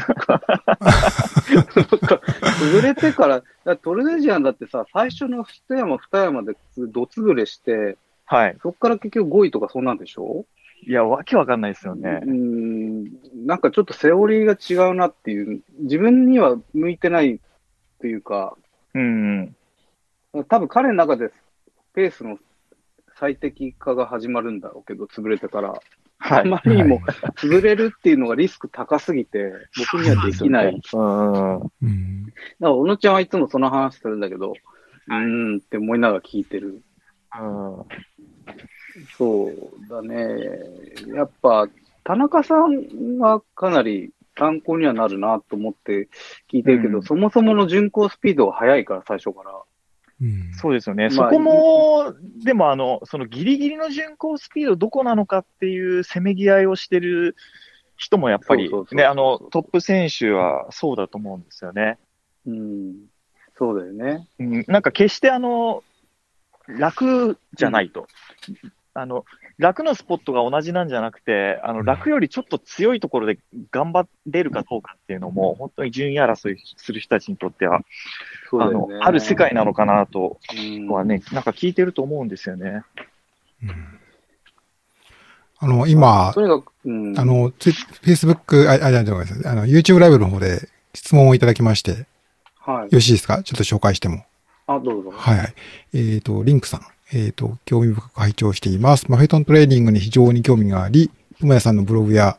[1.49, 8.57] 潰れてから、だからトルネジアンだってさ、最初の一山二山でどつぶれして、はい。
[8.63, 10.45] そっから結局5位とかそんなんでしょ？
[10.85, 12.27] いや、わけわかんないですよねう。
[12.33, 13.05] ん、
[13.47, 17.39] なんかちょっとセオリーが違うなっていう、自分には向いてないっ
[18.01, 18.57] ていうか、
[18.95, 19.55] うん。
[20.33, 21.31] 多分彼の中で
[21.95, 22.39] ペースの
[23.19, 25.75] 最適化が始まるんだろうけど、潰れてから。
[26.19, 26.41] はい。
[26.43, 27.01] あまりにも
[27.37, 29.53] 潰れるっていうのがリスク高すぎて、
[29.93, 30.81] 僕にはできない。
[30.81, 31.73] だかうん。
[31.83, 32.27] うん。
[32.61, 34.55] ら、小野ちゃんはいつもその話するんだけど、
[35.09, 36.83] うーんって思いながら聞いてる。
[37.39, 37.85] うん。
[39.19, 40.49] そうだね。
[41.15, 41.69] やっぱ、
[42.05, 46.09] 田中さんはかなり参考にはなるなと思って
[46.51, 49.53] 聞いてるけど、うんそもそもの巡航スピードが速いから、最初から。
[50.23, 50.53] うん。
[50.55, 51.09] そうですよね。
[51.11, 57.36] まあそこも、でもあの、そのギリギリの巡航スピードどこなのかっていうせめぎ合いをしてる
[57.97, 61.99] 人もやっぱりね、あの、トップ選手はそうだと思うんですよね。
[62.47, 62.94] うん。
[63.59, 64.27] そうだよね。
[64.39, 65.82] うん、なんか決してあの、
[66.69, 68.07] 楽じゃないと。
[68.94, 69.24] あの、
[69.59, 73.39] 楽のスポットが同じなんじゃなくて、あの、楽よりちょっと強いところで
[73.70, 77.83] 頑張れるかどうかっていうのも、本当に順位争いする人たちにとっては、
[78.53, 82.83] あのある世界なのかなとうんはね、なんか聞いてると思うんですよね。
[83.62, 83.99] うん
[85.65, 87.16] あの、今と、にかく、うん。
[87.16, 87.73] あの、ツイ
[88.03, 89.47] Facebook、あ、あ、じゃあごめんなさい。
[89.47, 91.97] あの、YouTube ライブの方で質問をいただきまして、よ
[92.57, 92.93] はい。
[92.93, 93.45] ろしいですか？
[93.45, 94.24] ちょっと紹介しても。
[94.66, 95.12] あ、どうぞ。
[95.15, 95.55] はいはい。
[95.95, 96.81] えっ、と、リンクさん。
[97.15, 99.11] えっ、と、興味深く拝聴しています。
[99.11, 101.11] マフェトントレーニングに非常に興味があり、
[101.41, 102.39] 友谷さんのブログや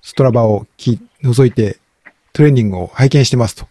[0.00, 1.78] ストラバをき覗いて
[2.32, 3.66] トレーニングを拝見してますと。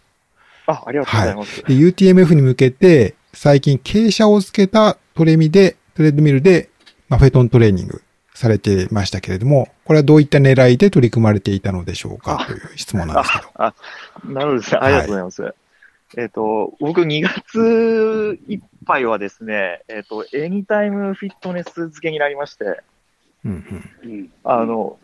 [0.66, 1.62] あ、ありがとうございます。
[1.64, 6.70] で、UTMF に向けて、最近傾斜をつけたトレミで、トレッドミルで、
[7.08, 8.02] マフェトントレーニング
[8.34, 14.32] されてましたけれども、これはどういった狙いで取り組まれていたのでしょうかという質問なんですけど。
[14.32, 14.78] なるほどですね。
[14.80, 15.54] ありがとうございます。
[16.16, 22.80] えっ、と、僕2月いっぱいはですね、えっ、と、エニタイムフィットネス付けになりまして、
[23.44, 24.32] うんうん。
[24.44, 24.98] あの、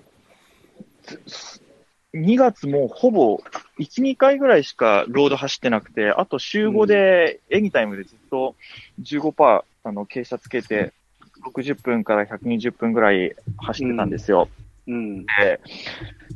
[2.14, 3.40] 2月もほぼ
[3.78, 8.56] 1、2回ぐらいしかロード走ってなくて、あと週5でエニタイムでずっと
[9.00, 10.92] 15%あの傾斜つけて、
[11.44, 14.48] 60分から120分ぐらい走ってたんですよ。
[14.86, 15.24] うん。
[15.24, 15.60] で、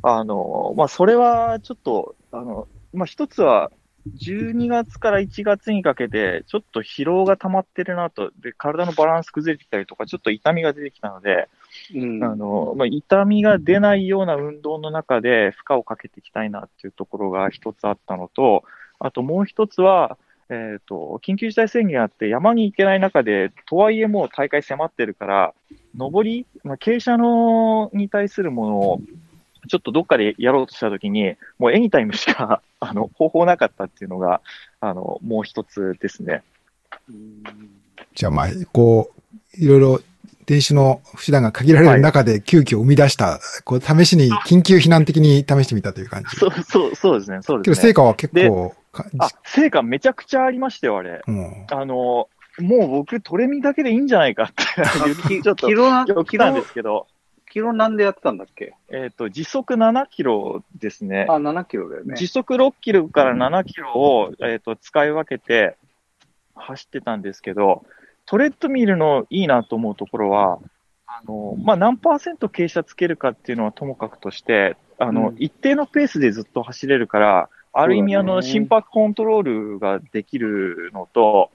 [0.01, 3.71] あの、まあ、それはちょっと、あの、まあ、一つは、
[4.07, 11.49] 12月から1月にかけて、ちょっと疲労が溜まってるなと、で、体のバランス崩れてきたりとか、ちょっと痛みが出てきたので、
[11.93, 12.23] うん。
[12.23, 18.63] あの、まあ、痛みが出ないような運動の中で負荷をかけていきたいなっていうところが一つあったのと、
[18.99, 20.17] あともう一つは、
[20.49, 25.53] えっ、と、緊急事態宣言あって山に行けない中で、とはいえもう大会迫ってるから、
[25.97, 29.01] 上り、まあ、傾斜のに対するものを、
[29.67, 34.41] ちょっとどっかでやろうとしたときに、もうエニタイムしか、 あの、方法なかったっていうのが、
[34.79, 36.43] あの、もう一つですね。
[37.09, 37.43] うん
[38.13, 39.11] じゃあまあ、こ
[39.57, 39.99] う、いろいろ
[40.45, 46.35] 電子の手段が限られる中で急遽生み出した、こう、試しに緊急避難的に試してみたという感じ。
[46.37, 47.39] そう、そう、そうですね。
[47.41, 47.89] そうけどですね。
[47.89, 51.21] 成果は結構、かあ、成果めちゃくちゃありましたよ、あれ。
[51.27, 52.29] うんあの、
[52.59, 57.07] もう僕、トレミだけでいいんじゃないかって ちょっとキロな、言ってたんですけど、
[57.55, 58.73] キロなんでやってたんだっけ？
[58.89, 61.25] えっ、と、時速7キロですね。
[61.29, 62.15] あ、7キロだよね。
[62.17, 65.77] 時速6キロから7キロを、えっ、と、使い分けて
[66.53, 67.85] 走ってたんですけど、
[68.25, 70.59] トレッドミルのいいなと思うところは、
[71.07, 81.51] あの、まあ、何パーセント傾斜つけるかっていうのはともかくとして、あの、うん一定のペースでずっと走れるから、ある意味、あの、心拍コントロールができるのと、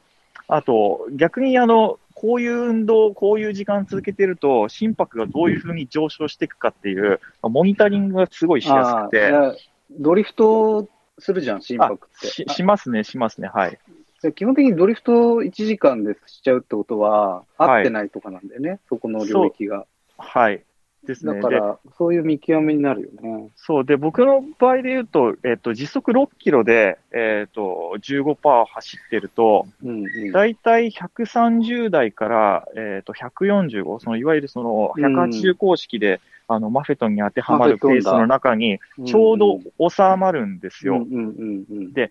[0.48, 9.54] あと、逆にあの、こういう運動、こういう時間続けてると、心拍がどういうふうに上昇していくかっていう、モニタリングがすごいしやすくて、や
[9.90, 10.86] ドリフト
[11.18, 12.26] するじゃん、心拍って。
[12.26, 13.78] ししますね、しますね、はい。
[14.22, 17.42] で基本的にドリフト1時間でしちゃうってことは、は
[17.78, 19.86] い合ってないとかなんだよね、そこの領域が。
[20.18, 20.62] はい。
[21.06, 21.34] ですね。
[21.34, 23.50] でだから、そういう見極めになるよね。
[23.56, 23.84] そう。
[23.84, 30.32] で、僕の場合で言うと、えっ、と、時速6キロで、えっ、と、15%走ってると、うんうん。
[30.32, 40.96] だいたい130台から、えっ、と、145、その、いわゆるその、180公式で、あの、マフェトンに当てはまるペースの中に、ちょうど収まるんですよ。
[40.96, 41.92] うんうんうんうん。
[41.92, 42.10] で、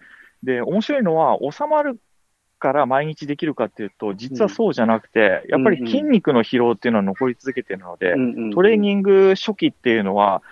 [0.62, 2.00] 面白いのは、収まる
[2.60, 8.14] から毎日できるかっていうと、実はそうじゃなくて、やっぱり筋肉の疲労っていうのは残り続けてるので、
[8.54, 10.44] トレーニング初期っていうのは、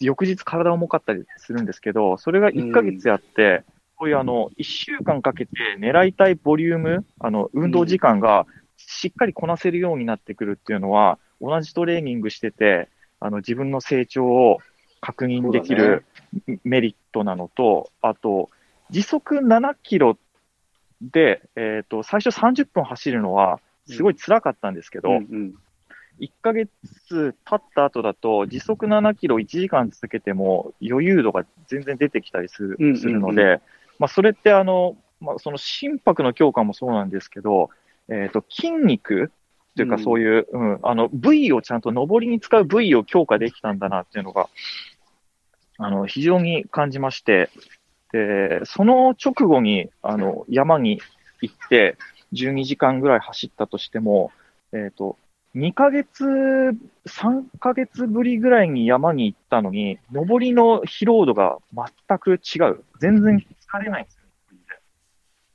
[0.00, 3.62] 翌日体重かったりするんですけど、それが1ヶ月やって、
[3.96, 12.88] こういうあの、1週間かけて狙いたいボリューム、あの、運動時間がしっかりこなせるようになってくるっていうのは、同じトレーニングしてて、
[13.20, 14.58] あの、自分の成長を
[15.00, 16.04] 確認できる
[16.64, 18.50] メリットなのと、あと、
[18.90, 20.18] 時速7キロ
[21.02, 25.54] で、えっ、と、最初30分走るのは、すごい辛かったんですけど、うんうん。
[26.20, 26.70] 1ヶ月
[27.10, 32.96] 経った後だと、時速7キロ1時間続けても余裕度が全然出てきたりする,、うんうんうん。
[32.98, 33.60] するので、
[33.98, 37.70] まあ、それってあの、まあ、その心拍の強化もそうなんですけど、
[38.08, 39.32] えっ、と、筋肉
[39.76, 40.02] というかうん。
[40.02, 44.48] そういう、うん、あの、部位をちゃんと上りに使う部位を強化できたんだなっていうのが、
[45.78, 47.50] あの、非常に感じまして、
[48.12, 51.00] で、その直後に、あの、山に
[51.40, 51.96] 行って、
[52.32, 54.32] 12時間ぐらい走ったとしても、
[54.72, 55.16] えっ、と、
[55.54, 62.84] 2ヶ月、3ヶ月ぶりぐらいに山に行ったのに、登りの疲労度が全く違う。
[63.00, 64.18] 全然疲れないんです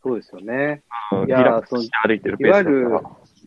[0.04, 0.84] そうですよね。
[1.12, 1.26] よ。
[1.26, 2.38] いやーリラックスして歩いてる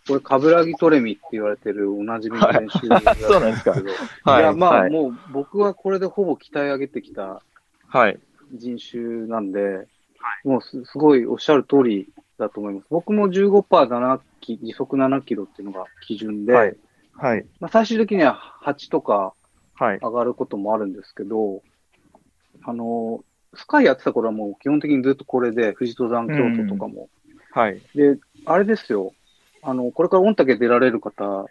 [0.07, 3.91] これ、カブラギトレミって言われてるおなじみの練習 なんですかけど。
[4.25, 7.43] はいいや、まあ、はいもう僕はこれでほぼ鍛え上げてきた
[7.87, 8.19] はい。
[8.53, 9.87] 人種なんで、
[10.45, 12.09] もうすすごいおっしゃる通り
[12.39, 12.87] だと思います。
[12.91, 16.77] 僕も 15%7 キ時速7キロっていうのが基準で、はい。
[17.15, 17.47] はい。
[17.61, 19.35] まあ、最終的には8とか
[19.81, 19.99] はい。
[19.99, 21.63] 上がることもあるんですけど、
[22.65, 23.25] あの、
[23.55, 27.09] スカイやってた頃はもう基本的にずっとこれで、富士登山京都とかも。
[27.53, 27.81] はい。
[27.95, 29.15] で、あれですよ、
[29.63, 31.47] あの、これから御嶽出られる方、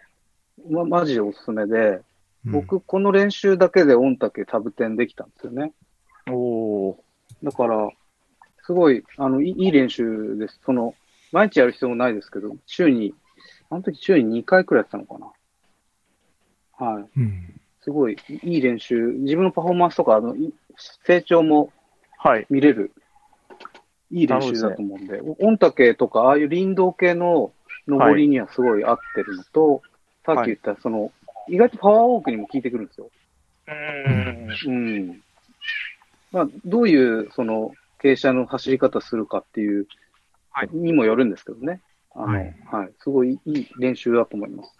[0.70, 2.02] ま、マジでおすすめで、
[2.44, 5.72] 僕、この練習だけで御嶽タブ10できたんですよね。
[6.32, 6.96] おー。
[7.42, 7.90] だから、
[8.62, 10.60] すごい、あの、いいいい練習です。
[10.64, 10.94] その、
[11.32, 13.14] 毎日やる必要もないですけど、週に、
[13.70, 15.32] あの時週に2回くらいやってたのかな。
[16.86, 17.20] はい。
[17.20, 17.60] うん。
[17.82, 20.52] すごいいい練習、自分のパフォーマンスとか、あの、い
[21.04, 21.72] 成長も
[22.22, 22.46] はい。
[22.50, 22.92] 見れる、
[24.10, 27.52] いい練習だと思うんで、御嶽とか、ああいう林道系の
[27.88, 29.82] 登りにはすごい合ってるのと、
[30.26, 31.12] さっき言った、その、
[31.48, 33.10] 意外とパワーウォークにも効いてくるんですよ。
[33.68, 34.50] うーん。
[34.66, 35.20] うん。
[36.32, 39.86] まあ、どういう、その、傾斜の走り方するかっていう、
[40.52, 41.80] はいにもよるんですけどね。
[42.12, 44.76] あの、ははいい、すごいいい練習だと思います。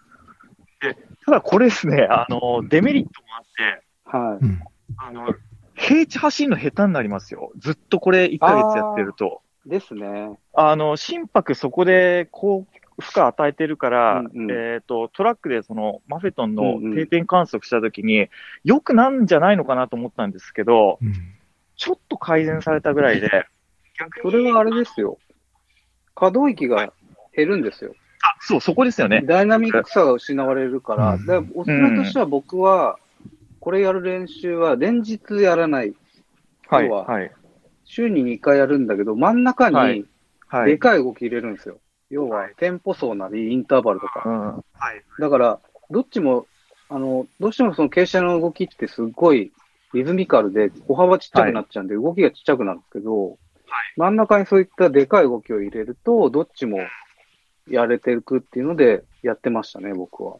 [1.25, 4.59] ただこれですね、あの、デメリットもあって、はうん。
[4.97, 5.33] あの、
[5.75, 7.51] 平地走るの下手になりますよ。
[7.57, 9.41] ずっとこれ1ヶ月やってると。
[9.65, 9.69] い。
[9.69, 10.37] ですね。
[10.53, 12.65] あの、心拍そこで高
[12.99, 18.27] 負荷与えてるから、うんうんえっ、と、トラックでそのマフェトンのうんうん定点観測したときに、
[18.63, 21.13] 良くなんじゃないのかなと思ったんですけど、うん。
[21.81, 23.27] ちょっと改善されたぐらいで、
[23.99, 25.17] 逆 にそれはあれですよ。
[26.13, 26.93] 可動域が
[27.35, 27.95] 減るんですよ。
[28.21, 29.23] あ、そう、そこですよね。
[29.25, 32.99] ダイナミックさが失われるから、うんだからおすすめとしては僕は、
[33.59, 35.95] これやる練習は連日やらない。
[36.67, 37.31] はい、要ははい、
[37.83, 40.05] 週に2回やるんだけど、真ん中はいに
[40.49, 40.71] はい。
[40.71, 41.79] でかい動き入れるんですよ。
[42.11, 44.21] 要は、テンポ走なり、インターバルとか。
[44.25, 44.47] うん。
[44.55, 44.61] は
[44.93, 45.01] い。
[45.17, 45.59] だから、
[45.89, 46.45] どっちも、
[46.89, 49.51] あの、どうしてもその傾斜の動きってすっごい
[49.93, 53.37] リズミカルで、歩幅ちっちゃくなっちゃうんで、動きがちっちゃくなるんですけど、
[53.97, 56.79] 真ん中にそういったでかい動きを入れると、どっちも
[57.69, 60.37] やれてるくっていうので、やってましたね、僕は。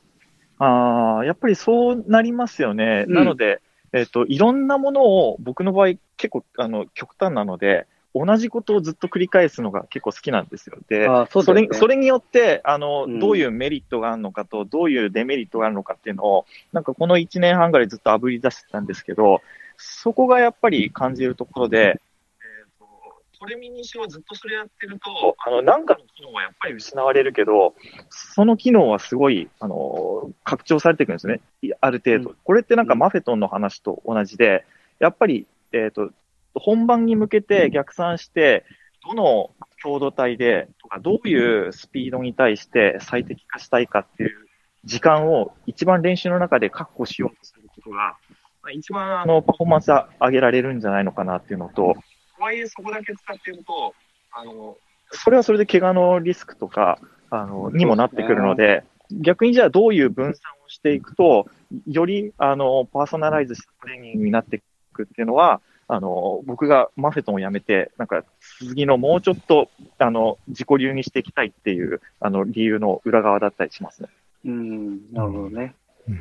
[0.58, 3.06] ああ、やっぱりそうなりますよね。
[3.08, 3.62] うんなので、
[3.94, 10.78] えっ、と、いろんなものを、僕の場合結構、あの、極端なので、同じことをずっと繰り返すのが結構好きなんですよ。
[10.90, 19.42] で、あそうそれ、それによって、あの、うんどういうメリットがあるのかと、どういうデメリットがあるのかっていうのを、なんかこの1年半ぐらいずっと炙り出してたんですけど、
[19.78, 22.00] そこがやっぱり感じるところで、
[22.40, 22.86] えーと
[23.40, 27.74] トレミにしろずっとそれやってると、あの、なんかの機能はやっぱり失われるけど、
[28.10, 31.40] その機能はすごい、あの、拡張されていくんですね。
[31.80, 32.30] ある程度。
[32.32, 34.66] うこれってなんかマフェトンの話と同じで、
[35.00, 36.12] やっぱり、えっ、と、
[36.56, 38.66] 本番に向けて逆算して、
[39.08, 39.52] どの
[39.82, 44.32] 強度帯で、とかどういうスピードに対して最適化したいかっていう
[44.86, 48.18] 時間を一番練習の中で確保しようとすることが、
[48.64, 51.96] まあ、一番あのパフォーマンス上げられるんじゃないのかなっていうのと、
[52.38, 53.96] とはいえそこだけ使っていると、
[54.34, 54.78] あの、
[55.12, 57.00] それはそれで怪我のリスクとか、
[57.30, 61.48] あの、にもなってくるので、逆にじゃあどういう分散をしていくと、
[61.88, 64.62] より、あの、パーソナライズしたトレーニングになってい
[64.94, 65.62] くっていうのは、
[65.94, 68.24] あの、僕がマフェトンをやめて、なんか、
[68.60, 74.08] 次のもうちょっと、あの、自己流にしていきたいっていう、あの、理由の裏側だったりしますね。
[74.46, 75.76] うん、なるほどね。
[76.08, 76.20] うん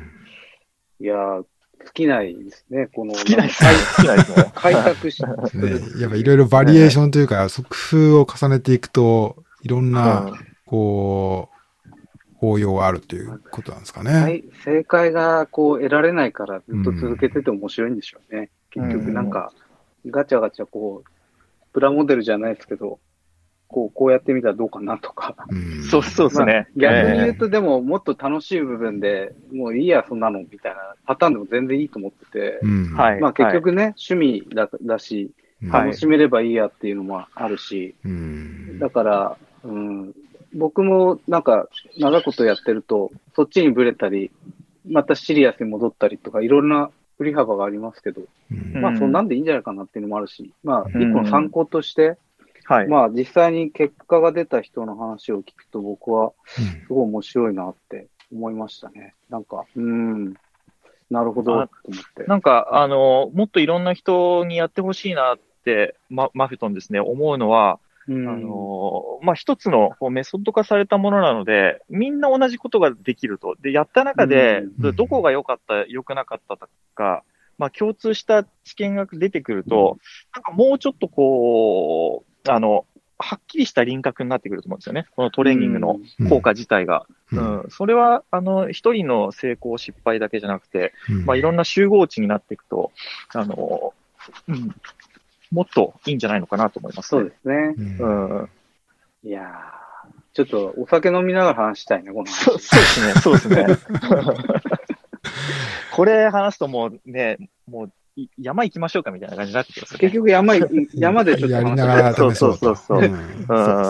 [0.99, 1.45] いやー、
[1.85, 3.13] 尽きないですね、この。
[3.13, 3.69] 好きなですね。
[3.97, 4.51] 好きなですね。
[4.53, 5.29] 開拓し、ね、
[5.99, 10.33] やっぱいろいろバリエーションというか、工夫を重ねていくと、いろんな、うん
[10.67, 11.49] こ
[12.41, 14.13] う、応用があるということなんですかね。
[14.13, 18.51] はい、正解がこう得られないからずっと続けてて面白いんでしょうね。
[18.75, 19.51] うん結局なんか、
[20.07, 21.09] ガチャガチャこう、
[21.73, 22.99] プラモデルじゃないですけど、
[23.67, 25.35] こう、こうやってみたらどうかなとか。
[25.49, 26.67] うんそうそうですね。
[26.75, 32.93] まあ逆に言うえと、でも、もっと楽しい部分で、もういいや、そんなの、みたいなパターンでも全然いいと思ってて、うん。
[32.93, 35.31] はいまあ結局ね、趣味だだし、
[35.61, 38.79] 楽しめればいいやっていうのもあるし、うん。
[38.79, 40.13] だから、うん、
[40.53, 41.67] 僕もなんか、
[41.97, 44.31] 長いことやってると、そっちにブレたり、
[44.89, 46.89] またシリアスに戻ったりとか、いろんな
[47.21, 52.17] 振り幅がありますけど、うんまあうんそんなんでいいんじゃないかなっていうのもあるし、まあうん一個の参考として、
[52.65, 52.87] はい。
[52.87, 59.13] まあ実際に結果が出た人の話を聞くと僕はすごい面白いなって思いましたね。
[59.29, 60.33] なんか、うん、
[61.11, 62.23] なるほど、あと思って。
[62.23, 67.90] なんか、あの、もっといろんな人にやってほしいなって、ママフェトンですね、思うのは、うん
[68.27, 73.55] あの、まあ、一つのこうメソッド化されたものなので、みんな同じことができると。
[73.61, 74.95] で、やった中で、うん。
[74.95, 77.23] どこが良かった、良くなかったとか、
[77.57, 79.99] まあ、共通した知見が出てくると、
[80.35, 82.85] なんかもうちょっとこう、あの、
[83.19, 85.05] はっきりした輪郭になってくると思うんですよね。
[85.15, 86.29] このトレーニングのうん。
[86.29, 87.05] 効果自体が。
[87.31, 87.59] ううん。
[87.67, 87.69] ん。
[87.69, 91.25] それは、あの、一人の成功失敗だけじゃなくて、うん。
[91.25, 92.91] まあ、いろんな集合値になっていくと、
[93.33, 93.93] あの、
[94.47, 94.75] うん、
[95.51, 97.75] もっといいんじゃないのかなと思います、そうですね。
[97.77, 98.49] うんうん。
[99.23, 99.45] いやー、
[100.33, 102.43] ちょっとお酒飲みながら話したいね、この話。
[102.43, 103.67] そうそうですね、そうですね。
[105.93, 107.37] これ話すともうね、
[107.67, 109.99] もうい山行きましょうかみたいな感じになってきますよね。
[109.99, 110.61] 結局山い、
[110.93, 112.57] 山でちょっとやり話ながらそう試そうと。
[112.57, 113.21] そうそうそうんそうです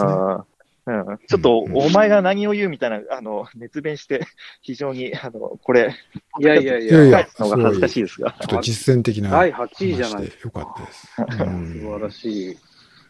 [0.05, 0.50] ね
[0.87, 4.25] うんちょっと、お前が何を言うみたいな、あの、熱弁して、
[4.61, 5.93] 非常に、あの、これ、
[6.39, 8.31] いやいやいや、いやのが恥ずかしいですが。
[8.31, 11.43] ちょっと実践的な第話8位じゃないでよかったです。
[11.43, 12.57] うん素晴らしい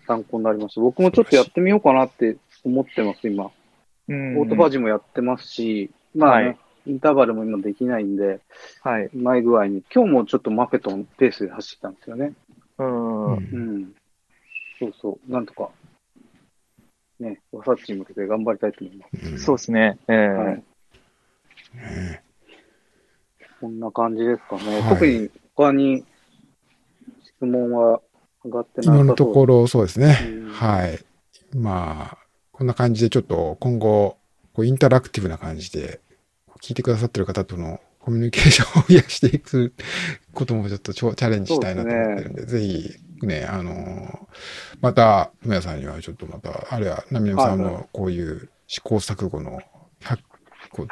[0.06, 0.82] 参考になりました。
[0.82, 2.36] 僕もちょっとやってみようかなって
[2.66, 3.52] 思ってます、今。
[4.10, 6.58] うんオートファジーもやってますし、まあね、はい
[6.88, 8.42] インターバルも今できないんで、
[8.82, 9.06] はい。
[9.06, 12.34] うまい具合に、今日もちょっとマフェトンペースで走ったんですよね。
[12.80, 13.26] うん。
[13.26, 13.94] うんうん。
[14.80, 15.70] そうそう、なんとか、
[17.22, 19.32] ね、ワサッチに向けて頑張りたいと思います。
[19.32, 19.98] うんそうですね。
[20.08, 20.64] ええはい。
[21.76, 22.24] ね
[23.60, 24.82] こんな感じですかね。
[24.82, 26.04] はい特に他に
[27.24, 28.02] 質問は
[28.44, 30.18] 上がってなさそう今のところそうですね。
[30.24, 31.00] うんはい。
[31.56, 32.18] まあ、
[32.52, 34.18] こんな感じでちょっと今後、
[34.54, 36.00] こうインタラクティブな感じで、
[36.62, 39.74] 聞いてくださってる方とのコミュニケーションを増やしていく
[40.34, 42.90] こともちょっとチャチャレンジしたいなと思ってるんで、ぜひ
[43.26, 44.28] ね、あの
[44.82, 49.60] また、皆さんにはちょっとまた、あるいは、ナミナミさんのこういう試行錯誤の、
[50.02, 50.20] 100
[50.72, 50.88] こう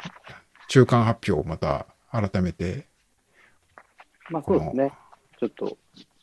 [0.68, 2.86] 中間発表をまた改めて、
[4.30, 4.92] まあそうですね。
[5.38, 5.78] ちょっと、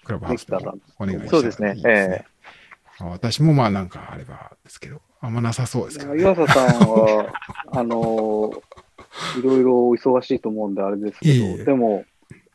[0.06, 2.26] クラブハウスでもお願いしたらそうですねいいですね。
[3.00, 6.22] まあ私もまあなんかあればですけど、あんまなさそうですけど、ね。
[6.22, 7.34] 岩佐さんは、
[7.72, 8.62] あのー
[9.38, 12.06] いろいろお忙しいと思うんであれですけど、いえいえでも、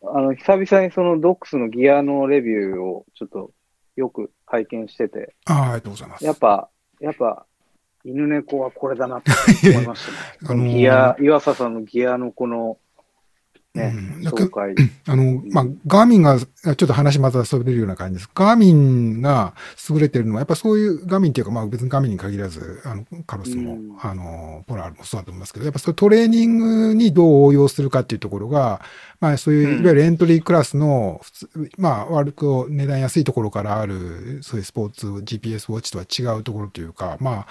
[0.04, 3.52] あの、久々にそのドックスのギアのレビューをちょっと
[3.96, 6.24] よく拝見してて、ああ、ありがとうございます。
[6.24, 6.68] やっぱ、
[7.00, 7.46] やっぱ、
[8.04, 9.30] 犬猫はこれだなって
[9.70, 10.18] 思いましたね。
[10.50, 12.78] あのーギア、岩佐さんのギアのこの、
[13.74, 14.28] ね、うん。
[14.28, 14.74] 紹介。
[15.08, 18.30] あの、まあ、ガーミンが、ちょっと話またそれるような感じです。
[18.34, 19.54] ガーミンが
[19.88, 23.96] 優れてるのは、やっぱそういう、ガーミンっていうか、まあ別にガーミンに限らず、あの、カロスも、うん。
[24.00, 28.82] あの、ポラールもそうだと思いますけど、やっぱそういうトレーニングにどう応用するかっていうところが、
[29.20, 29.82] まあそういう、うん。
[29.82, 37.46] いわゆるエントリークラスの、普通まあ悪く値段安いところからある、そういうスポーツ、GPS ウォッチとは違うところというか、ま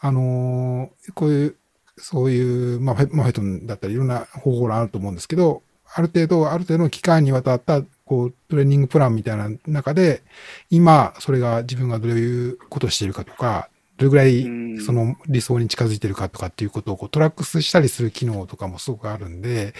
[0.00, 1.56] あ、あのこういう、
[1.98, 5.62] そういう、まあ、フェマフェトンだったりいろんな方法があると思うんですけど、
[5.94, 10.22] ある程度、ある程度の期間にわたった、こう、トレーニングプランみたいな中で、
[10.70, 14.66] 今、それが自分がどういうことをしているかとか、どれぐらいうん。
[14.82, 19.74] その理想に近づいてるかとかっていうことをこうトラックスしたりする機能とかもすごくあるんで、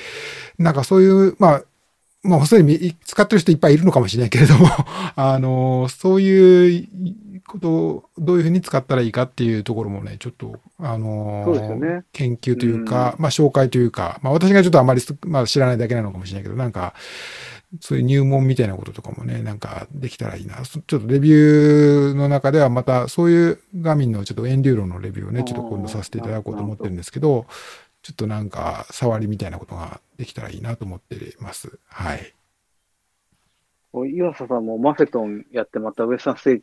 [0.58, 1.62] なんかそういう、まあ、
[2.26, 4.68] まあ、すでに使ってる人いっぱいいるのかもしれないけれども、
[5.16, 6.88] あの、そういう
[7.46, 11.44] ことをどういうふうに使ったらいいかっていうところもね、ちょっと、あの、
[11.76, 16.94] ね研究というか、まあ、紹介というか、まあ、私がちょっとあまり、まあ、知らないだけなのかもしれないけど、なんか、
[17.80, 20.64] そういう入門みたいなこととかもね、なんかできたらいいな。
[20.64, 27.46] そちょっとレビューの中ではまたそういうガミンのちょっとエンデューロのレビューをね、ちょっと今度させていただこうと思ってるんですけど、
[28.06, 31.76] ちょっとなんか触りみたいなことができたらいいなと思っています。
[31.88, 32.32] はい。
[34.14, 36.60] 岩佐さんもマフェトンやってまたウエスタンステージ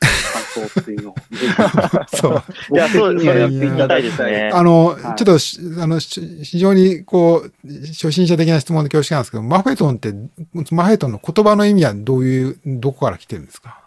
[0.56, 1.16] の感想っていうのを
[2.16, 2.44] そう。
[2.72, 4.52] いや、そう、それやっていただいたいですね。
[4.54, 7.52] あの、はいちょっとし、あの、し非常にこう、
[7.88, 10.14] 初心者的な質問で恐縮なんですけど、マフェトンって、
[10.72, 13.83] マフェトンの言葉の意味はどういう、どこから来てるんですか？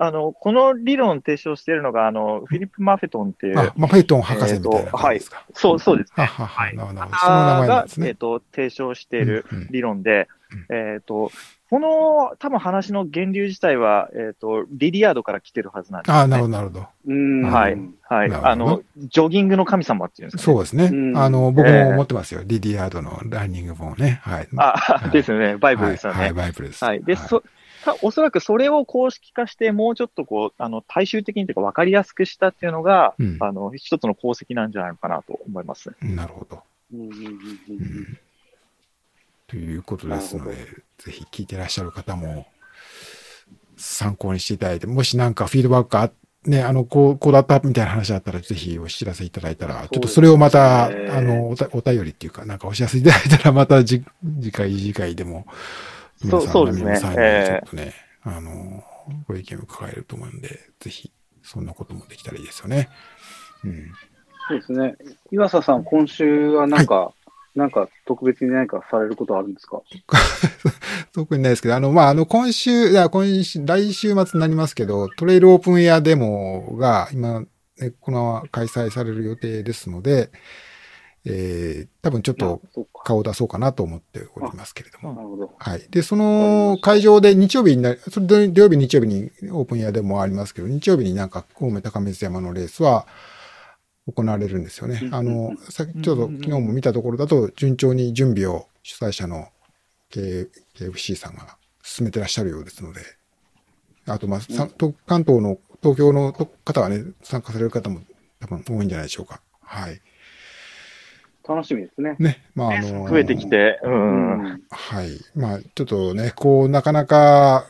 [0.00, 6.24] あの、この理論を提唱しているのが、あの、フィリップ・マフェトンっていう、あ、マフェトン博士みたいな感じですか、そう、そうですね。
[6.24, 7.16] ははは、はいなるほど。
[7.16, 8.08] その名前がです、ね。
[8.08, 10.28] えっと、提唱している理論で、
[10.70, 11.30] えっと、
[11.70, 16.16] この多分話の源流自体は、えっと、リリアードから来てるはずなんです、ね。
[16.16, 16.86] ああ、なるほど、なるほど。
[17.08, 17.42] うん。
[17.42, 17.76] はい。
[18.08, 18.30] はい。
[18.32, 20.54] あの、ジョギングの神様っていうんですか、ね。
[20.54, 20.84] そうですね。
[20.86, 22.40] うんあの、僕も持ってますよ。
[22.46, 24.20] リディアードのランニング本をね。
[24.22, 24.48] はい。
[24.56, 25.58] あ、 ですよね。
[25.58, 26.18] バイブルですよね。
[26.18, 26.82] はい、はいバイブルです。
[26.82, 27.02] はい。
[27.04, 27.48] で、そ、た
[28.02, 35.92] おそらくそれを公式化して、もうちょっとこう、あの、大衆的にというか分かりやすくしたっていうのが、うんあの、一つの功績なんじゃないのかなと思います。
[36.00, 36.62] なるほど。
[36.92, 38.18] うんうんうんうんうん
[39.48, 40.54] ということですので
[40.98, 42.46] ぜひ聞いてらっしゃる方も
[43.78, 46.10] 参考にしていただいて、もしなんかフィードバックあ
[46.44, 50.90] ね、あの、こう、こうだったみたいな話あったら、ぜひお知らせいただいたら、ちょっとそれをまた、あ
[51.20, 54.04] のおた、お便りっていうか、なんかお知らせいただいたら、またじ、
[54.40, 55.46] 次回、次回でも、
[56.18, 58.84] そうそうですね皆さんにええちょっとね、あの、
[59.26, 60.48] ご意見を伺えると思うんで、
[60.80, 61.12] ぜひ、
[61.42, 62.88] そんなこともできたらいいですよね。
[63.64, 63.92] うん。
[64.48, 64.96] そうですね。
[65.30, 67.12] 岩佐さん、今週はなんか、
[67.54, 69.82] なんか特別に何かされることあるんですか？
[71.12, 77.46] 特にないですけど、あの、まあ、あの、今週、いや、今週、来週末になりますけど、トレイルオープンエアデモが今、ね、
[78.00, 80.30] この開催される予定ですので、
[81.24, 82.60] えー、多分ちょっと。
[83.08, 85.54] 顔を出そうかなと思っておりますけれども。
[85.58, 85.86] はい。
[85.88, 93.06] で、その会場で日曜日になり、それで土曜日、日曜日にオープンエアでもありますけど、日曜日になんか、青梅高水山のレースは
[94.06, 95.08] 行われるんですよねう。
[95.08, 99.48] んあの、さっきちょうど昨日も見たところだと、順調に準備を主催者の
[100.10, 103.00] KFC さんが進めてらっしゃるようですので、
[104.06, 104.40] あと、まあ、
[105.06, 108.02] 関東の、東京の方はね、参加される方も
[108.40, 109.40] 多分多いんじゃないでしょうか。
[109.62, 109.98] はい。
[111.48, 112.16] 楽しみですね。
[112.18, 112.42] ね。
[112.54, 113.88] まあ、あの、増えてきて、う。
[113.88, 114.62] うんん。
[114.70, 115.18] はい。
[115.34, 117.66] まあ、ちょっとね、こう、なかなか、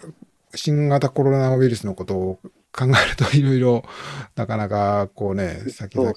[0.54, 2.40] 新型コロナウイルスのことを
[2.72, 3.84] 考えると、いろいろ、
[4.34, 6.12] なかなか、こうね、先々、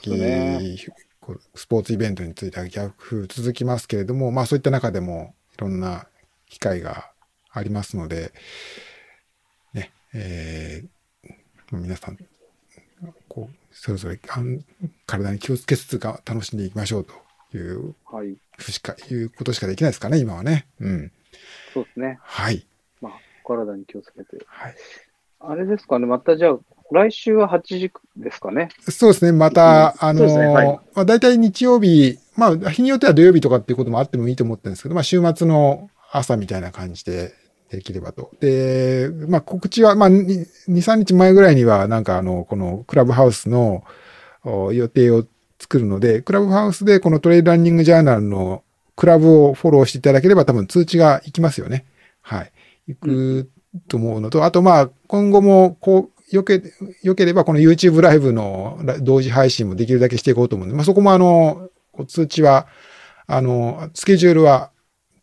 [1.54, 6.08] スポーツイベントについては逆風続きますけれども、まあ、そういった中でも、いろんな
[6.50, 7.12] 機会が
[7.52, 8.34] ありますので、
[9.74, 12.18] ね、えー、皆さん、
[13.30, 14.20] こう、それぞれ
[15.06, 17.14] 体に気をつけつつが楽しんでいきましょうと
[17.58, 18.38] いうはい。
[18.60, 20.68] しか、いうことしかできないですかね、今はね。
[20.80, 21.12] うん。
[21.74, 22.20] そうですね。
[22.22, 22.66] はい。
[23.02, 23.14] まあ、
[23.44, 24.44] お体に気をつけて。
[24.46, 24.76] はい。
[25.40, 26.60] あれですかね、またじゃあ、
[26.92, 28.70] 来週は8時ですかね。
[28.90, 29.32] そうですね。
[29.32, 37.34] また、あのねはいまあ、大体日曜日、まあ、日によっては土曜日とかっていうこともあってもいいと思ってるんですけど、まあ、週末の朝みたいな感じで
[37.70, 38.32] できればと。
[38.42, 43.84] で、まあ、告知は、まあ、2、3日前ぐらいには、なんかあの、このクラブハウスの
[44.44, 45.26] お予定を
[45.62, 48.64] 作るので、クラブハウスでこのトレイルランニングジャーナルの
[48.96, 51.86] クラブをフォローしていただければ多分通知が行きますよね。
[52.22, 52.52] はい。
[52.88, 53.50] 行く
[53.88, 56.64] と思うのと、あとまあ、今後も、こう、よけ、
[57.04, 61.70] よければこの YouTube ライブの同時配信もできるだけしていこうと思うので、まあそこもあの、
[62.08, 62.68] 通知は、
[63.28, 64.72] あの、スケジュールは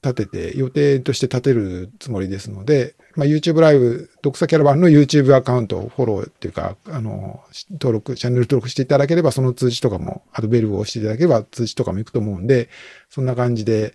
[0.02, 12.68] 立てて、予定として立てるつもりですので、まあ YouTube ライブ、独裁キャラバンの YouTube アカウントをフォローっていうか、あの、登録、チャンネル登録していただければ、その通知とかも、あとベルを押していただければ通知とかも行くと思うんで、
[13.10, 13.92] そんな感じで、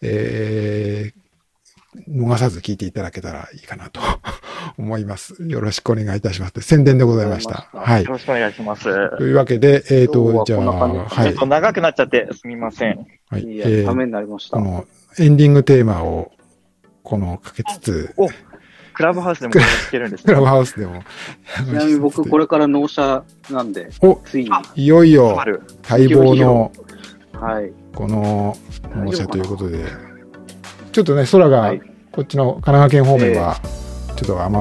[0.00, 4.00] えー、逃さず聞いていただけたらいいかなと
[4.78, 5.42] 思います。
[5.42, 6.60] よろしくお願いいたします。
[6.60, 7.54] 宣伝でございました。
[7.54, 8.10] したはいよ。
[8.12, 8.84] ろしくお願いします。
[9.18, 11.34] というわけで、えっ、と、じゃあ、はいえっ。
[11.34, 13.08] と、長くなっちゃってすみません。
[13.28, 13.42] はい。
[13.42, 14.56] いや、えーためになりました。
[14.56, 14.86] この
[15.18, 16.30] エンディングテーマを、
[17.02, 18.28] このかけつつ、お
[18.92, 21.02] クラブハウスでも聞けるんですクラブハウスでも。
[21.56, 24.50] ちなみに僕、 これから納車なんで、おついに。
[24.76, 25.62] いよいよある。
[25.88, 26.72] 待望の
[27.40, 27.72] はい。
[27.94, 28.56] この
[28.96, 29.84] 納車ということで、
[30.92, 31.82] ちょっとね、空がはい
[32.12, 33.56] こっちの神奈川県方面は、
[34.16, 34.58] ちょっと雨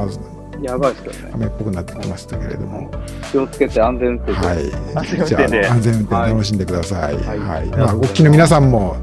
[0.66, 1.32] やばいですけどね。
[1.34, 2.90] 雨っぽくなってきましたけれども、
[3.30, 4.48] 気をつけて安全運転で。
[4.48, 4.58] はい。
[4.96, 7.16] 安全運じゃ転であ、安全運転楽しんでください。
[7.16, 7.40] はいはい。
[7.40, 8.96] はいまあ、お聞きの皆さんも、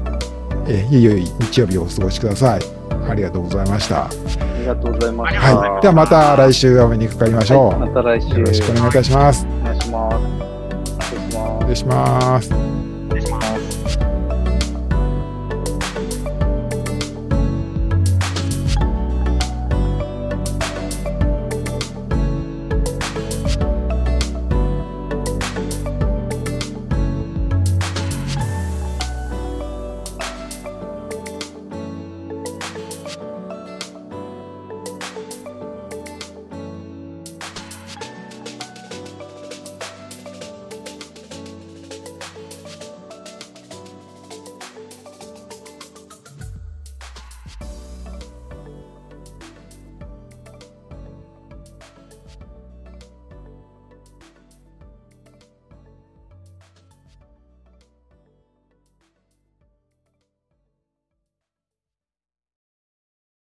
[0.69, 2.61] えー、ゆいゆい日曜日をお過ごしください。
[3.09, 4.05] ありがとうございました。
[4.05, 4.09] あ
[4.59, 5.57] りがとうございました。
[5.57, 5.81] はい。
[5.81, 7.67] ではまた来週お目にかかりましょう。
[7.69, 8.29] はいまた来週。
[8.39, 9.47] よろしくお願いいたします。
[9.61, 10.17] お願いします。
[11.05, 12.68] 失礼します失礼します。